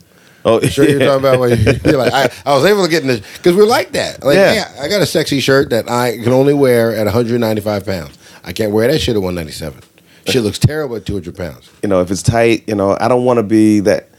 Oh, 0.46 0.60
Sure, 0.62 0.88
you're 0.88 1.00
talking 1.00 1.20
about 1.20 1.40
when 1.40 1.50
you're 1.84 1.98
like, 1.98 2.14
I, 2.14 2.32
I 2.46 2.56
was 2.56 2.66
able 2.66 2.84
to 2.84 2.90
get 2.90 3.02
in 3.02 3.08
this 3.08 3.20
because 3.38 3.56
we're 3.56 3.66
like 3.66 3.92
that. 3.92 4.24
Like, 4.24 4.36
Yeah. 4.36 4.54
yeah. 4.54 4.82
I 4.82 4.88
got 4.88 5.02
a 5.02 5.06
sexy 5.06 5.40
shirt 5.40 5.70
that 5.72 5.90
I 5.90 6.18
can 6.18 6.32
only 6.32 6.54
wear 6.54 6.96
at 6.96 7.06
195 7.06 7.86
pounds. 7.86 8.18
I 8.44 8.54
can't 8.54 8.72
wear 8.72 8.88
that 8.92 9.00
shit 9.00 9.16
at 9.16 9.22
197. 9.22 9.82
Shit 10.28 10.44
looks 10.44 10.60
terrible 10.60 10.96
at 10.96 11.06
200 11.06 11.36
pounds. 11.36 11.70
you 11.84 11.90
know, 11.90 12.02
if 12.02 12.12
it's 12.12 12.22
tight, 12.24 12.64
you 12.68 12.76
know, 12.76 12.96
I 13.00 13.08
don't 13.08 13.26
want 13.26 13.38
to 13.38 13.44
be 13.44 13.80
that, 13.82 14.10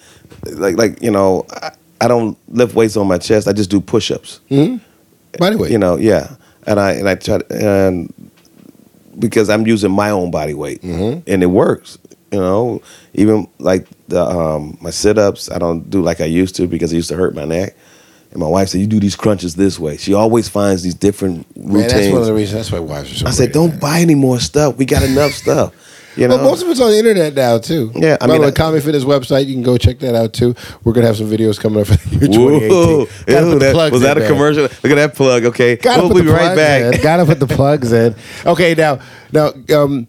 like, 0.45 0.77
like 0.77 1.01
you 1.03 1.11
know, 1.11 1.47
I, 1.51 1.71
I 2.01 2.09
don't 2.09 2.37
lift 2.49 2.75
weights 2.75 2.97
on 2.97 3.07
my 3.07 3.19
chest. 3.19 3.47
I 3.47 3.53
just 3.53 3.71
do 3.71 3.81
push-ups. 3.81 4.41
By 5.39 5.51
the 5.51 5.59
way, 5.59 5.71
You 5.71 5.79
know, 5.79 5.97
yeah, 5.97 6.35
and 6.67 6.81
I 6.81 6.93
and 6.93 7.09
I 7.09 7.15
try 7.15 7.39
to, 7.39 7.45
and 7.91 8.13
because 9.19 9.49
I'm 9.51 9.67
using 9.67 9.93
my 9.93 10.11
own 10.11 10.31
body 10.31 10.55
weight, 10.55 10.83
mm-hmm. 10.83 11.21
and 11.31 11.43
it 11.43 11.47
works. 11.47 11.99
You 12.33 12.39
know, 12.41 12.83
even 13.15 13.49
like 13.59 13.87
the 14.09 14.23
um, 14.25 14.79
my 14.81 14.91
sit-ups, 14.91 15.51
I 15.51 15.59
don't 15.59 15.91
do 15.91 16.01
like 16.01 16.21
I 16.21 16.27
used 16.27 16.55
to 16.57 16.67
because 16.69 16.93
it 16.93 16.97
used 16.97 17.09
to 17.09 17.17
hurt 17.17 17.35
my 17.35 17.45
neck. 17.45 17.75
And 18.31 18.39
my 18.39 18.47
wife 18.47 18.69
said, 18.69 18.81
"You 18.81 18.87
do 18.87 19.01
these 19.01 19.17
crunches 19.17 19.57
this 19.57 19.81
way." 19.81 19.97
She 19.97 20.15
always 20.15 20.49
finds 20.49 20.85
these 20.85 20.95
different 20.95 21.45
man, 21.57 21.73
routines. 21.75 21.93
that's 21.93 22.13
one 22.13 22.21
of 22.21 22.27
the 22.29 22.35
reasons. 22.35 22.59
That's 22.69 22.73
why 22.73 22.79
wives 22.79 23.11
are 23.11 23.15
so. 23.17 23.27
I 23.27 23.31
said, 23.31 23.51
"Don't 23.51 23.71
man. 23.71 23.79
buy 23.81 23.99
any 24.01 24.15
more 24.15 24.39
stuff. 24.39 24.77
We 24.77 24.85
got 24.85 25.03
enough 25.03 25.33
stuff." 25.33 25.75
You 26.17 26.27
know, 26.27 26.39
But 26.39 26.43
most 26.43 26.63
of 26.65 26.69
it's 26.69 26.81
on 26.81 26.91
the 26.91 26.99
internet 26.99 27.35
now 27.35 27.59
too. 27.59 27.93
Yeah, 27.95 28.17
I 28.21 28.27
By 28.27 28.33
mean, 28.33 28.43
the 28.43 28.51
Comedy 28.51 28.83
Fitness 28.83 29.05
website, 29.05 29.47
you 29.47 29.55
can 29.55 29.63
go 29.63 29.79
check 29.79 30.01
that 30.01 30.17
out 30.17 30.33
too. 30.33 30.57
We're 30.83 30.93
gonna 30.93 31.07
have 31.07 31.17
some 31.17 31.31
videos 31.31 31.59
coming 31.59 31.81
up 31.81 31.87
for 31.87 31.95
the 31.95 32.11
year 32.17 32.27
2018. 32.29 33.07
Gotta 33.27 33.47
Ew, 33.47 33.53
the 33.53 33.59
that- 33.61 33.93
was 33.93 34.03
that 34.03 34.17
a 34.17 34.21
man. 34.21 34.29
commercial? 34.29 34.63
Look 34.65 34.87
at 34.87 34.95
that 34.97 35.15
plug. 35.15 35.45
Okay, 35.45 35.77
Gotta 35.77 36.03
we'll 36.03 36.11
put 36.11 36.23
be 36.23 36.27
the 36.27 36.33
right 36.33 36.41
plugs 36.53 36.57
back. 36.57 36.95
In. 36.97 37.01
Gotta 37.03 37.25
put 37.27 37.39
the 37.39 37.47
plugs 37.47 37.93
in. 37.93 38.17
Okay, 38.45 38.75
now, 38.75 38.99
now, 39.31 39.53
um, 39.73 40.09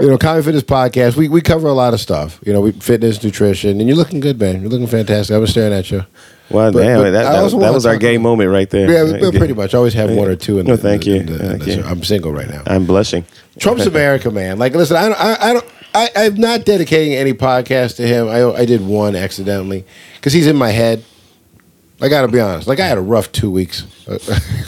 you 0.00 0.08
know, 0.08 0.18
Comedy 0.18 0.44
Fitness 0.44 0.62
podcast. 0.64 1.16
We 1.16 1.28
we 1.28 1.40
cover 1.40 1.68
a 1.68 1.72
lot 1.72 1.94
of 1.94 2.00
stuff. 2.00 2.40
You 2.44 2.52
know, 2.52 2.60
we 2.60 2.72
fitness, 2.72 3.22
nutrition, 3.22 3.78
and 3.80 3.88
you're 3.88 3.96
looking 3.96 4.20
good, 4.20 4.38
man. 4.40 4.60
You're 4.60 4.70
looking 4.70 4.86
fantastic. 4.86 5.34
I 5.34 5.38
was 5.38 5.50
staring 5.50 5.72
at 5.72 5.90
you. 5.90 6.04
Well, 6.50 6.72
But- 6.72 6.82
damn, 6.82 6.98
but 6.98 7.10
that, 7.12 7.22
that, 7.22 7.58
that 7.60 7.72
was 7.72 7.86
our 7.86 7.96
gay 7.96 8.16
about- 8.16 8.22
moment 8.22 8.50
right 8.50 8.68
there. 8.68 8.90
Yeah, 8.90 9.30
we 9.30 9.38
pretty 9.38 9.54
much 9.54 9.72
I 9.74 9.78
always 9.78 9.94
have 9.94 10.10
one 10.10 10.28
or 10.28 10.36
two. 10.36 10.58
In 10.58 10.66
No, 10.66 10.76
the, 10.76 10.82
thank 10.82 11.06
in 11.06 11.12
you. 11.14 11.20
in 11.20 11.26
the- 11.26 11.38
Thank 11.38 11.52
in 11.52 11.58
the- 11.68 11.74
you. 11.76 11.82
I'm 11.84 12.02
single 12.04 12.32
right 12.32 12.48
now. 12.48 12.62
I'm 12.66 12.84
blushing. 12.86 13.24
Trump's 13.58 13.86
America, 13.86 14.30
man. 14.30 14.58
Like, 14.58 14.74
listen, 14.74 14.96
I, 14.96 15.08
don't- 15.08 15.20
I, 15.20 15.36
I 15.40 15.52
don't. 15.54 15.64
I, 15.96 16.08
I'm 16.16 16.34
not 16.34 16.64
dedicating 16.64 17.14
any 17.14 17.32
podcast 17.32 17.96
to 17.96 18.06
him. 18.06 18.28
I, 18.28 18.42
I 18.52 18.64
did 18.66 18.84
one 18.84 19.14
accidentally 19.14 19.84
because 20.16 20.32
he's 20.32 20.46
in 20.48 20.56
my 20.56 20.70
head. 20.70 21.04
I 22.02 22.08
got 22.08 22.22
to 22.22 22.28
be 22.28 22.40
honest. 22.40 22.66
Like, 22.66 22.80
I 22.80 22.86
had 22.88 22.98
a 22.98 23.02
rough 23.02 23.30
two 23.32 23.50
weeks. 23.50 23.86
Uh. 24.06 24.18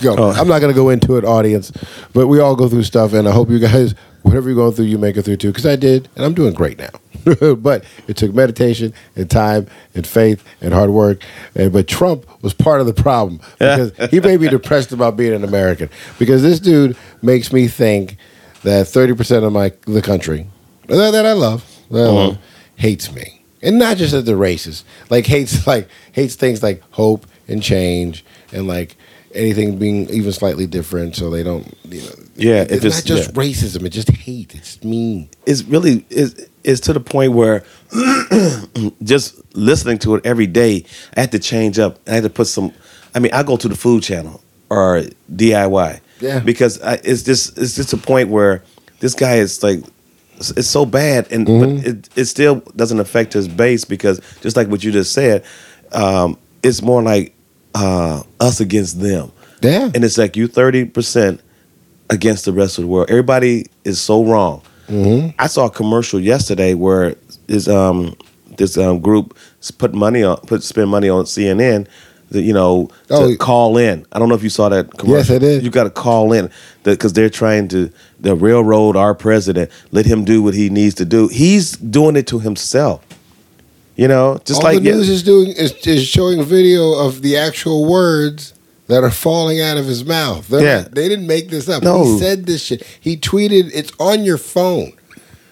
Oh. 0.05 0.31
I'm 0.31 0.49
not 0.49 0.61
going 0.61 0.73
to 0.73 0.75
go 0.75 0.89
into 0.89 1.17
it, 1.19 1.25
audience, 1.27 1.71
but 2.15 2.27
we 2.29 2.41
all 2.41 2.57
go 2.57 2.69
through 2.71 2.85
stuff, 2.85 3.13
and 3.13 3.29
I 3.29 3.33
hope 3.33 3.51
you 3.51 3.59
guys, 3.59 3.95
whatever 4.27 4.49
you're 4.49 4.57
going 4.57 4.73
through, 4.73 4.87
you 4.87 4.99
make 4.99 5.17
it 5.17 5.23
through 5.23 5.37
too. 5.37 5.49
Because 5.49 5.67
I 5.67 5.77
did, 5.77 6.09
and 6.17 6.25
I'm 6.25 6.35
doing 6.35 6.53
great 6.53 6.79
now. 6.79 6.91
but 7.57 7.85
it 8.07 8.17
took 8.17 8.35
meditation 8.35 8.93
and 9.17 9.31
time 9.31 9.67
and 9.95 10.07
faith 10.07 10.45
and 10.61 10.73
hard 10.73 10.91
work. 10.91 11.23
And 11.55 11.73
but 11.73 11.89
Trump 11.89 12.27
was 12.43 12.55
part 12.55 12.81
of 12.81 12.87
the 12.87 12.95
problem 12.95 13.41
because 13.59 13.93
he 14.11 14.21
made 14.21 14.41
me 14.41 14.49
depressed 14.49 14.93
about 14.93 15.17
being 15.17 15.33
an 15.33 15.45
American. 15.45 15.89
Because 16.19 16.43
this 16.43 16.61
dude 16.61 16.97
makes 17.23 17.53
me 17.53 17.69
think 17.69 18.17
that 18.63 18.89
30 18.89 19.15
percent 19.15 19.45
of 19.45 19.53
my 19.53 19.73
the 19.83 20.03
country 20.03 20.47
that, 20.89 21.11
that 21.13 21.27
I 21.27 21.33
love, 21.33 21.65
that 21.91 22.01
I 22.01 22.05
uh-huh. 22.05 22.15
love 22.15 22.39
hates 22.77 23.13
me, 23.13 23.43
and 23.63 23.79
not 23.79 23.97
just 23.97 24.13
that 24.13 24.23
they're 24.23 24.37
racist. 24.37 24.85
Like 25.11 25.27
hates 25.27 25.67
like 25.67 25.89
hates 26.13 26.35
things 26.35 26.63
like 26.63 26.83
hope 26.91 27.27
and 27.49 27.63
change 27.63 28.25
and 28.53 28.67
like 28.67 28.97
anything 29.37 29.79
being 29.79 30.09
even 30.11 30.33
slightly 30.33 30.67
different, 30.67 31.15
so 31.17 31.31
they 31.31 31.43
don't. 31.43 31.67
You 31.89 32.01
know, 32.03 32.11
Yeah, 32.37 32.63
it's, 32.63 32.73
if 32.73 32.83
not 32.83 32.87
it's- 32.87 33.03
just 33.05 33.29
yeah. 33.29 33.43
racism; 33.43 33.85
it's 33.85 33.95
just 33.95 34.11
hate. 34.11 34.55
It's 34.55 34.83
mean. 34.83 35.29
It's 35.47 35.63
really 35.65 36.05
is 36.11 36.49
is 36.65 36.81
to 36.81 36.93
the 36.93 37.01
point 37.01 37.33
where 37.33 37.65
just 39.03 39.41
listening 39.57 39.99
to 39.99 40.15
it 40.17 40.27
every 40.27 40.47
day, 40.47 40.85
I 41.17 41.21
had 41.21 41.33
to 41.33 41.39
change 41.39 41.79
up. 41.79 41.99
I 42.09 42.15
had 42.15 42.23
to 42.25 42.31
put 42.31 42.47
some. 42.47 42.73
I 43.15 43.19
mean, 43.19 43.33
I 43.33 43.43
go 43.43 43.57
to 43.57 43.69
the 43.69 43.77
food 43.77 44.03
channel 44.03 44.43
or 44.69 45.03
DIY. 45.33 46.01
Yeah. 46.21 46.41
Because 46.41 46.81
I, 46.83 46.95
it's 47.05 47.23
just 47.23 47.59
it's 47.59 47.75
just 47.77 47.93
a 47.93 47.97
point 47.99 48.29
where 48.31 48.63
this 49.01 49.15
guy 49.15 49.37
is 49.37 49.63
like 49.63 49.81
it's, 50.37 50.51
it's 50.53 50.69
so 50.69 50.87
bad, 50.87 51.31
and 51.31 51.47
Mm-hmm. 51.47 51.77
but 51.77 51.87
it 51.87 52.09
it 52.17 52.25
still 52.27 52.57
doesn't 52.75 53.01
affect 53.01 53.33
his 53.33 53.49
base 53.49 53.85
because 53.85 54.21
just 54.41 54.57
like 54.57 54.69
what 54.69 54.83
you 54.83 54.93
just 54.93 55.13
said, 55.13 55.45
um, 55.93 56.39
it's 56.63 56.83
more 56.83 57.03
like 57.03 57.35
uh, 57.77 58.23
us 58.41 58.61
against 58.61 59.01
them. 59.01 59.31
Yeah. 59.63 59.91
And 59.95 60.05
it's 60.05 60.19
like 60.19 60.37
you 60.37 60.49
thirty 60.49 60.85
percent 60.85 61.41
against 62.11 62.45
the 62.45 62.53
rest 62.53 62.79
of 62.79 62.83
the 62.83 62.89
world. 62.89 63.11
Everybody 63.11 63.67
is 63.85 64.01
so 64.01 64.25
wrong. 64.25 64.63
Mm-hmm. 64.89 65.35
I 65.39 65.47
saw 65.49 65.67
a 65.67 65.71
commercial 65.71 66.21
yesterday 66.21 66.75
where 66.75 67.15
this 67.47 67.69
um 67.69 68.17
this 68.57 68.79
um 68.79 69.01
group 69.01 69.37
put 69.79 69.95
money 69.95 70.23
on 70.23 70.37
put 70.39 70.63
spend 70.63 70.89
money 70.91 71.09
on 71.09 71.25
CNN. 71.25 71.87
That 72.31 72.43
you 72.43 72.53
know 72.53 72.89
to 73.07 73.15
Oh. 73.15 73.37
call 73.37 73.77
in. 73.79 74.05
I 74.11 74.19
don't 74.19 74.29
know 74.29 74.35
if 74.35 74.43
you 74.43 74.51
saw 74.51 74.69
that 74.69 74.91
commercial. 74.99 75.17
Yes, 75.19 75.31
I 75.31 75.39
did. 75.39 75.63
You 75.63 75.71
got 75.71 75.85
to 75.85 75.91
call 75.91 76.33
in 76.33 76.51
because 76.83 77.13
they're 77.13 77.31
trying 77.31 77.69
to 77.69 77.89
the 78.19 78.35
railroad 78.35 78.97
our 78.97 79.15
president. 79.15 79.71
Let 79.93 80.07
him 80.07 80.25
do 80.25 80.43
what 80.43 80.53
he 80.55 80.69
needs 80.69 80.97
to 80.97 81.05
do. 81.05 81.29
He's 81.29 81.77
doing 81.77 82.17
it 82.17 82.27
to 82.29 82.41
himself. 82.41 83.01
You 83.97 84.09
know, 84.09 84.39
just 84.45 84.63
All 84.63 84.65
like 84.71 84.83
the 84.83 84.91
news 84.93 85.09
is 85.09 85.23
doing 85.23 85.49
is, 85.49 85.73
is 85.87 86.07
showing 86.07 86.43
video 86.45 86.93
of 86.93 87.23
the 87.23 87.39
actual 87.39 87.91
words 87.91 88.53
that 88.89 89.03
are 89.03 89.11
falling 89.11 89.61
out 89.61 89.79
of 89.79 89.87
his 89.87 90.05
mouth. 90.05 90.47
They're 90.49 90.61
Yeah. 90.63 90.81
not- 90.83 90.95
they 90.95 91.09
didn't 91.09 91.27
make 91.27 91.49
this 91.51 91.69
up. 91.69 91.83
No. 91.83 92.05
He 92.05 92.19
said 92.19 92.47
this 92.47 92.63
shit. 92.63 92.83
He 93.01 93.17
tweeted. 93.17 93.71
It's 93.75 93.91
on 93.99 94.23
your 94.25 94.37
phone. 94.39 94.93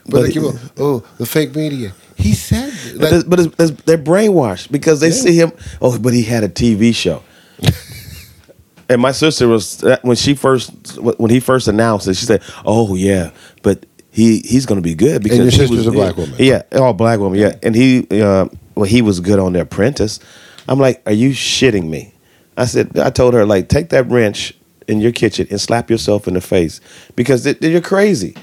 But, 0.06 0.12
But 0.12 0.22
like, 0.24 0.36
it- 0.36 0.56
oh, 0.78 1.02
the 1.18 1.24
fake 1.26 1.56
media. 1.56 1.94
He 2.16 2.34
said, 2.34 2.72
But, 2.92 3.00
like, 3.00 3.06
it's- 3.12 3.24
but 3.24 3.40
it's, 3.40 3.48
it's- 3.58 3.72
they're 3.86 3.98
brainwashed 3.98 4.70
because 4.70 5.00
they 5.00 5.08
Yeah. 5.08 5.14
see 5.14 5.34
him. 5.36 5.52
Oh, 5.80 5.98
but 5.98 6.12
he 6.12 6.22
had 6.22 6.44
a 6.44 6.48
TV 6.48 6.92
show. 6.94 7.22
and 8.90 9.00
my 9.00 9.12
sister 9.12 9.48
was 9.48 9.82
uh, 9.82 9.96
when 10.02 10.16
she 10.16 10.34
first 10.34 10.70
when 11.00 11.30
he 11.30 11.40
first 11.40 11.66
announced 11.68 12.06
it. 12.06 12.14
She 12.14 12.26
said, 12.26 12.42
"Oh 12.66 12.94
yeah, 12.94 13.30
but 13.62 13.86
he 14.14 14.38
he's 14.40 14.64
going 14.64 14.80
to 14.80 14.82
be 14.82 14.94
good 14.94 15.22
because 15.22 15.38
your 15.38 15.50
sister's 15.50 15.70
was- 15.70 15.86
a 15.88 15.92
black 15.92 16.16
woman. 16.16 16.36
Yeah, 16.38 16.62
all 16.72 16.92
black 16.92 17.18
woman. 17.18 17.38
Yeah, 17.38 17.56
and 17.62 17.74
he 17.74 18.06
uh, 18.22 18.46
well 18.76 18.86
he 18.86 19.02
was 19.02 19.18
good 19.20 19.38
on 19.40 19.52
The 19.54 19.60
Apprentice. 19.62 20.20
I'm 20.68 20.78
like, 20.78 21.02
are 21.04 21.12
you 21.12 21.30
shitting 21.30 21.88
me? 21.90 22.14
I 22.56 22.64
said, 22.66 22.96
I 22.98 23.10
told 23.10 23.34
her 23.34 23.44
like, 23.44 23.68
take 23.68 23.88
that 23.90 24.06
wrench 24.08 24.54
in 24.86 25.00
your 25.00 25.10
kitchen 25.12 25.46
and 25.50 25.60
slap 25.60 25.90
yourself 25.90 26.28
in 26.28 26.34
the 26.34 26.40
face 26.40 26.80
because 27.16 27.42
th- 27.42 27.60
you're 27.60 27.80
crazy. 27.80 28.36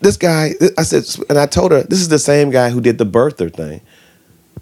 This 0.00 0.16
guy, 0.16 0.52
I 0.78 0.82
said, 0.82 1.04
and 1.28 1.38
I 1.38 1.46
told 1.46 1.72
her 1.72 1.82
this 1.82 2.00
is 2.00 2.08
the 2.08 2.18
same 2.18 2.50
guy 2.50 2.70
who 2.70 2.80
did 2.80 2.96
the 2.98 3.06
birther 3.06 3.52
thing, 3.52 3.80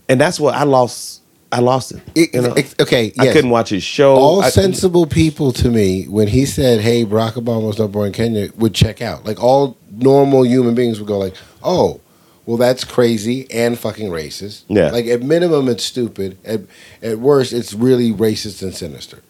and 0.08 0.20
that's 0.20 0.40
what 0.40 0.54
I 0.54 0.64
lost. 0.64 1.22
I 1.52 1.58
lost 1.60 1.90
it. 1.92 2.00
It- 2.14 2.34
you 2.34 2.42
know? 2.42 2.54
it- 2.54 2.74
okay, 2.80 3.12
I 3.18 3.32
couldn't 3.32 3.50
watch 3.50 3.70
his 3.70 3.82
show. 3.82 4.14
all 4.14 4.42
I- 4.42 4.50
sensible 4.50 5.06
people 5.06 5.50
to 5.54 5.68
me, 5.68 6.04
when 6.04 6.28
he 6.28 6.44
said, 6.46 6.80
"Hey, 6.80 7.04
Barack 7.04 7.32
Obama 7.32 7.66
was 7.66 7.78
not 7.78 7.90
born 7.92 8.08
in 8.08 8.12
Kenya," 8.12 8.50
would 8.56 8.72
check 8.74 9.00
out. 9.02 9.26
Like 9.26 9.42
all 9.42 9.76
normal 10.02 10.44
human 10.44 10.74
beings 10.74 10.98
would 10.98 11.08
go, 11.08 11.18
like, 11.18 11.34
"Oh, 11.62 12.00
well, 12.46 12.56
that's 12.56 12.84
crazy 12.84 13.46
and 13.50 13.78
fucking 13.78 14.08
racist." 14.10 14.62
Yeah. 14.68 14.90
Like 14.90 15.06
at 15.06 15.22
minimum, 15.22 15.68
it's 15.68 15.84
stupid. 15.84 16.38
At 16.44 16.60
at 17.02 17.18
worst, 17.18 17.52
it's 17.52 17.72
really 17.74 18.12
racist 18.12 18.62
and 18.62 18.74
sinister. 18.74 19.20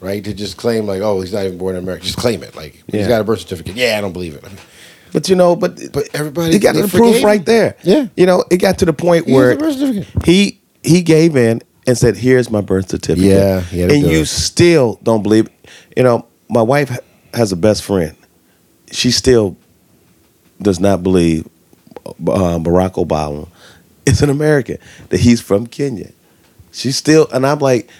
right? 0.00 0.22
To 0.22 0.32
just 0.32 0.56
claim 0.56 0.86
like, 0.86 1.00
oh, 1.02 1.20
he's 1.20 1.32
not 1.32 1.44
even 1.44 1.58
born 1.58 1.74
in 1.74 1.82
America. 1.82 2.04
Just 2.04 2.18
claim 2.18 2.42
it. 2.44 2.54
Like 2.54 2.82
he's 2.86 3.08
got 3.08 3.20
a 3.20 3.24
birth 3.24 3.40
certificate. 3.40 3.74
Yeah, 3.74 3.98
I 3.98 4.00
don't 4.00 4.12
believe 4.12 4.34
it. 4.34 4.44
But 5.10 5.26
you 5.30 5.36
know, 5.36 5.56
but 5.56 5.80
But 5.92 6.08
everybody- 6.14 6.52
he 6.52 6.58
got 6.58 6.74
the 6.74 6.86
proof 6.86 7.24
right 7.24 7.42
there. 7.44 7.76
Yeah. 7.82 8.08
you 8.14 8.26
know, 8.26 8.44
it 8.50 8.58
got 8.58 8.78
to 8.80 8.84
the 8.84 8.92
point 8.92 9.24
He 9.26 9.32
where 9.32 9.56
he 10.24 10.60
he 10.84 11.00
gave 11.00 11.34
in 11.34 11.62
and 11.86 11.96
said, 11.96 12.14
"Here's 12.14 12.50
my 12.50 12.60
birth 12.60 12.90
certificate." 12.90 13.24
Yeah, 13.72 13.84
and 13.88 14.02
you 14.06 14.20
it. 14.20 14.26
still 14.28 15.00
don't 15.02 15.22
believe. 15.22 15.48
You 15.96 16.02
know, 16.02 16.26
my 16.50 16.60
wife 16.60 16.94
has 17.32 17.52
a 17.52 17.56
best 17.56 17.84
friend. 17.84 18.14
She 18.92 19.10
still 19.10 19.56
does 20.60 20.80
not 20.80 21.02
believe 21.02 21.46
uh, 22.06 22.58
Barack 22.58 22.94
Obama 22.94 23.48
is 24.06 24.22
an 24.22 24.30
American. 24.30 24.78
That 25.10 25.20
he's 25.20 25.40
from 25.40 25.66
Kenya. 25.66 26.10
She 26.72 26.92
still, 26.92 27.26
and 27.32 27.46
I'm 27.46 27.58
like, 27.58 27.90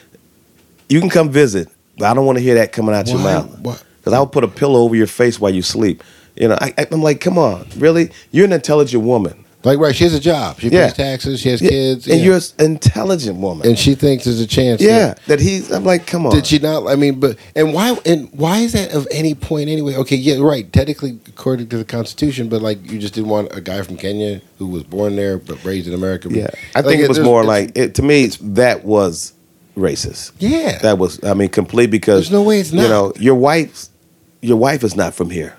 you 0.88 1.00
can 1.00 1.10
come 1.10 1.30
visit, 1.30 1.68
but 1.98 2.06
I 2.06 2.14
don't 2.14 2.26
want 2.26 2.38
to 2.38 2.42
hear 2.42 2.54
that 2.56 2.72
coming 2.72 2.94
out 2.94 3.06
your 3.08 3.18
mouth. 3.18 3.58
What? 3.60 3.84
Because 3.98 4.12
I'll 4.12 4.26
put 4.26 4.44
a 4.44 4.48
pillow 4.48 4.80
over 4.80 4.94
your 4.94 5.06
face 5.06 5.38
while 5.40 5.52
you 5.54 5.62
sleep. 5.62 6.02
You 6.36 6.48
know, 6.48 6.58
I, 6.60 6.72
I- 6.78 6.86
I'm 6.90 7.02
like, 7.02 7.20
come 7.20 7.36
on, 7.38 7.66
really? 7.76 8.10
You're 8.30 8.44
an 8.46 8.52
intelligent 8.52 9.02
woman. 9.02 9.44
Like 9.64 9.80
right, 9.80 9.94
she 9.94 10.04
has 10.04 10.14
a 10.14 10.20
job. 10.20 10.60
She 10.60 10.68
Yeah. 10.68 10.86
pays 10.86 10.94
taxes. 10.94 11.40
She 11.40 11.48
has 11.48 11.60
Yeah, 11.60 11.68
kids. 11.70 12.06
and 12.06 12.18
yeah. 12.20 12.26
you're 12.26 12.36
an 12.36 12.42
intelligent 12.60 13.38
woman. 13.38 13.66
and 13.66 13.76
she 13.76 13.96
thinks 13.96 14.24
there's 14.24 14.38
a 14.40 14.46
chance. 14.46 14.80
yeah, 14.80 15.14
that 15.26 15.40
he's. 15.40 15.72
I'm 15.72 15.84
like, 15.84 16.06
come 16.06 16.26
on. 16.26 16.32
Did 16.32 16.46
she 16.46 16.60
not? 16.60 16.86
I 16.86 16.94
mean, 16.94 17.18
but 17.18 17.36
and 17.56 17.74
why? 17.74 17.96
And 18.06 18.28
why 18.32 18.58
is 18.58 18.72
that 18.74 18.92
of 18.92 19.08
any 19.10 19.34
point 19.34 19.68
anyway? 19.68 19.96
Okay, 19.96 20.14
yeah, 20.14 20.36
right. 20.38 20.72
Technically, 20.72 21.18
according 21.26 21.66
to 21.70 21.76
the 21.76 21.84
Constitution, 21.84 22.48
but 22.48 22.62
like 22.62 22.88
you 22.88 23.00
just 23.00 23.14
didn't 23.14 23.30
want 23.30 23.48
a 23.52 23.60
guy 23.60 23.82
from 23.82 23.96
Kenya 23.96 24.40
who 24.58 24.68
was 24.68 24.84
born 24.84 25.16
there 25.16 25.38
but 25.38 25.62
raised 25.64 25.88
in 25.88 25.94
America. 25.94 26.28
Yeah, 26.30 26.50
I 26.76 26.80
Like, 26.80 26.84
think 26.86 27.02
it 27.02 27.08
was 27.08 27.18
more 27.18 27.42
like 27.42 27.76
it, 27.76 27.96
to 27.96 28.02
me. 28.02 28.26
That 28.40 28.84
was 28.84 29.32
racist. 29.76 30.32
yeah. 30.38 30.78
That 30.78 30.98
was, 30.98 31.22
I 31.24 31.34
mean, 31.34 31.48
complete 31.48 31.90
because 31.90 32.28
There's 32.28 32.32
no 32.32 32.42
way 32.44 32.60
it's 32.60 32.72
not. 32.72 32.82
You 32.82 32.88
know, 32.88 33.12
your 33.18 33.34
wife, 33.34 33.86
your 34.40 34.56
wife 34.56 34.84
is 34.84 34.94
not 34.96 35.14
from 35.14 35.30
here. 35.30 35.56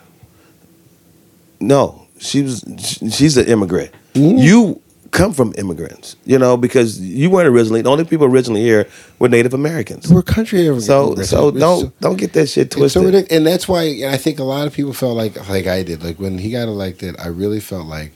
No, 1.59 1.98
she 2.19 2.41
was. 2.43 2.63
She's 3.11 3.37
an 3.37 3.45
immigrant. 3.47 3.91
Mhm. 4.13 4.39
You 4.41 4.81
come 5.11 5.33
from 5.33 5.53
immigrants. 5.57 6.15
You 6.25 6.37
know, 6.37 6.55
because 6.57 6.99
you 6.99 7.29
weren't 7.29 7.47
originally. 7.47 7.81
The 7.81 7.89
only 7.89 8.03
people 8.05 8.27
originally 8.27 8.61
here 8.61 8.87
were 9.17 9.27
Native 9.29 9.53
Americans. 9.53 10.07
we're 10.11 10.21
country 10.21 10.67
of 10.67 10.83
So, 10.83 11.15
so 11.15 11.51
don't 11.51 11.99
don't 11.99 12.17
get 12.17 12.33
that 12.33 12.47
shit 12.47 12.67
It's 12.77 12.93
so 12.93 13.01
twisted. 13.01 13.31
and 13.31 13.45
that's 13.47 13.67
why 13.67 14.03
I 14.07 14.17
think 14.17 14.39
a 14.39 14.43
lot 14.43 14.67
of 14.67 14.73
people 14.73 14.93
felt 14.93 15.17
like 15.17 15.49
like 15.49 15.65
I 15.67 15.83
did. 15.83 16.03
Like 16.03 16.19
when 16.19 16.37
he 16.37 16.51
got 16.51 16.67
elected, 16.67 17.15
I 17.19 17.27
really 17.27 17.59
felt 17.59 17.87
like 17.87 18.11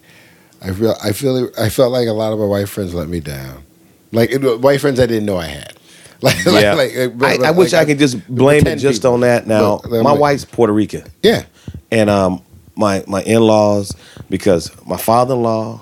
I 0.61 0.71
feel 0.71 0.95
I 1.03 1.11
feel 1.11 1.49
I 1.57 1.69
felt 1.69 1.91
like 1.91 2.07
a 2.07 2.13
lot 2.13 2.31
of 2.33 2.39
my 2.39 2.45
white 2.45 2.69
friends 2.69 2.93
let 2.93 3.07
me 3.09 3.19
down. 3.19 3.63
Like 4.11 4.31
it- 4.31 4.61
white 4.61 4.79
friends 4.79 4.99
I 4.99 5.05
didn't 5.07 5.25
know 5.25 5.37
I 5.37 5.47
had. 5.47 5.73
Like, 6.23 6.37
yeah, 6.45 6.73
like, 6.75 6.95
like, 7.17 7.41
I, 7.41 7.47
I 7.47 7.51
wish 7.51 7.73
I 7.73 7.83
could 7.83 7.99
just 7.99 8.15
blame 8.33 8.65
it 8.65 8.77
just 8.77 9.01
people. 9.01 9.15
on 9.15 9.19
that. 9.21 9.45
Now, 9.45 9.81
my 9.89 10.13
wife's 10.13 10.45
Puerto 10.45 10.71
Rican. 10.71 11.03
Yeah, 11.21 11.43
and 11.91 12.09
um, 12.09 12.41
my 12.75 13.03
my 13.07 13.21
in 13.23 13.41
laws 13.41 13.95
because 14.29 14.71
my 14.85 14.97
father 14.97 15.35
in 15.35 15.41
law, 15.43 15.81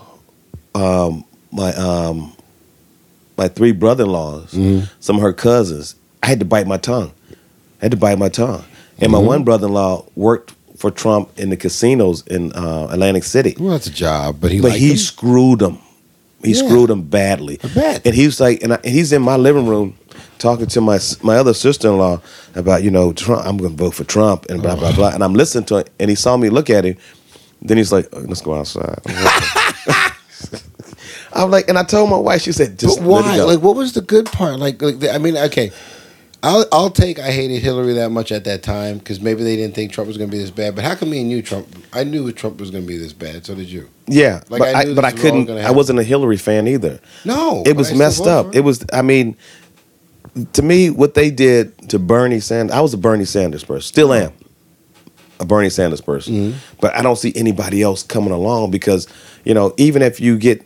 um, 0.76 1.24
my 1.52 1.74
um, 1.76 2.34
my 3.38 3.48
three 3.48 3.72
brother 3.72 4.04
in 4.04 4.10
laws, 4.12 4.52
Mm-hmm. 4.54 4.86
some 5.00 5.16
of 5.18 5.22
her 5.22 5.34
cousins. 5.34 5.96
I 6.24 6.28
had 6.28 6.40
to 6.40 6.46
bite 6.46 6.68
my 6.68 6.78
tongue. 6.78 7.12
I 7.82 7.86
had 7.86 7.92
to 7.92 7.98
bite 7.98 8.18
my 8.20 8.30
tongue. 8.30 8.64
And 9.00 9.12
my 9.12 9.18
Mm-hmm. 9.18 9.28
one 9.28 9.44
brother 9.44 9.68
in 9.68 9.74
law 9.74 10.06
worked 10.16 10.54
for 10.78 10.92
Trump 10.92 11.30
in 11.40 11.50
the 11.50 11.58
casinos 11.58 12.26
in 12.28 12.52
uh, 12.54 12.88
Atlantic 12.92 13.24
City, 13.24 13.56
well, 13.60 13.72
that's 13.72 13.88
a 13.88 13.92
job, 13.92 14.38
but 14.42 14.52
he 14.52 14.62
but 14.62 14.72
he 14.74 14.90
them. 14.90 14.98
screwed 14.98 15.60
them. 15.60 15.80
He 16.44 16.52
Yeah. 16.54 16.66
screwed 16.68 16.90
them 16.90 17.04
badly. 17.04 17.60
And 18.06 18.16
he 18.16 18.26
was 18.26 18.40
like, 18.40 18.64
and, 18.64 18.74
I, 18.74 18.78
and 18.84 18.94
he's 18.94 19.12
in 19.14 19.22
my 19.22 19.36
living 19.36 19.68
room 19.68 19.96
talking 20.42 20.66
to 20.68 20.82
my 20.82 21.00
my 21.22 21.38
other 21.38 21.54
sister 21.54 21.88
in 21.88 21.98
law 21.98 22.20
about 22.56 22.84
you 22.84 22.92
know 22.92 23.14
Trump. 23.14 23.46
I'm 23.46 23.58
going 23.58 23.78
to 23.78 23.84
vote 23.84 23.94
for 23.94 24.04
Trump 24.04 24.48
and 24.50 24.62
blah 24.62 24.76
blah 24.76 24.94
blah. 24.94 25.10
And 25.10 25.24
I'm 25.24 25.34
listening 25.34 25.66
to 25.66 25.78
it, 25.78 25.90
and 26.00 26.10
he 26.10 26.16
saw 26.16 26.36
me 26.36 26.50
look 26.50 26.70
at 26.70 26.84
him. 26.84 26.98
Then 27.62 27.78
he's 27.78 27.92
like, 27.92 28.10
oh, 28.12 28.20
"Let's 28.20 28.42
go 28.42 28.56
outside." 28.56 29.00
I'm 31.34 31.50
like, 31.50 31.70
and 31.70 31.78
I 31.78 31.84
told 31.84 32.10
my 32.10 32.18
wife. 32.18 32.42
She 32.42 32.52
said, 32.52 32.78
"Just 32.78 33.00
But 33.00 33.08
why? 33.08 33.38
go." 33.38 33.46
Like, 33.46 33.62
what 33.62 33.76
was 33.76 33.94
the 33.94 34.02
good 34.02 34.26
part? 34.26 34.60
Like, 34.60 34.82
like 34.82 35.04
I 35.10 35.20
mean, 35.20 35.38
okay, 35.38 35.72
I'll 36.44 36.66
I'll 36.72 36.90
take 36.90 37.20
I 37.20 37.32
hated 37.32 37.62
Hillary 37.62 37.94
that 37.94 38.10
much 38.10 38.32
at 38.32 38.46
that 38.46 38.64
time 38.64 38.98
because 38.98 39.22
maybe 39.22 39.44
they 39.44 39.56
didn't 39.56 39.76
think 39.76 39.92
Trump 39.92 40.08
was 40.08 40.18
going 40.18 40.30
to 40.30 40.36
be 40.36 40.42
this 40.42 40.50
bad. 40.50 40.76
But 40.76 40.84
how 40.84 40.96
come 40.96 41.12
me 41.12 41.22
and 41.22 41.30
you, 41.30 41.44
Trump? 41.44 41.68
I 41.94 42.04
knew 42.04 42.32
Trump 42.32 42.60
was 42.60 42.72
going 42.72 42.84
to 42.84 42.88
be 42.88 42.98
this 42.98 43.14
bad. 43.14 43.46
So 43.46 43.54
did 43.54 43.70
you? 43.70 43.88
yeah, 44.08 44.42
like, 44.50 44.60
but 44.60 44.76
I 44.76 44.80
I, 44.80 44.94
but 44.94 45.06
I 45.06 45.12
this 45.12 45.24
was 45.24 45.32
all 45.32 45.46
couldn't. 45.46 45.66
I 45.66 45.72
wasn't 45.72 46.00
a 46.00 46.04
Hillary 46.04 46.38
fan 46.38 46.68
either. 46.68 47.00
No, 47.26 47.64
it 47.66 47.78
was 47.78 47.94
messed 47.94 48.26
up. 48.26 48.56
It 48.56 48.62
was. 48.62 48.84
I 48.92 49.02
mean, 49.04 49.38
to 50.54 50.62
me, 50.62 50.90
what 50.90 51.14
they 51.14 51.30
did 51.32 51.90
to 51.90 52.00
Bernie 52.00 52.40
Sanders, 52.40 52.76
I 52.76 52.82
was 52.82 52.94
a 52.94 52.98
Bernie 52.98 53.26
Sanders 53.26 53.64
person. 53.64 53.82
Still 53.82 54.14
am 54.14 54.32
a 55.40 55.46
Bernie 55.46 55.70
Sanders 55.70 56.02
person, 56.02 56.34
Mm-hmm. 56.34 56.58
but 56.80 56.96
I 56.96 57.02
don't 57.02 57.18
see 57.18 57.34
anybody 57.36 57.82
else 57.82 58.04
coming 58.04 58.32
along 58.32 58.72
because 58.72 59.08
you 59.44 59.54
know, 59.54 59.74
even 59.78 60.02
if 60.04 60.20
you 60.20 60.38
get 60.38 60.64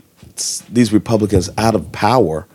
these 0.69 0.91
Republicans 0.91 1.49
out 1.57 1.75
of 1.75 1.89
power, 1.93 2.45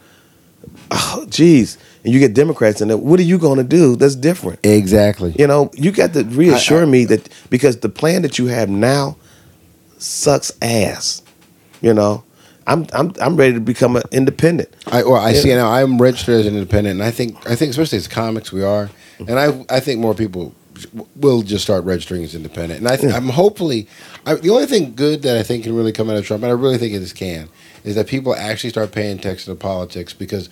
oh, 0.90 1.24
geez, 1.30 1.78
and 2.04 2.12
you 2.12 2.20
get 2.20 2.34
Democrats 2.34 2.80
in 2.82 2.88
there, 2.88 2.96
what 2.98 3.18
are 3.18 3.22
you 3.24 3.38
going 3.38 3.56
to 3.58 3.64
do? 3.64 3.96
That's 3.96 4.14
different. 4.16 4.58
exactly. 4.64 5.34
You 5.38 5.46
know, 5.46 5.70
you 5.74 5.90
got 5.92 6.12
to 6.12 6.24
reassure 6.24 6.82
I- 6.82 6.86
me 6.86 7.04
that 7.06 7.28
because 7.48 7.78
the 7.80 7.88
plan 7.88 8.22
that 8.22 8.38
you 8.38 8.46
have 8.46 8.68
now 8.68 9.16
sucks 9.98 10.52
ass. 10.62 11.22
You 11.80 11.94
know, 11.94 12.22
I'm 12.70 12.86
I'm 12.92 13.12
I'm 13.20 13.36
ready 13.36 13.54
to 13.54 13.60
become 13.60 13.96
an 13.96 14.02
independent. 14.12 14.68
I 14.86 15.02
or 15.02 15.18
I 15.18 15.30
Yeah. 15.32 15.40
see 15.40 15.48
now. 15.54 15.70
I'm 15.70 16.00
registered 16.00 16.40
as 16.40 16.46
an 16.46 16.54
independent, 16.54 17.00
and 17.00 17.02
I 17.02 17.10
think 17.10 17.36
I 17.50 17.56
think 17.56 17.70
especially 17.70 17.98
as 17.98 18.06
comics 18.08 18.52
we 18.52 18.62
are, 18.62 18.90
and 19.18 19.38
I 19.38 19.64
I 19.68 19.80
think 19.80 20.00
more 20.00 20.14
people 20.14 20.54
will 21.16 21.42
just 21.42 21.62
start 21.64 21.84
registering 21.84 22.22
as 22.24 22.34
independent. 22.34 22.80
And 22.80 22.88
I 22.88 22.96
th- 22.96 23.10
Yeah. 23.10 23.16
I'm 23.16 23.28
hopefully 23.30 23.88
I, 24.24 24.34
the 24.34 24.50
only 24.50 24.66
thing 24.66 24.94
good 24.94 25.22
that 25.22 25.36
I 25.36 25.42
think 25.42 25.64
can 25.64 25.74
really 25.74 25.92
come 25.92 26.08
out 26.08 26.16
of 26.16 26.24
Trump, 26.24 26.42
and 26.44 26.50
I 26.50 26.54
really 26.54 26.78
think 26.78 26.92
this 26.94 27.12
can, 27.12 27.48
is 27.84 27.96
that 27.96 28.06
people 28.06 28.34
actually 28.36 28.70
start 28.70 28.92
paying 28.92 29.18
attention 29.18 29.52
to 29.52 29.58
politics 29.60 30.12
because 30.14 30.48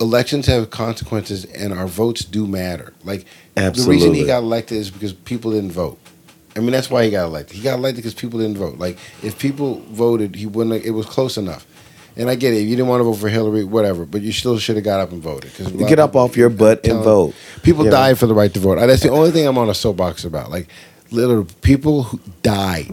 elections 0.00 0.46
have 0.46 0.70
consequences, 0.70 1.44
and 1.46 1.72
our 1.72 1.86
votes 1.88 2.24
do 2.24 2.46
matter. 2.46 2.92
Like 3.02 3.26
the 3.56 3.84
reason 3.88 4.14
he 4.14 4.24
got 4.24 4.38
elected 4.44 4.78
is 4.78 4.90
because 4.90 5.12
people 5.12 5.50
didn't 5.50 5.72
vote. 5.72 5.98
I 6.56 6.60
mean, 6.60 6.70
that's 6.70 6.90
why 6.90 7.04
he 7.04 7.10
got 7.10 7.24
elected. 7.26 7.56
He 7.56 7.62
got 7.62 7.78
elected 7.78 7.96
because 8.04 8.14
people 8.14 8.38
didn't 8.38 8.56
vote. 8.58 8.78
Like, 8.78 8.98
if 9.22 9.38
people 9.38 9.80
voted, 9.90 10.36
he 10.36 10.46
wouldn't. 10.46 10.76
Have, 10.76 10.84
it 10.86 10.90
was 10.90 11.06
close 11.06 11.36
enough. 11.36 11.66
And 12.16 12.30
I 12.30 12.36
get 12.36 12.54
it. 12.54 12.58
If 12.58 12.68
you 12.68 12.76
didn't 12.76 12.86
want 12.88 13.00
to 13.00 13.04
vote 13.04 13.14
for 13.14 13.28
Hillary, 13.28 13.64
whatever. 13.64 14.04
But 14.04 14.22
you 14.22 14.30
still 14.30 14.56
should 14.58 14.76
have 14.76 14.84
got 14.84 15.00
up 15.00 15.10
and 15.10 15.20
voted. 15.20 15.52
Cause 15.54 15.72
Get 15.72 15.98
up 15.98 16.14
off 16.14 16.36
your 16.36 16.48
butt 16.48 16.86
and 16.86 17.02
vote. 17.02 17.34
People 17.64 17.84
You 17.84 17.90
know? 17.90 17.96
died 17.96 18.18
for 18.18 18.26
the 18.28 18.34
right 18.34 18.54
to 18.54 18.60
vote. 18.60 18.76
That's 18.76 19.02
the 19.02 19.08
only 19.10 19.32
thing 19.32 19.48
I'm 19.48 19.58
on 19.58 19.68
a 19.68 19.74
soapbox 19.74 20.24
about. 20.24 20.50
Like, 20.50 20.68
little 21.10 21.44
people 21.62 22.04
who 22.04 22.20
died 22.42 22.90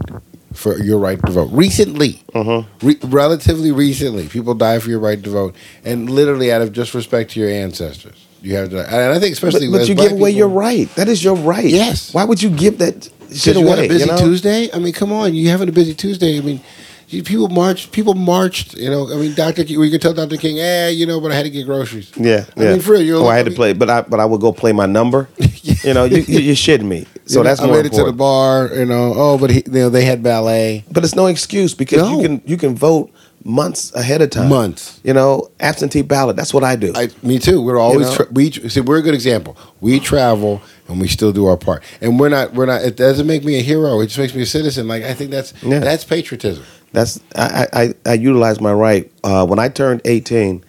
for 0.54 0.78
your 0.80 0.97
right 1.00 1.24
to 1.26 1.32
vote 1.32 1.50
recently. 1.52 2.24
Uh-huh. 2.34 2.63
Re- 2.82 2.97
relatively 3.04 3.71
recently, 3.71 4.28
people 4.28 4.54
died 4.54 4.82
for 4.84 4.89
your 4.89 5.00
right 5.00 5.21
to 5.24 5.30
vote, 5.30 5.56
and 5.86 6.10
literally 6.10 6.52
out 6.52 6.62
of 6.62 6.74
just 6.74 6.93
respect 6.93 7.32
to 7.32 7.39
your 7.39 7.50
ancestors, 7.50 8.26
you 8.41 8.56
have 8.56 8.69
to. 8.71 8.80
And 8.80 9.13
I 9.13 9.19
think 9.19 9.34
especially, 9.34 9.69
but 9.69 9.82
as 9.82 9.89
you 9.89 9.95
give 9.95 10.12
away 10.13 10.32
people- 10.32 10.38
your 10.39 10.47
right. 10.49 10.93
That 10.95 11.08
is 11.08 11.23
your 11.23 11.36
right. 11.36 11.65
Yes. 11.65 12.13
Why 12.13 12.23
would 12.23 12.41
you 12.41 12.49
give 12.49 12.77
that 12.80 13.10
shit 13.34 13.56
you 13.56 13.62
away? 13.67 13.77
had 13.77 13.86
a 13.86 13.88
busy 13.88 14.06
you 14.06 14.12
know? 14.12 14.17
Tuesday. 14.17 14.69
I 14.73 14.80
mean, 14.80 14.93
come 14.93 15.12
on, 15.12 15.34
you 15.34 15.49
having 15.49 15.69
a 15.69 15.71
busy 15.71 15.93
Tuesday. 15.93 16.38
I 16.38 16.41
mean, 16.41 16.62
people 17.08 17.49
marched. 17.49 17.91
People 17.91 18.13
marched. 18.13 18.73
You 18.75 18.89
know, 18.89 19.12
I 19.12 19.15
mean, 19.17 19.34
Doctor, 19.36 19.63
King, 19.63 19.80
we 19.80 19.91
could 19.91 20.01
tell 20.01 20.13
Doctor 20.13 20.38
King, 20.38 20.60
eh, 20.60 20.89
you 20.89 21.06
know, 21.06 21.19
but 21.19 21.32
I 21.32 21.36
had 21.36 21.43
to 21.43 21.49
get 21.49 21.65
groceries. 21.65 22.12
Yeah, 22.15 22.45
I 22.58 22.63
yeah. 22.63 22.71
mean, 22.71 22.82
for 22.82 22.93
real, 22.93 23.01
you're 23.01 23.17
oh, 23.17 23.23
like- 23.23 23.34
I 23.34 23.38
had 23.38 23.45
to 23.45 23.51
play, 23.51 23.73
but 23.73 23.89
I 23.89 24.01
but 24.01 24.19
I 24.19 24.25
would 24.25 24.41
go 24.41 24.51
play 24.51 24.71
my 24.71 24.86
number. 24.86 25.27
You 25.84 25.95
know, 25.95 26.06
you, 26.06 26.17
you, 26.27 26.39
you're 26.39 26.56
shitting 26.56 26.86
me. 26.86 27.06
So 27.25 27.39
You 27.39 27.43
know, 27.43 27.49
that's 27.49 27.62
I 27.62 27.65
more 27.67 27.75
made 27.77 27.86
it 27.86 27.93
to 27.93 28.04
the 28.04 28.12
bar. 28.13 28.69
You 28.73 28.86
know, 28.86 29.13
oh, 29.15 29.38
but 29.38 29.49
he, 29.51 29.63
you 29.65 29.71
know, 29.71 29.89
they 29.89 30.06
had 30.06 30.21
ballet. 30.21 30.84
But 30.91 31.04
it's 31.04 31.15
no 31.15 31.27
excuse 31.27 31.73
because 31.73 31.99
No. 31.99 32.17
you 32.17 32.21
can 32.27 32.41
you 32.45 32.58
can 32.58 32.75
vote 32.75 33.12
months 33.43 33.93
ahead 33.93 34.21
of 34.21 34.30
time. 34.30 34.49
Months. 34.49 34.99
You 35.04 35.13
know, 35.13 35.49
absentee 35.60 36.01
ballot. 36.01 36.36
That's 36.36 36.54
what 36.54 36.63
I 36.63 36.75
do. 36.75 36.93
I, 36.95 37.10
me 37.23 37.39
too. 37.39 37.62
We're 37.62 37.77
always 37.80 38.10
know? 38.10 38.15
tra- 38.15 38.27
we 38.32 38.51
see. 38.51 38.82
We're 38.82 38.99
a 38.99 39.01
good 39.01 39.13
example. 39.13 39.58
We 39.80 39.99
travel 39.99 40.62
and 40.87 41.00
we 41.00 41.08
still 41.08 41.31
do 41.31 41.46
our 41.48 41.58
part, 41.58 41.83
and 42.02 42.19
we're 42.19 42.29
not. 42.29 42.54
We're 42.54 42.65
not. 42.65 42.81
It 42.83 42.96
doesn't 42.98 43.27
make 43.27 43.44
me 43.44 43.58
a 43.60 43.62
hero. 43.62 44.00
It 44.02 44.08
just 44.08 44.19
makes 44.19 44.35
me 44.35 44.42
a 44.42 44.46
citizen. 44.46 44.87
Like 44.87 45.04
I 45.04 45.13
think 45.13 45.31
that's 45.31 45.54
Yeah. 45.63 45.79
that's 45.79 46.04
patriotism. 46.04 46.63
That's 46.94 47.19
I 47.35 47.67
I, 47.73 47.94
I, 48.06 48.13
utilized 48.13 48.60
my 48.62 48.73
right 48.73 49.10
uh, 49.23 49.46
when 49.46 49.60
I 49.60 49.69
turned 49.69 50.02
18. 50.06 50.63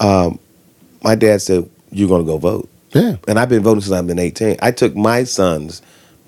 Um, 0.00 0.38
my 1.02 1.14
dad 1.14 1.40
said, 1.40 1.68
"You're 1.90 2.08
going 2.08 2.22
to 2.22 2.26
go 2.26 2.36
vote," 2.38 2.68
Yeah. 2.92 3.16
and 3.26 3.38
I've 3.38 3.48
been 3.48 3.62
voting 3.62 3.80
since 3.80 3.92
I've 3.92 4.06
been 4.06 4.18
18. 4.18 4.56
I 4.60 4.70
took 4.70 4.94
my 4.94 5.24
sons 5.24 5.80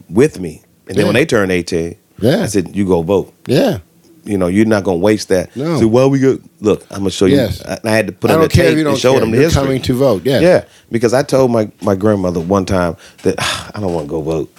with 0.09 0.41
me, 0.41 0.63
and 0.87 0.97
then 0.97 1.03
Yeah. 1.05 1.05
when 1.05 1.15
they 1.15 1.27
turned 1.27 1.53
18, 1.53 1.97
Yeah. 2.21 2.43
I 2.43 2.47
said, 2.47 2.75
"You 2.75 2.87
go 2.87 3.03
vote." 3.03 3.33
Yeah. 3.47 3.79
You 4.25 4.39
know, 4.39 4.47
you're 4.47 4.65
not 4.65 4.85
going 4.85 4.99
to 5.01 5.05
waste 5.05 5.29
that. 5.29 5.55
No. 5.55 5.79
So 5.79 5.87
why 5.89 6.07
we 6.07 6.19
go? 6.19 6.39
Look, 6.61 6.83
I'm 6.91 6.99
going 7.01 7.05
to 7.05 7.11
show 7.11 7.27
you. 7.27 7.37
Yes. 7.37 7.63
I, 7.65 7.79
I 7.85 7.91
had 7.91 8.07
to 8.07 8.13
put 8.13 8.31
I 8.31 8.35
in 8.35 8.41
the 8.41 8.49
tape 8.49 8.77
you 8.79 8.89
and 8.89 8.97
show 8.99 9.13
care. 9.13 9.21
them 9.21 9.31
the 9.31 9.37
You're 9.37 9.45
history. 9.47 9.63
coming 9.63 9.83
to 9.83 9.95
vote. 9.95 10.23
Yeah. 10.25 10.41
Yeah, 10.41 10.65
because 10.91 11.13
I 11.13 11.23
told 11.23 11.51
my, 11.51 11.71
my 11.83 11.95
grandmother 11.95 12.41
one 12.41 12.65
time 12.65 12.97
that 13.23 13.35
"Ah, 13.39 13.71
I 13.75 13.81
don't 13.81 13.93
want 13.93 14.07
to 14.07 14.11
go 14.11 14.23
vote. 14.23 14.51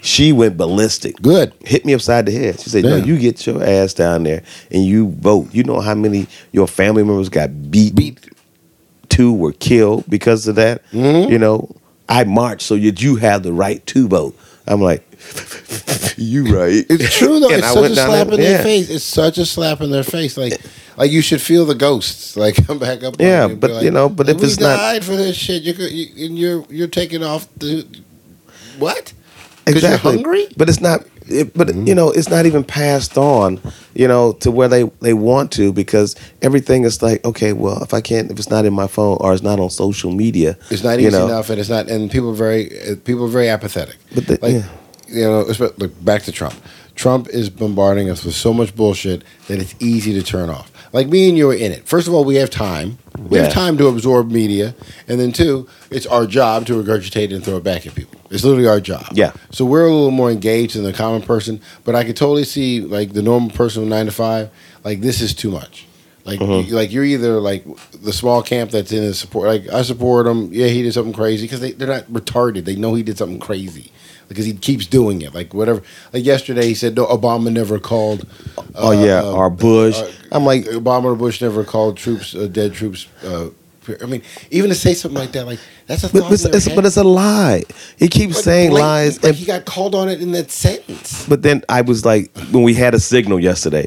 She 0.00 0.32
went 0.32 0.56
ballistic. 0.56 1.20
Good. 1.20 1.52
Hit 1.64 1.84
me 1.84 1.92
upside 1.94 2.26
the 2.26 2.32
head. 2.32 2.60
She 2.60 2.70
said, 2.70 2.84
"No, 2.84 2.94
you 2.96 3.18
get 3.18 3.44
your 3.46 3.62
ass 3.64 3.92
down 3.94 4.22
there 4.22 4.42
and 4.70 4.84
you 4.84 5.08
vote. 5.10 5.52
You 5.52 5.64
know 5.64 5.80
how 5.80 5.94
many 5.96 6.28
your 6.52 6.68
family 6.68 7.02
members 7.02 7.28
got 7.28 7.70
beat, 7.72 7.96
Beat. 7.96 8.30
two 9.08 9.32
were 9.32 9.52
killed 9.52 10.04
because 10.08 10.46
of 10.46 10.54
that. 10.54 10.82
Mhm. 10.92 11.28
You 11.30 11.38
know, 11.38 11.74
I 12.08 12.22
march 12.24 12.62
so 12.62 12.76
that 12.76 13.02
you 13.02 13.16
have 13.16 13.42
the 13.42 13.52
right 13.52 13.84
to 13.86 14.06
vote. 14.06 14.38
I'm 14.68 14.80
like, 14.80 15.04
you 16.16 16.54
right. 16.54 16.84
It's 16.88 17.16
true 17.16 17.40
though. 17.40 17.48
It's 17.58 17.66
I 17.66 17.74
such 17.74 17.90
a 17.90 17.94
slap 17.94 18.28
in 18.28 18.40
their 18.40 18.62
face. 18.62 18.88
It's 18.90 19.04
such 19.04 19.38
a 19.38 19.46
slap 19.46 19.80
in 19.80 19.90
their 19.90 20.04
face. 20.04 20.36
Like, 20.36 20.60
like 20.96 21.10
you 21.10 21.22
should 21.22 21.40
feel 21.42 21.64
the 21.66 21.74
ghosts. 21.74 22.36
Like 22.36 22.54
come 22.66 22.78
back 22.78 23.02
up. 23.02 23.16
Yeah, 23.18 23.46
you 23.48 23.56
but, 23.56 23.70
like, 23.70 23.82
you 23.84 23.90
know, 23.90 24.08
but 24.08 24.28
if 24.28 24.36
we 24.40 24.44
it's 24.46 24.60
not- 24.60 24.76
died 24.76 25.04
for 25.04 25.16
this 25.16 25.36
shit, 25.36 25.62
you 25.62 25.74
could, 25.74 25.90
you, 25.90 26.26
and 26.26 26.38
you're 26.38 26.64
you're 26.70 26.88
taking 26.88 27.22
off 27.24 27.48
the 27.56 27.84
what? 28.78 29.12
Exactly. 29.66 30.12
you're 30.12 30.16
hungry. 30.18 30.46
But 30.56 30.68
it's 30.68 30.80
not. 30.80 31.04
It, 31.26 31.52
but 31.52 31.68
Mm-hmm. 31.68 31.86
you 31.86 31.94
know, 31.94 32.10
it's 32.10 32.30
not 32.30 32.46
even 32.46 32.64
passed 32.64 33.18
on. 33.18 33.60
You 33.94 34.08
know, 34.08 34.32
to 34.40 34.50
where 34.50 34.68
they 34.68 34.84
they 35.00 35.12
want 35.14 35.50
to 35.52 35.72
because 35.72 36.14
everything 36.42 36.84
is 36.84 37.02
like, 37.02 37.22
okay, 37.24 37.52
well, 37.52 37.82
if 37.82 37.92
I 37.92 38.00
can't, 38.00 38.30
if 38.30 38.38
it's 38.38 38.48
not 38.50 38.64
in 38.64 38.72
my 38.72 38.86
phone 38.86 39.18
or 39.20 39.34
it's 39.34 39.42
not 39.42 39.58
on 39.60 39.68
social 39.70 40.10
media, 40.12 40.56
It's 40.70 40.84
not 40.84 41.00
easy 41.00 41.10
know, 41.10 41.26
enough, 41.26 41.50
and 41.50 41.58
it's 41.60 41.68
not. 41.68 41.88
And 41.90 42.10
people 42.10 42.30
are 42.30 42.34
very 42.34 42.70
uh, 42.88 42.96
people 43.04 43.24
are 43.24 43.28
very 43.28 43.48
apathetic. 43.48 43.96
But 44.14 44.26
the- 44.26 44.38
like, 44.40 44.52
yeah. 44.54 44.68
You 45.08 45.22
know, 45.24 45.42
look 45.42 46.04
back 46.04 46.22
to 46.24 46.32
Trump. 46.32 46.54
Trump 46.94 47.28
is 47.28 47.48
bombarding 47.48 48.10
us 48.10 48.24
with 48.24 48.34
so 48.34 48.52
much 48.52 48.74
bullshit 48.74 49.22
that 49.46 49.60
it's 49.60 49.74
easy 49.78 50.12
to 50.14 50.22
turn 50.22 50.50
off. 50.50 50.72
Like 50.92 51.06
me 51.06 51.28
and 51.28 51.38
you 51.38 51.48
are 51.50 51.54
in 51.54 51.70
it. 51.70 51.86
First 51.86 52.08
of 52.08 52.14
all, 52.14 52.24
we 52.24 52.36
have 52.36 52.50
time. 52.50 52.98
We 53.18 53.36
Yeah. 53.38 53.44
have 53.44 53.52
time 53.52 53.76
to 53.78 53.86
absorb 53.86 54.30
media, 54.32 54.74
and 55.06 55.20
then 55.20 55.30
two, 55.32 55.68
it's 55.90 56.06
our 56.06 56.26
job 56.26 56.66
to 56.66 56.72
regurgitate 56.82 57.32
and 57.32 57.44
throw 57.44 57.58
it 57.58 57.64
back 57.64 57.86
at 57.86 57.94
people. 57.94 58.18
It's 58.30 58.42
literally 58.42 58.66
our 58.66 58.80
job. 58.80 59.06
Yeah. 59.12 59.32
So 59.52 59.64
we're 59.64 59.86
a 59.86 59.92
little 59.92 60.10
more 60.10 60.30
engaged 60.30 60.74
than 60.76 60.82
the 60.82 60.92
common 60.92 61.22
person, 61.22 61.60
but 61.84 61.94
I 61.94 62.02
could 62.04 62.16
totally 62.16 62.44
see 62.44 62.80
like 62.80 63.12
the 63.12 63.22
normal 63.22 63.50
person 63.50 63.82
with 63.82 63.90
nine 63.90 64.06
to 64.06 64.12
five. 64.12 64.50
Like 64.84 65.00
this 65.00 65.20
is 65.20 65.34
too 65.34 65.50
much. 65.50 65.86
Like, 66.24 66.40
Mm-hmm. 66.40 66.74
like 66.74 66.92
you're 66.92 67.04
either 67.04 67.38
like 67.40 67.64
the 68.02 68.12
small 68.12 68.42
camp 68.42 68.70
that's 68.70 68.92
in 68.92 69.02
his 69.02 69.18
support. 69.18 69.46
Like 69.48 69.72
I 69.72 69.82
support 69.82 70.26
him. 70.26 70.50
Yeah, 70.52 70.66
he 70.66 70.82
did 70.82 70.92
something 70.94 71.12
crazy 71.14 71.44
because 71.44 71.60
they 71.60 71.72
they're 71.72 71.86
not 71.88 72.04
retarded. 72.12 72.64
They 72.64 72.76
know 72.76 72.94
he 72.94 73.02
did 73.02 73.16
something 73.18 73.38
crazy 73.38 73.92
because 74.28 74.44
he 74.44 74.52
keeps 74.54 74.86
doing 74.86 75.22
it. 75.22 75.34
Like 75.34 75.54
whatever. 75.54 75.82
Like 76.12 76.24
yesterday, 76.24 76.66
he 76.66 76.74
said 76.74 76.96
no. 76.96 77.06
Obama 77.06 77.52
never 77.52 77.78
called. 77.78 78.26
Oh 78.74 78.92
yeah, 78.92 79.20
uh, 79.20 79.32
or 79.32 79.50
Bush. 79.50 79.98
uh, 79.98 80.10
I'm 80.32 80.44
like, 80.44 80.64
Obama 80.64 81.04
or 81.04 81.16
Bush 81.16 81.40
never 81.40 81.64
called 81.64 81.96
troops 81.96 82.34
uh, 82.34 82.46
dead 82.46 82.74
troops. 82.74 83.06
Uh, 83.24 83.48
I 84.02 84.04
mean, 84.04 84.20
even 84.50 84.68
to 84.68 84.74
say 84.76 84.92
something 84.92 85.18
like 85.18 85.32
that, 85.32 85.46
like 85.46 85.58
that's 85.86 86.04
a 86.04 86.08
but, 86.08 86.20
thought 86.20 86.28
but, 86.42 86.54
it's, 86.54 86.68
but 86.68 86.84
it's 86.84 86.98
a 86.98 87.04
lie. 87.04 87.62
He 87.98 88.08
keeps 88.08 88.34
But 88.34 88.44
saying 88.44 88.72
lies, 88.72 89.16
Like 89.22 89.28
and 89.30 89.34
he 89.36 89.46
got 89.46 89.64
called 89.64 89.94
on 89.94 90.10
it 90.10 90.20
in 90.20 90.32
that 90.32 90.50
sentence. 90.50 91.26
But 91.26 91.40
then 91.40 91.64
I 91.70 91.80
was 91.80 92.04
like, 92.04 92.30
when 92.50 92.62
we 92.64 92.74
had 92.74 92.92
a 92.94 93.00
signal 93.00 93.40
yesterday, 93.40 93.86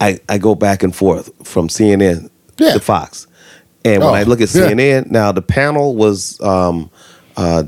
I, 0.00 0.18
I 0.28 0.38
go 0.38 0.56
back 0.56 0.82
and 0.82 0.92
forth 0.94 1.30
from 1.46 1.68
CNN 1.68 2.28
Yeah. 2.58 2.72
to 2.72 2.80
Fox. 2.80 3.28
And 3.84 4.02
when 4.02 4.10
Oh, 4.10 4.14
I 4.14 4.24
look 4.24 4.40
at 4.40 4.52
yeah. 4.52 4.68
CNN, 4.68 5.12
now 5.12 5.30
the 5.30 5.42
panel 5.42 5.94
was 5.94 6.40
um, 6.40 6.90
uh, 7.36 7.62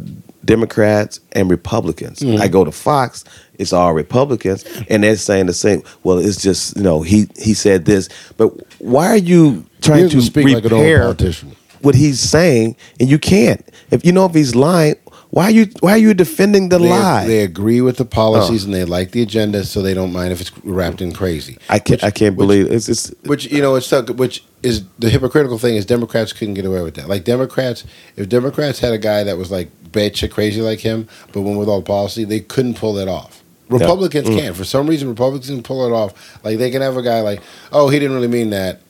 Democrats 0.49 1.21
and 1.33 1.51
Republicans. 1.51 2.21
Mm-hmm. 2.21 2.41
I 2.41 2.49
go 2.49 2.65
to 2.65 2.73
Fox, 2.73 3.23
it's 3.59 3.73
all 3.73 3.93
Republicans, 3.93 4.65
and 4.89 5.05
they're 5.05 5.17
saying 5.17 5.45
the 5.45 5.53
same. 5.53 5.83
Well, 6.05 6.19
it's 6.19 6.43
just 6.43 6.75
you 6.77 6.83
know 6.83 7.03
he 7.03 7.29
he 7.37 7.53
said 7.53 7.85
this, 7.85 8.09
but 8.39 8.49
why 8.81 9.09
are 9.09 9.19
you 9.19 9.67
trying 9.83 10.09
to 10.09 10.23
speak 10.23 10.49
like 10.49 10.65
an 10.65 10.73
old 10.73 11.01
politician. 11.01 11.55
what 11.83 11.95
he's 11.95 12.19
saying, 12.19 12.77
and 12.99 13.11
you 13.11 13.19
can't? 13.19 13.63
If 13.91 14.07
you 14.07 14.13
know 14.13 14.25
if 14.25 14.35
he's 14.35 14.55
lying, 14.55 14.97
why 15.31 15.45
are 15.45 15.51
you 15.51 15.67
why 15.81 15.93
are 15.93 15.99
you 15.99 16.15
defending 16.15 16.69
the 16.71 16.79
They, 16.79 16.89
lie? 16.89 17.27
they 17.27 17.43
agree 17.43 17.81
with 17.81 17.97
the 17.99 18.05
policies 18.05 18.63
Oh. 18.63 18.67
and 18.67 18.75
they 18.75 18.85
like 18.85 19.11
the 19.11 19.23
agenda, 19.23 19.65
so 19.65 19.83
they 19.83 19.95
don't 19.95 20.13
mind 20.13 20.33
if 20.33 20.41
it's 20.41 20.53
wrapped 20.65 21.01
in 21.03 21.13
crazy. 21.13 21.59
I 21.69 21.79
can't 21.79 22.03
I 22.03 22.11
can't 22.11 22.37
which- 22.37 22.47
believe 22.47 22.71
it's 22.73 22.89
it's 22.89 23.13
Which 23.25 23.47
you 23.53 23.61
know, 23.61 23.75
it's. 23.77 23.91
Which 23.93 24.45
is 24.63 24.85
the 24.99 25.09
hypocritical 25.11 25.59
thing 25.59 25.77
is 25.77 25.87
Democrats 25.87 26.33
couldn't 26.33 26.55
get 26.55 26.65
away 26.65 26.83
with 26.83 26.95
that. 26.95 27.09
Like 27.09 27.25
Democrats, 27.25 27.85
if 28.17 28.29
Democrats 28.29 28.81
had 28.81 28.93
a 28.93 28.99
guy 28.99 29.23
that 29.25 29.37
was 29.39 29.51
like 29.51 29.71
bad 29.93 30.19
crazy 30.31 30.61
like 30.61 30.81
him, 30.81 31.09
but 31.33 31.43
went 31.43 31.59
with 31.59 31.69
all 31.69 31.81
the 31.81 31.87
policy, 31.87 32.25
they 32.25 32.41
couldn't 32.41 32.75
pull 32.75 32.95
that 32.95 33.09
off. 33.09 33.43
Republicans 33.69 34.29
Mm. 34.29 34.39
can. 34.39 34.55
For 34.55 34.65
some 34.65 34.87
reason, 34.87 35.09
Republicans 35.09 35.49
can 35.51 35.63
pull 35.63 35.87
it 35.87 35.93
off. 35.93 36.41
Like 36.43 36.57
they 36.59 36.71
can 36.71 36.81
have 36.83 36.97
a 36.97 37.03
guy 37.03 37.21
like, 37.21 37.41
oh, 37.71 37.89
he 37.91 37.99
didn't 37.99 38.15
really 38.17 38.29
mean 38.29 38.51
that. 38.51 38.81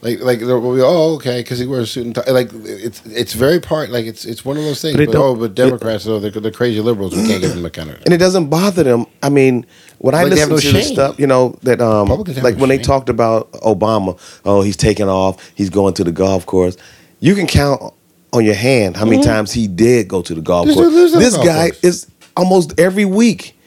Like, 0.00 0.20
like, 0.20 0.38
they'll 0.38 0.60
be, 0.76 0.80
oh, 0.80 1.14
okay, 1.16 1.40
because 1.40 1.58
he 1.58 1.66
wears 1.66 1.84
a 1.84 1.86
suit 1.88 2.06
and 2.06 2.14
tie. 2.14 2.30
Like, 2.30 2.50
it's 2.52 3.04
it's 3.06 3.32
very 3.32 3.58
part. 3.58 3.90
Like, 3.90 4.06
it's 4.06 4.24
it's 4.24 4.44
one 4.44 4.56
of 4.56 4.62
those 4.62 4.80
things. 4.80 4.96
But 4.96 5.06
But, 5.06 5.16
oh, 5.16 5.34
but 5.34 5.56
Democrats, 5.56 6.06
oh, 6.06 6.20
they're, 6.20 6.30
they're 6.30 6.52
crazy 6.52 6.80
liberals. 6.80 7.16
We 7.16 7.26
can't 7.26 7.40
give 7.40 7.52
them 7.54 7.62
the 7.64 7.70
kind 7.70 7.90
of. 7.90 7.96
and 8.04 8.14
it 8.14 8.18
doesn't 8.18 8.48
bother 8.48 8.84
them. 8.84 9.06
I 9.24 9.28
mean, 9.28 9.66
when 9.98 10.14
I 10.14 10.22
Like, 10.22 10.34
they 10.34 10.38
have 10.38 10.50
listen 10.50 10.70
to 10.70 10.76
the 10.78 10.82
stuff, 10.84 11.18
you 11.18 11.26
know 11.26 11.58
that 11.64 11.80
um, 11.80 12.08
like 12.08 12.56
when 12.58 12.68
they 12.68 12.78
talked 12.78 13.08
about 13.08 13.50
Obama, 13.52 14.16
oh, 14.44 14.62
he's 14.62 14.76
taking 14.76 15.08
off, 15.08 15.50
he's 15.56 15.68
going 15.70 15.94
to 15.94 16.04
the 16.04 16.12
golf 16.12 16.46
course. 16.46 16.76
You 17.18 17.34
can 17.34 17.48
count 17.48 17.82
on 18.32 18.44
your 18.44 18.54
hand 18.54 18.96
how 18.96 19.04
many 19.04 19.20
times 19.22 19.50
he 19.52 19.66
did 19.66 20.06
go 20.06 20.22
to 20.22 20.32
the 20.34 20.40
golf 20.42 20.66
There's 20.66 20.76
course. 20.76 20.90
no- 20.90 20.94
there's 20.96 21.12
no 21.14 21.18
this 21.18 21.34
golf 21.34 21.46
guy 21.46 21.70
course. 21.70 21.82
is 21.84 22.06
almost 22.36 22.78
every 22.78 23.04
week. 23.04 23.57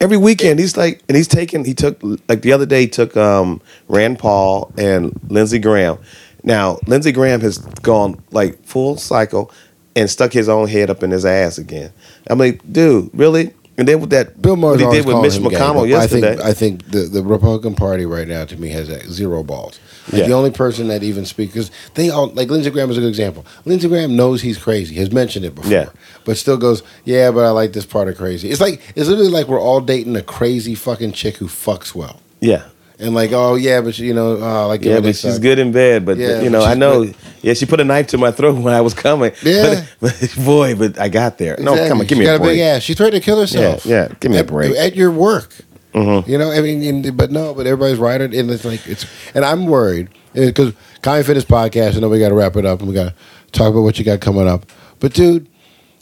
Every 0.00 0.16
weekend, 0.16 0.58
he's 0.58 0.76
like, 0.76 1.02
and 1.08 1.16
he's 1.16 1.28
taking. 1.28 1.64
He 1.64 1.74
took 1.74 1.98
like 2.28 2.42
the 2.42 2.52
other 2.52 2.66
day. 2.66 2.82
He 2.82 2.88
took 2.88 3.16
um, 3.16 3.60
Rand 3.88 4.18
Paul 4.18 4.72
and 4.76 5.18
Lindsey 5.28 5.58
Graham. 5.58 5.98
Now, 6.42 6.78
Lindsey 6.86 7.12
Graham 7.12 7.40
has 7.40 7.58
gone 7.58 8.22
like 8.30 8.62
full 8.64 8.96
cycle 8.98 9.50
and 9.96 10.10
stuck 10.10 10.32
his 10.32 10.48
own 10.48 10.68
head 10.68 10.90
up 10.90 11.02
in 11.02 11.10
his 11.10 11.24
ass 11.24 11.56
again. 11.58 11.92
I'm 12.28 12.38
like, 12.38 12.60
dude, 12.70 13.10
really? 13.14 13.54
And 13.78 13.86
then 13.86 14.00
with 14.00 14.10
that, 14.10 14.40
Bill 14.40 14.56
he 14.76 14.84
did 14.90 15.04
with 15.04 15.20
Mitch 15.20 15.34
McConnell 15.34 15.88
yesterday. 15.88 16.32
I 16.32 16.36
think 16.36 16.40
I 16.46 16.52
think 16.54 16.90
the, 16.90 17.00
the 17.00 17.22
Republican 17.22 17.74
Party 17.74 18.06
right 18.06 18.26
now 18.26 18.44
to 18.46 18.56
me 18.56 18.68
has 18.70 18.88
zero 19.10 19.42
balls. 19.42 19.78
Like 20.10 20.20
Yeah. 20.22 20.28
The 20.28 20.32
only 20.34 20.50
person 20.50 20.88
that 20.88 21.02
even 21.02 21.26
speaks 21.26 21.52
because 21.52 21.70
they 21.94 22.08
all 22.10 22.28
like 22.28 22.48
Lindsey 22.48 22.70
Graham 22.70 22.90
is 22.90 22.96
a 22.96 23.00
good 23.00 23.08
example. 23.08 23.44
Lindsey 23.64 23.88
Graham 23.88 24.16
knows 24.16 24.40
he's 24.40 24.56
crazy, 24.56 24.94
has 24.96 25.12
mentioned 25.12 25.44
it 25.44 25.54
before, 25.54 25.70
Yeah. 25.70 25.88
but 26.24 26.36
still 26.38 26.56
goes, 26.56 26.82
yeah, 27.04 27.30
but 27.30 27.44
I 27.44 27.50
like 27.50 27.72
this 27.74 27.84
part 27.84 28.08
of 28.08 28.16
crazy. 28.16 28.50
It's 28.50 28.60
like 28.60 28.80
it's 28.96 29.08
literally 29.08 29.30
like 29.30 29.46
we're 29.48 29.60
all 29.60 29.80
dating 29.80 30.16
a 30.16 30.22
crazy 30.22 30.74
fucking 30.74 31.12
chick 31.12 31.36
who 31.36 31.46
fucks 31.46 31.94
well, 31.94 32.20
yeah, 32.40 32.62
and 32.98 33.14
like, 33.14 33.32
oh 33.32 33.54
yeah, 33.56 33.80
but 33.80 33.94
she, 33.94 34.06
you 34.06 34.14
know, 34.14 34.36
uh, 34.42 34.66
like 34.66 34.84
yeah, 34.84 35.00
but 35.00 35.16
she's 35.16 35.38
good 35.38 35.58
in 35.58 35.72
bed. 35.72 36.04
But, 36.06 36.16
Yeah, 36.18 36.40
you 36.40 36.50
know, 36.50 36.62
I 36.62 36.74
know. 36.74 37.04
good. 37.04 37.16
Yeah, 37.42 37.54
she 37.54 37.66
put 37.66 37.80
a 37.80 37.84
knife 37.84 38.08
to 38.08 38.18
my 38.18 38.30
throat 38.32 38.56
when 38.56 38.72
I 38.74 38.80
was 38.80 38.94
coming. 38.94 39.32
Yeah. 39.42 39.84
but, 40.00 40.16
but 40.20 40.34
boy, 40.44 40.74
but 40.74 40.98
I 40.98 41.08
got 41.08 41.38
there. 41.38 41.56
No, 41.58 41.76
come 41.88 42.00
on, 42.00 42.06
give 42.06 42.16
she 42.16 42.20
me 42.20 42.24
got 42.26 42.36
a 42.36 42.38
break. 42.38 42.52
big 42.52 42.60
ass. 42.60 42.82
She 42.82 42.94
threatened 42.94 43.22
to 43.22 43.24
kill 43.24 43.40
herself. 43.40 43.84
Yeah, 43.86 44.08
yeah, 44.08 44.14
give 44.20 44.30
me 44.32 44.38
a 44.38 44.44
break. 44.44 44.72
Mm-hmm. 44.72 44.82
at 44.86 44.96
your 44.96 45.10
work. 45.10 45.54
You 45.94 46.36
know, 46.36 46.50
I 46.52 46.60
mean, 46.60 46.82
and, 46.82 47.16
but 47.16 47.30
no, 47.30 47.54
but 47.54 47.66
everybody's 47.66 47.96
right, 47.98 48.20
and 48.20 48.34
it's 48.34 48.66
like 48.66 48.86
it's, 48.86 49.06
and 49.34 49.46
I'm 49.46 49.64
worried 49.66 50.10
because 50.34 50.74
Comedy 51.00 51.24
Fitness 51.24 51.46
podcast. 51.46 51.96
I 51.96 52.00
know 52.00 52.10
we 52.10 52.18
got 52.18 52.28
to 52.28 52.34
wrap 52.34 52.54
it 52.56 52.66
up, 52.66 52.80
and 52.80 52.88
we 52.88 52.94
got 52.94 53.14
to 53.14 53.52
talk 53.52 53.70
about 53.70 53.80
what 53.80 53.98
you 53.98 54.04
got 54.04 54.20
coming 54.20 54.46
up. 54.46 54.70
But 55.00 55.14
dude, 55.14 55.48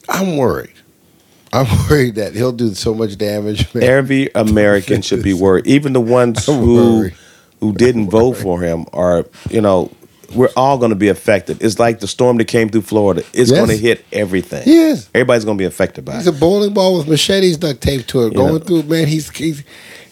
I'm 0.08 0.36
worried. 0.36 0.72
I'm 1.54 1.66
worried 1.90 2.16
that 2.16 2.34
he'll 2.34 2.52
do 2.52 2.74
so 2.74 2.94
much 2.94 3.16
damage. 3.16 3.72
man. 3.74 3.84
Every 3.84 4.28
American 4.34 5.02
should 5.02 5.22
be 5.22 5.32
worried. 5.34 5.66
Even 5.66 5.92
the 5.92 6.00
ones 6.00 6.48
I'm 6.48 6.58
who 6.60 6.74
worried. 6.98 7.14
who 7.60 7.72
didn't 7.72 8.10
vote 8.10 8.34
for 8.34 8.60
him 8.60 8.86
are, 8.92 9.24
you 9.50 9.60
know, 9.60 9.90
we're 10.34 10.50
all 10.56 10.78
going 10.78 10.90
to 10.90 10.96
be 10.96 11.08
affected. 11.08 11.62
It's 11.62 11.78
like 11.78 12.00
the 12.00 12.08
storm 12.08 12.38
that 12.38 12.46
came 12.46 12.68
through 12.68 12.82
Florida. 12.82 13.20
It's 13.32 13.50
Yes. 13.50 13.52
going 13.52 13.68
to 13.68 13.76
hit 13.76 14.04
everything. 14.12 14.64
Yes. 14.66 15.08
Everybody's 15.14 15.44
going 15.44 15.56
to 15.56 15.62
be 15.62 15.66
affected 15.66 16.04
by 16.04 16.14
He's 16.16 16.26
it. 16.26 16.30
He's 16.30 16.36
a 16.38 16.40
bowling 16.40 16.74
ball 16.74 16.98
with 16.98 17.06
machetes 17.08 17.56
duct 17.56 17.80
taped 17.80 18.08
to 18.08 18.22
it, 18.26 18.32
You 18.32 18.38
going 18.38 18.54
know. 18.54 18.58
through. 18.58 18.82
Man, 18.84 19.06
he's. 19.06 19.30
he's 19.30 19.62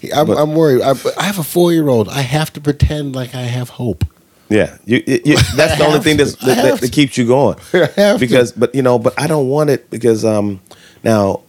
he, 0.00 0.12
I'm, 0.12 0.26
But- 0.28 0.38
I'm 0.38 0.54
worried. 0.54 0.82
I, 0.82 0.92
I 1.18 1.24
have 1.24 1.38
a 1.40 1.42
four 1.42 1.72
year 1.72 1.88
old. 1.88 2.08
I 2.08 2.20
have 2.20 2.52
to 2.52 2.60
pretend 2.60 3.14
like 3.16 3.34
I 3.34 3.42
have 3.42 3.68
hope. 3.70 4.04
Yeah, 4.48 4.76
you, 4.84 5.02
you, 5.06 5.20
you- 5.24 5.36
that's 5.56 5.78
the 5.78 5.86
only 5.86 6.00
thing 6.00 6.18
that's, 6.18 6.36
that, 6.36 6.56
that, 6.62 6.80
that 6.80 6.92
keeps 6.92 7.16
you 7.18 7.26
going. 7.26 7.56
I 7.72 7.78
have 7.96 8.16
to. 8.16 8.18
because, 8.20 8.52
but 8.52 8.74
you 8.76 8.82
know, 8.82 8.98
but 8.98 9.18
I 9.18 9.26
don't 9.26 9.48
want 9.48 9.70
it 9.70 9.88
because 9.90 10.24
um, 10.24 10.60
now 11.04 11.42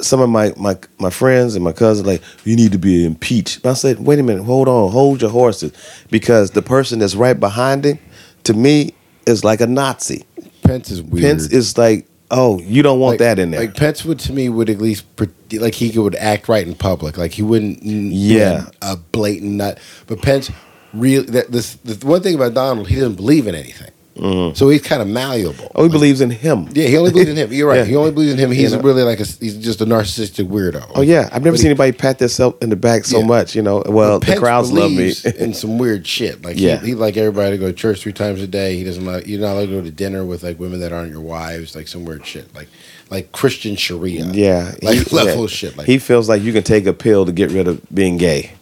some 0.00 0.20
of 0.20 0.28
my 0.28 0.52
my 0.56 0.76
my 0.98 1.10
friends 1.10 1.54
and 1.54 1.64
my 1.64 1.72
cousins 1.72 2.06
like 2.06 2.22
you 2.44 2.56
need 2.56 2.72
to 2.72 2.78
be 2.78 3.04
impeached. 3.04 3.64
I 3.64 3.74
said, 3.74 4.00
wait 4.00 4.18
a 4.18 4.22
minute, 4.22 4.44
hold 4.44 4.68
on, 4.68 4.90
hold 4.90 5.22
your 5.22 5.30
horses, 5.30 5.72
because 6.10 6.50
the 6.52 6.62
person 6.62 6.98
that's 6.98 7.14
right 7.14 7.38
behind 7.38 7.84
him, 7.84 7.98
to 8.44 8.54
me, 8.54 8.94
is 9.26 9.44
like 9.44 9.60
a 9.60 9.66
Nazi. 9.66 10.24
Pence 10.62 10.90
is 10.90 11.02
weird. 11.02 11.24
Pence 11.24 11.46
is 11.52 11.76
like, 11.78 12.06
oh, 12.30 12.58
you 12.60 12.82
don't 12.82 12.98
want 13.00 13.14
like, 13.14 13.18
that 13.20 13.38
in 13.38 13.50
there. 13.50 13.60
Like 13.60 13.76
Pence 13.76 14.04
would 14.04 14.18
to 14.20 14.32
me 14.32 14.48
would 14.48 14.70
at 14.70 14.78
least 14.78 15.04
like 15.52 15.74
he 15.74 15.96
would 15.98 16.14
act 16.16 16.48
right 16.48 16.66
in 16.66 16.74
public. 16.74 17.16
Like 17.16 17.32
he 17.32 17.42
wouldn't 17.42 17.82
Yeah. 17.82 18.68
a, 18.82 18.96
blatant 18.96 19.52
nut. 19.52 19.78
But 20.06 20.22
Pence 20.22 20.50
really 20.92 21.26
that 21.26 21.50
this 21.52 21.74
the 21.76 22.06
one 22.06 22.22
thing 22.22 22.34
about 22.34 22.54
Donald 22.54 22.88
he 22.88 22.96
doesn't 22.96 23.16
believe 23.16 23.46
in 23.46 23.54
anything. 23.54 23.90
Mm-hmm. 24.14 24.54
So 24.54 24.68
he's 24.68 24.80
kind 24.82 25.02
of 25.02 25.08
malleable. 25.08 25.70
oh, 25.74 25.82
he 25.84 25.88
believes 25.88 26.20
in 26.20 26.30
him. 26.30 26.68
Yeah, 26.72 26.86
he 26.86 26.96
only 26.96 27.10
believes 27.10 27.30
in 27.30 27.36
him. 27.36 27.52
You're 27.52 27.68
right. 27.68 27.78
Yeah. 27.78 27.84
He 27.84 27.96
only 27.96 28.12
believes 28.12 28.32
in 28.34 28.38
him. 28.38 28.52
He's 28.52 28.70
You 28.70 28.76
know? 28.76 28.82
really 28.84 29.02
like 29.02 29.18
a 29.18 29.24
he's 29.24 29.56
just 29.56 29.80
a 29.80 29.86
narcissistic 29.86 30.46
weirdo. 30.48 30.88
Oh 30.94 31.00
yeah, 31.02 31.28
I've 31.32 31.42
never 31.42 31.54
But 31.54 31.58
seen 31.58 31.64
he- 31.66 31.70
anybody 31.70 31.90
pat 31.92 32.18
themselves 32.20 32.56
in 32.62 32.70
the 32.70 32.76
back 32.76 33.04
so 33.04 33.18
Yeah. 33.18 33.26
much. 33.26 33.56
You 33.56 33.62
know, 33.62 33.82
well, 33.86 34.20
the 34.20 34.36
crowds 34.36 34.70
love 34.70 34.92
me. 34.92 35.12
in 35.36 35.52
some 35.62 35.78
weird 35.78 36.06
shit. 36.06 36.44
Like 36.44 36.56
Yeah. 36.58 36.78
he, 36.80 36.88
he 36.88 36.94
like 36.94 37.16
everybody 37.16 37.56
to 37.56 37.58
go 37.58 37.66
to 37.66 37.72
church 37.72 38.02
three 38.02 38.12
times 38.12 38.40
a 38.40 38.46
day. 38.46 38.76
He 38.76 38.84
doesn't 38.84 39.04
like 39.04 39.26
you're 39.26 39.40
not 39.40 39.54
allowed 39.54 39.66
to 39.66 39.72
go 39.72 39.82
to 39.82 39.90
dinner 39.90 40.24
with 40.24 40.44
like 40.44 40.60
women 40.60 40.78
that 40.80 40.92
aren't 40.92 41.10
your 41.10 41.20
wives. 41.20 41.74
Like 41.74 41.88
some 41.88 42.04
weird 42.04 42.24
shit. 42.24 42.54
Like 42.54 42.68
like 43.10 43.32
Christian 43.32 43.74
Sharia. 43.74 44.26
Yeah, 44.26 44.74
like 44.80 44.98
he- 44.98 45.04
level 45.16 45.42
yeah. 45.42 45.46
shit. 45.48 45.76
Like 45.76 45.88
he 45.88 45.98
feels 45.98 46.28
like 46.28 46.40
you 46.42 46.52
can 46.52 46.62
take 46.62 46.86
a 46.86 46.92
pill 46.92 47.26
to 47.26 47.32
get 47.32 47.50
rid 47.50 47.66
of 47.66 47.80
being 47.92 48.16
gay. 48.16 48.52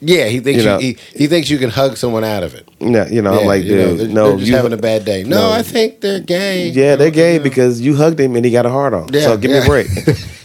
Yeah, 0.00 0.26
he 0.26 0.40
thinks 0.40 0.62
You 0.62 0.62
you 0.62 0.74
know- 0.74 0.78
he, 0.78 0.96
he 1.14 1.26
thinks 1.26 1.50
you 1.50 1.58
can 1.58 1.70
hug 1.70 1.96
someone 1.96 2.22
out 2.24 2.42
of 2.44 2.54
it. 2.54 2.68
No, 2.80 3.04
you 3.06 3.20
know, 3.22 3.32
I'm 3.32 3.40
Yeah, 3.40 3.46
like, 3.46 3.64
you 3.64 3.76
know, 3.76 3.94
they're, 3.96 4.08
no, 4.08 4.36
they're 4.36 4.46
you 4.46 4.54
having 4.56 4.72
a 4.72 4.76
bad 4.76 5.04
day. 5.04 5.24
No, 5.24 5.48
no. 5.48 5.50
I 5.52 5.62
think 5.62 6.00
they're 6.00 6.20
gay. 6.20 6.68
Yeah, 6.68 6.94
they're 6.96 7.10
gay 7.10 7.38
because 7.38 7.80
you 7.80 7.96
hugged 7.96 8.20
him 8.20 8.36
and 8.36 8.44
he 8.44 8.50
got 8.52 8.64
a 8.66 8.70
hard 8.70 8.94
on. 8.94 9.08
Yeah, 9.12 9.22
so 9.22 9.36
give 9.36 9.50
me 9.50 9.58
a 9.58 9.64
break. 9.64 9.88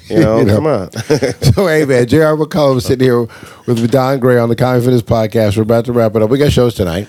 You 0.10 0.20
know, 0.20 0.40
You 0.40 0.46
know. 0.46 0.56
come 0.56 0.68
on. 0.68 0.92
So 1.54 1.66
hey 1.66 1.86
man, 1.86 2.06
J.R. 2.08 2.36
McCollum 2.36 2.76
is 2.78 2.84
sitting 2.86 3.08
here 3.08 3.22
with 3.66 3.90
Don 3.90 4.20
Gray 4.20 4.38
on 4.38 4.50
the 4.50 4.56
Comedy 4.56 4.84
Fitness 4.84 5.02
podcast. 5.02 5.56
We're 5.56 5.64
about 5.64 5.86
to 5.86 5.94
wrap 5.94 6.14
it 6.16 6.22
up. 6.22 6.30
We 6.30 6.38
got 6.38 6.52
shows 6.52 6.74
tonight. 6.76 7.08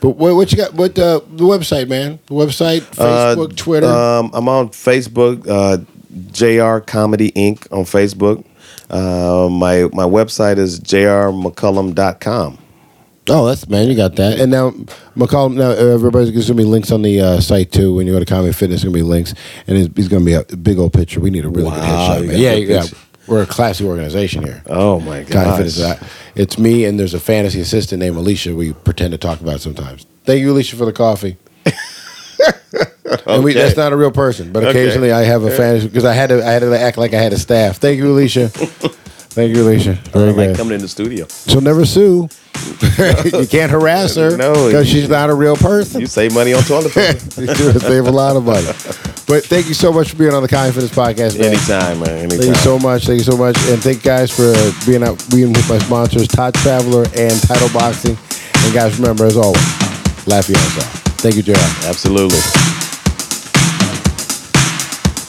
But 0.00 0.10
what, 0.10 0.36
what 0.36 0.50
you 0.52 0.56
got? 0.56 0.72
What 0.74 0.96
uh, 0.96 1.20
the 1.28 1.44
website, 1.44 1.88
man? 1.88 2.20
The 2.26 2.34
website, 2.34 2.82
Facebook, 2.82 3.50
Uh, 3.50 3.54
Twitter. 3.56 3.86
Um, 3.88 4.30
I'm 4.32 4.48
on 4.48 4.68
Facebook, 4.68 5.44
uh, 5.48 5.78
JR 6.30 6.78
Comedy 6.84 7.32
Inc. 7.32 7.66
on 7.72 7.84
Facebook. 7.84 8.44
Uh, 8.90 9.48
my 9.50 9.84
my 9.92 10.02
website 10.04 10.58
is 10.58 10.80
jrmccullum.com. 10.80 12.58
oh, 13.28 13.46
that's 13.46 13.68
man, 13.68 13.88
you 13.88 13.94
got 13.94 14.16
that. 14.16 14.40
And 14.40 14.50
now 14.50 14.70
McCollum. 15.16 15.54
Now 15.54 15.70
uh, 15.70 15.74
everybody's 15.94 16.30
going 16.30 16.42
to 16.44 16.54
be 16.54 16.64
links 16.64 16.90
on 16.90 17.02
the 17.02 17.20
uh, 17.20 17.40
site 17.40 17.70
too. 17.72 17.94
When 17.94 18.06
you 18.06 18.12
go 18.12 18.18
to 18.18 18.24
Comedy 18.24 18.52
Fitness, 18.52 18.82
going 18.82 18.92
to 18.92 18.98
be 18.98 19.02
links, 19.04 19.32
and 19.68 19.76
he's, 19.76 19.88
he's 19.94 20.08
going 20.08 20.24
to 20.24 20.26
be 20.26 20.34
a 20.34 20.42
big 20.56 20.78
old 20.78 20.92
picture. 20.92 21.20
We 21.20 21.30
need 21.30 21.44
a 21.44 21.48
really 21.48 21.70
good 21.70 21.78
Wow, 21.78 22.18
headshot, 22.18 22.26
man. 22.26 22.38
Yeah, 22.38 22.52
yeah. 22.54 22.84
We're 23.28 23.42
a 23.42 23.46
classy 23.46 23.84
organization 23.84 24.42
here. 24.42 24.62
Oh 24.66 24.98
my 25.00 25.22
god! 25.22 25.56
Fitness. 25.58 25.80
uh, 25.80 26.04
It's 26.34 26.58
me 26.58 26.84
and 26.84 26.98
there's 26.98 27.14
a 27.14 27.20
fantasy 27.20 27.60
assistant 27.60 28.00
named 28.00 28.16
Alicia. 28.16 28.54
We 28.56 28.72
pretend 28.72 29.12
to 29.12 29.18
talk 29.18 29.40
about 29.40 29.60
sometimes. 29.60 30.04
Thank 30.24 30.40
you, 30.40 30.50
Alicia, 30.50 30.74
for 30.76 30.84
the 30.84 30.92
coffee. 30.92 31.36
And 33.26 33.42
we, 33.44 33.52
that's 33.54 33.76
not 33.76 33.92
a 33.92 33.96
real 33.96 34.10
person, 34.12 34.52
but 34.52 34.62
Okay. 34.64 34.70
occasionally 34.70 35.12
I 35.12 35.22
have 35.22 35.42
a 35.42 35.50
fantasy 35.50 35.88
because 35.88 36.04
I 36.04 36.12
had 36.14 36.28
to 36.30 36.44
I 36.46 36.50
had 36.52 36.60
to 36.60 36.78
act 36.78 36.96
like 36.98 37.12
I 37.14 37.20
had 37.20 37.32
a 37.32 37.38
staff. 37.38 37.78
Thank 37.78 37.98
you, 37.98 38.10
Alicia. 38.10 38.48
Thank 39.32 39.54
you, 39.54 39.62
Alicia. 39.62 39.92
Very 40.12 40.30
I 40.30 40.32
like 40.32 40.48
good. 40.48 40.56
coming 40.56 40.74
in 40.74 40.80
the 40.80 40.88
studio. 40.88 41.26
She'll 41.46 41.60
never 41.60 41.84
sue. 41.86 42.28
you 43.32 43.46
can't 43.46 43.70
harass 43.70 44.16
her 44.16 44.36
No, 44.36 44.66
because 44.66 44.88
she's 44.88 45.08
not 45.08 45.30
a 45.30 45.34
real 45.34 45.56
person. 45.56 46.00
You 46.00 46.06
save 46.08 46.34
money 46.34 46.52
on 46.52 46.62
toilet 46.64 46.92
paper. 46.92 47.40
you 47.40 47.78
save 47.78 48.06
a 48.06 48.10
lot 48.10 48.36
of 48.36 48.44
money. 48.44 48.66
But 49.26 49.44
thank 49.46 49.68
you 49.68 49.74
so 49.74 49.92
much 49.92 50.10
for 50.10 50.16
being 50.16 50.34
on 50.34 50.42
the 50.42 50.48
Fitness 50.48 50.90
podcast, 50.90 51.38
man. 51.38 51.52
anytime, 51.54 52.00
man. 52.00 52.08
Anytime. 52.18 52.38
Thank 52.40 52.44
you 52.56 52.62
so 52.62 52.78
much. 52.78 53.06
Thank 53.06 53.18
you 53.18 53.24
so 53.24 53.36
much. 53.36 53.56
And 53.70 53.80
thank 53.82 53.98
you 53.98 54.10
guys 54.10 54.30
for 54.30 54.52
being 54.84 55.02
out 55.04 55.24
being 55.30 55.52
with 55.52 55.68
my 55.68 55.78
sponsors, 55.78 56.26
Todd 56.28 56.54
Traveler 56.54 57.04
and 57.16 57.40
Title 57.42 57.68
Boxing. 57.72 58.16
And 58.64 58.74
guys, 58.74 58.98
remember 58.98 59.26
as 59.26 59.36
always, 59.36 59.62
laugh 60.26 60.48
your 60.48 60.58
ass 60.58 60.78
off. 60.78 60.92
Thank 61.22 61.36
you, 61.36 61.42
JR. 61.42 61.54
Absolutely. 61.86 62.40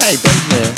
Hey, 0.02 0.16
thanks, 0.16 0.50
man. 0.50 0.74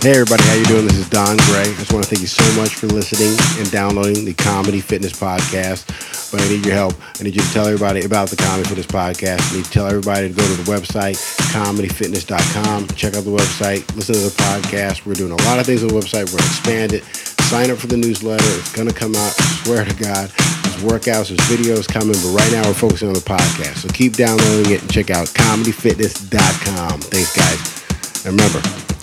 Hey 0.00 0.12
everybody, 0.12 0.42
how 0.44 0.54
you 0.54 0.64
doing? 0.66 0.86
This 0.86 0.98
is 0.98 1.08
Don 1.08 1.36
Gray. 1.48 1.66
I 1.66 1.74
just 1.80 1.92
want 1.92 2.04
to 2.04 2.10
thank 2.10 2.20
you 2.20 2.28
so 2.28 2.44
much 2.60 2.76
for 2.76 2.86
listening 2.86 3.34
and 3.58 3.70
downloading 3.72 4.24
the 4.24 4.34
Comedy 4.34 4.80
Fitness 4.80 5.12
Podcast. 5.12 5.88
But 6.30 6.40
I 6.40 6.48
need 6.48 6.64
your 6.64 6.74
help. 6.74 6.94
I 7.18 7.24
need 7.24 7.34
you 7.34 7.42
to 7.42 7.52
tell 7.52 7.66
everybody 7.66 8.04
about 8.04 8.28
the 8.28 8.36
Comedy 8.36 8.68
Fitness 8.68 8.86
Podcast. 8.86 9.50
I 9.50 9.56
need 9.56 9.64
to 9.64 9.70
tell 9.70 9.86
everybody 9.86 10.28
to 10.28 10.34
go 10.34 10.46
to 10.46 10.62
the 10.62 10.70
website, 10.70 11.18
comedyfitness.com. 11.50 12.86
Check 12.94 13.14
out 13.14 13.24
the 13.24 13.34
website, 13.34 13.82
listen 13.96 14.14
to 14.14 14.20
the 14.20 14.36
podcast. 14.36 15.04
We're 15.04 15.14
doing 15.14 15.32
a 15.32 15.42
lot 15.42 15.58
of 15.58 15.66
things 15.66 15.82
on 15.82 15.88
the 15.88 15.94
website. 15.94 16.30
We're 16.30 16.38
going 16.38 16.48
to 16.48 16.54
expand 16.54 16.92
it. 16.92 17.02
Sign 17.50 17.70
up 17.72 17.78
for 17.78 17.88
the 17.88 17.96
newsletter. 17.96 18.44
It's 18.60 18.72
going 18.72 18.88
to 18.88 18.94
come 18.94 19.16
out. 19.16 19.34
I 19.40 19.44
swear 19.64 19.84
to 19.84 19.94
God. 19.96 20.30
There's 20.30 20.84
workouts, 20.84 21.34
there's 21.34 21.40
videos 21.50 21.88
coming, 21.88 22.14
but 22.14 22.30
right 22.30 22.52
now 22.52 22.62
we're 22.68 22.74
focusing 22.74 23.08
on 23.08 23.14
the 23.14 23.26
podcast. 23.26 23.82
So 23.82 23.88
keep 23.88 24.12
downloading 24.14 24.70
it 24.70 24.82
and 24.82 24.92
check 24.92 25.10
out 25.10 25.26
comedyfitness.com. 25.28 27.00
Thanks, 27.00 27.36
guys. 27.36 27.83
And 28.26 28.40
remember, 28.40 28.60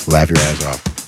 laugh 0.08 0.30
your 0.30 0.40
ass 0.40 0.66
off. 0.66 1.01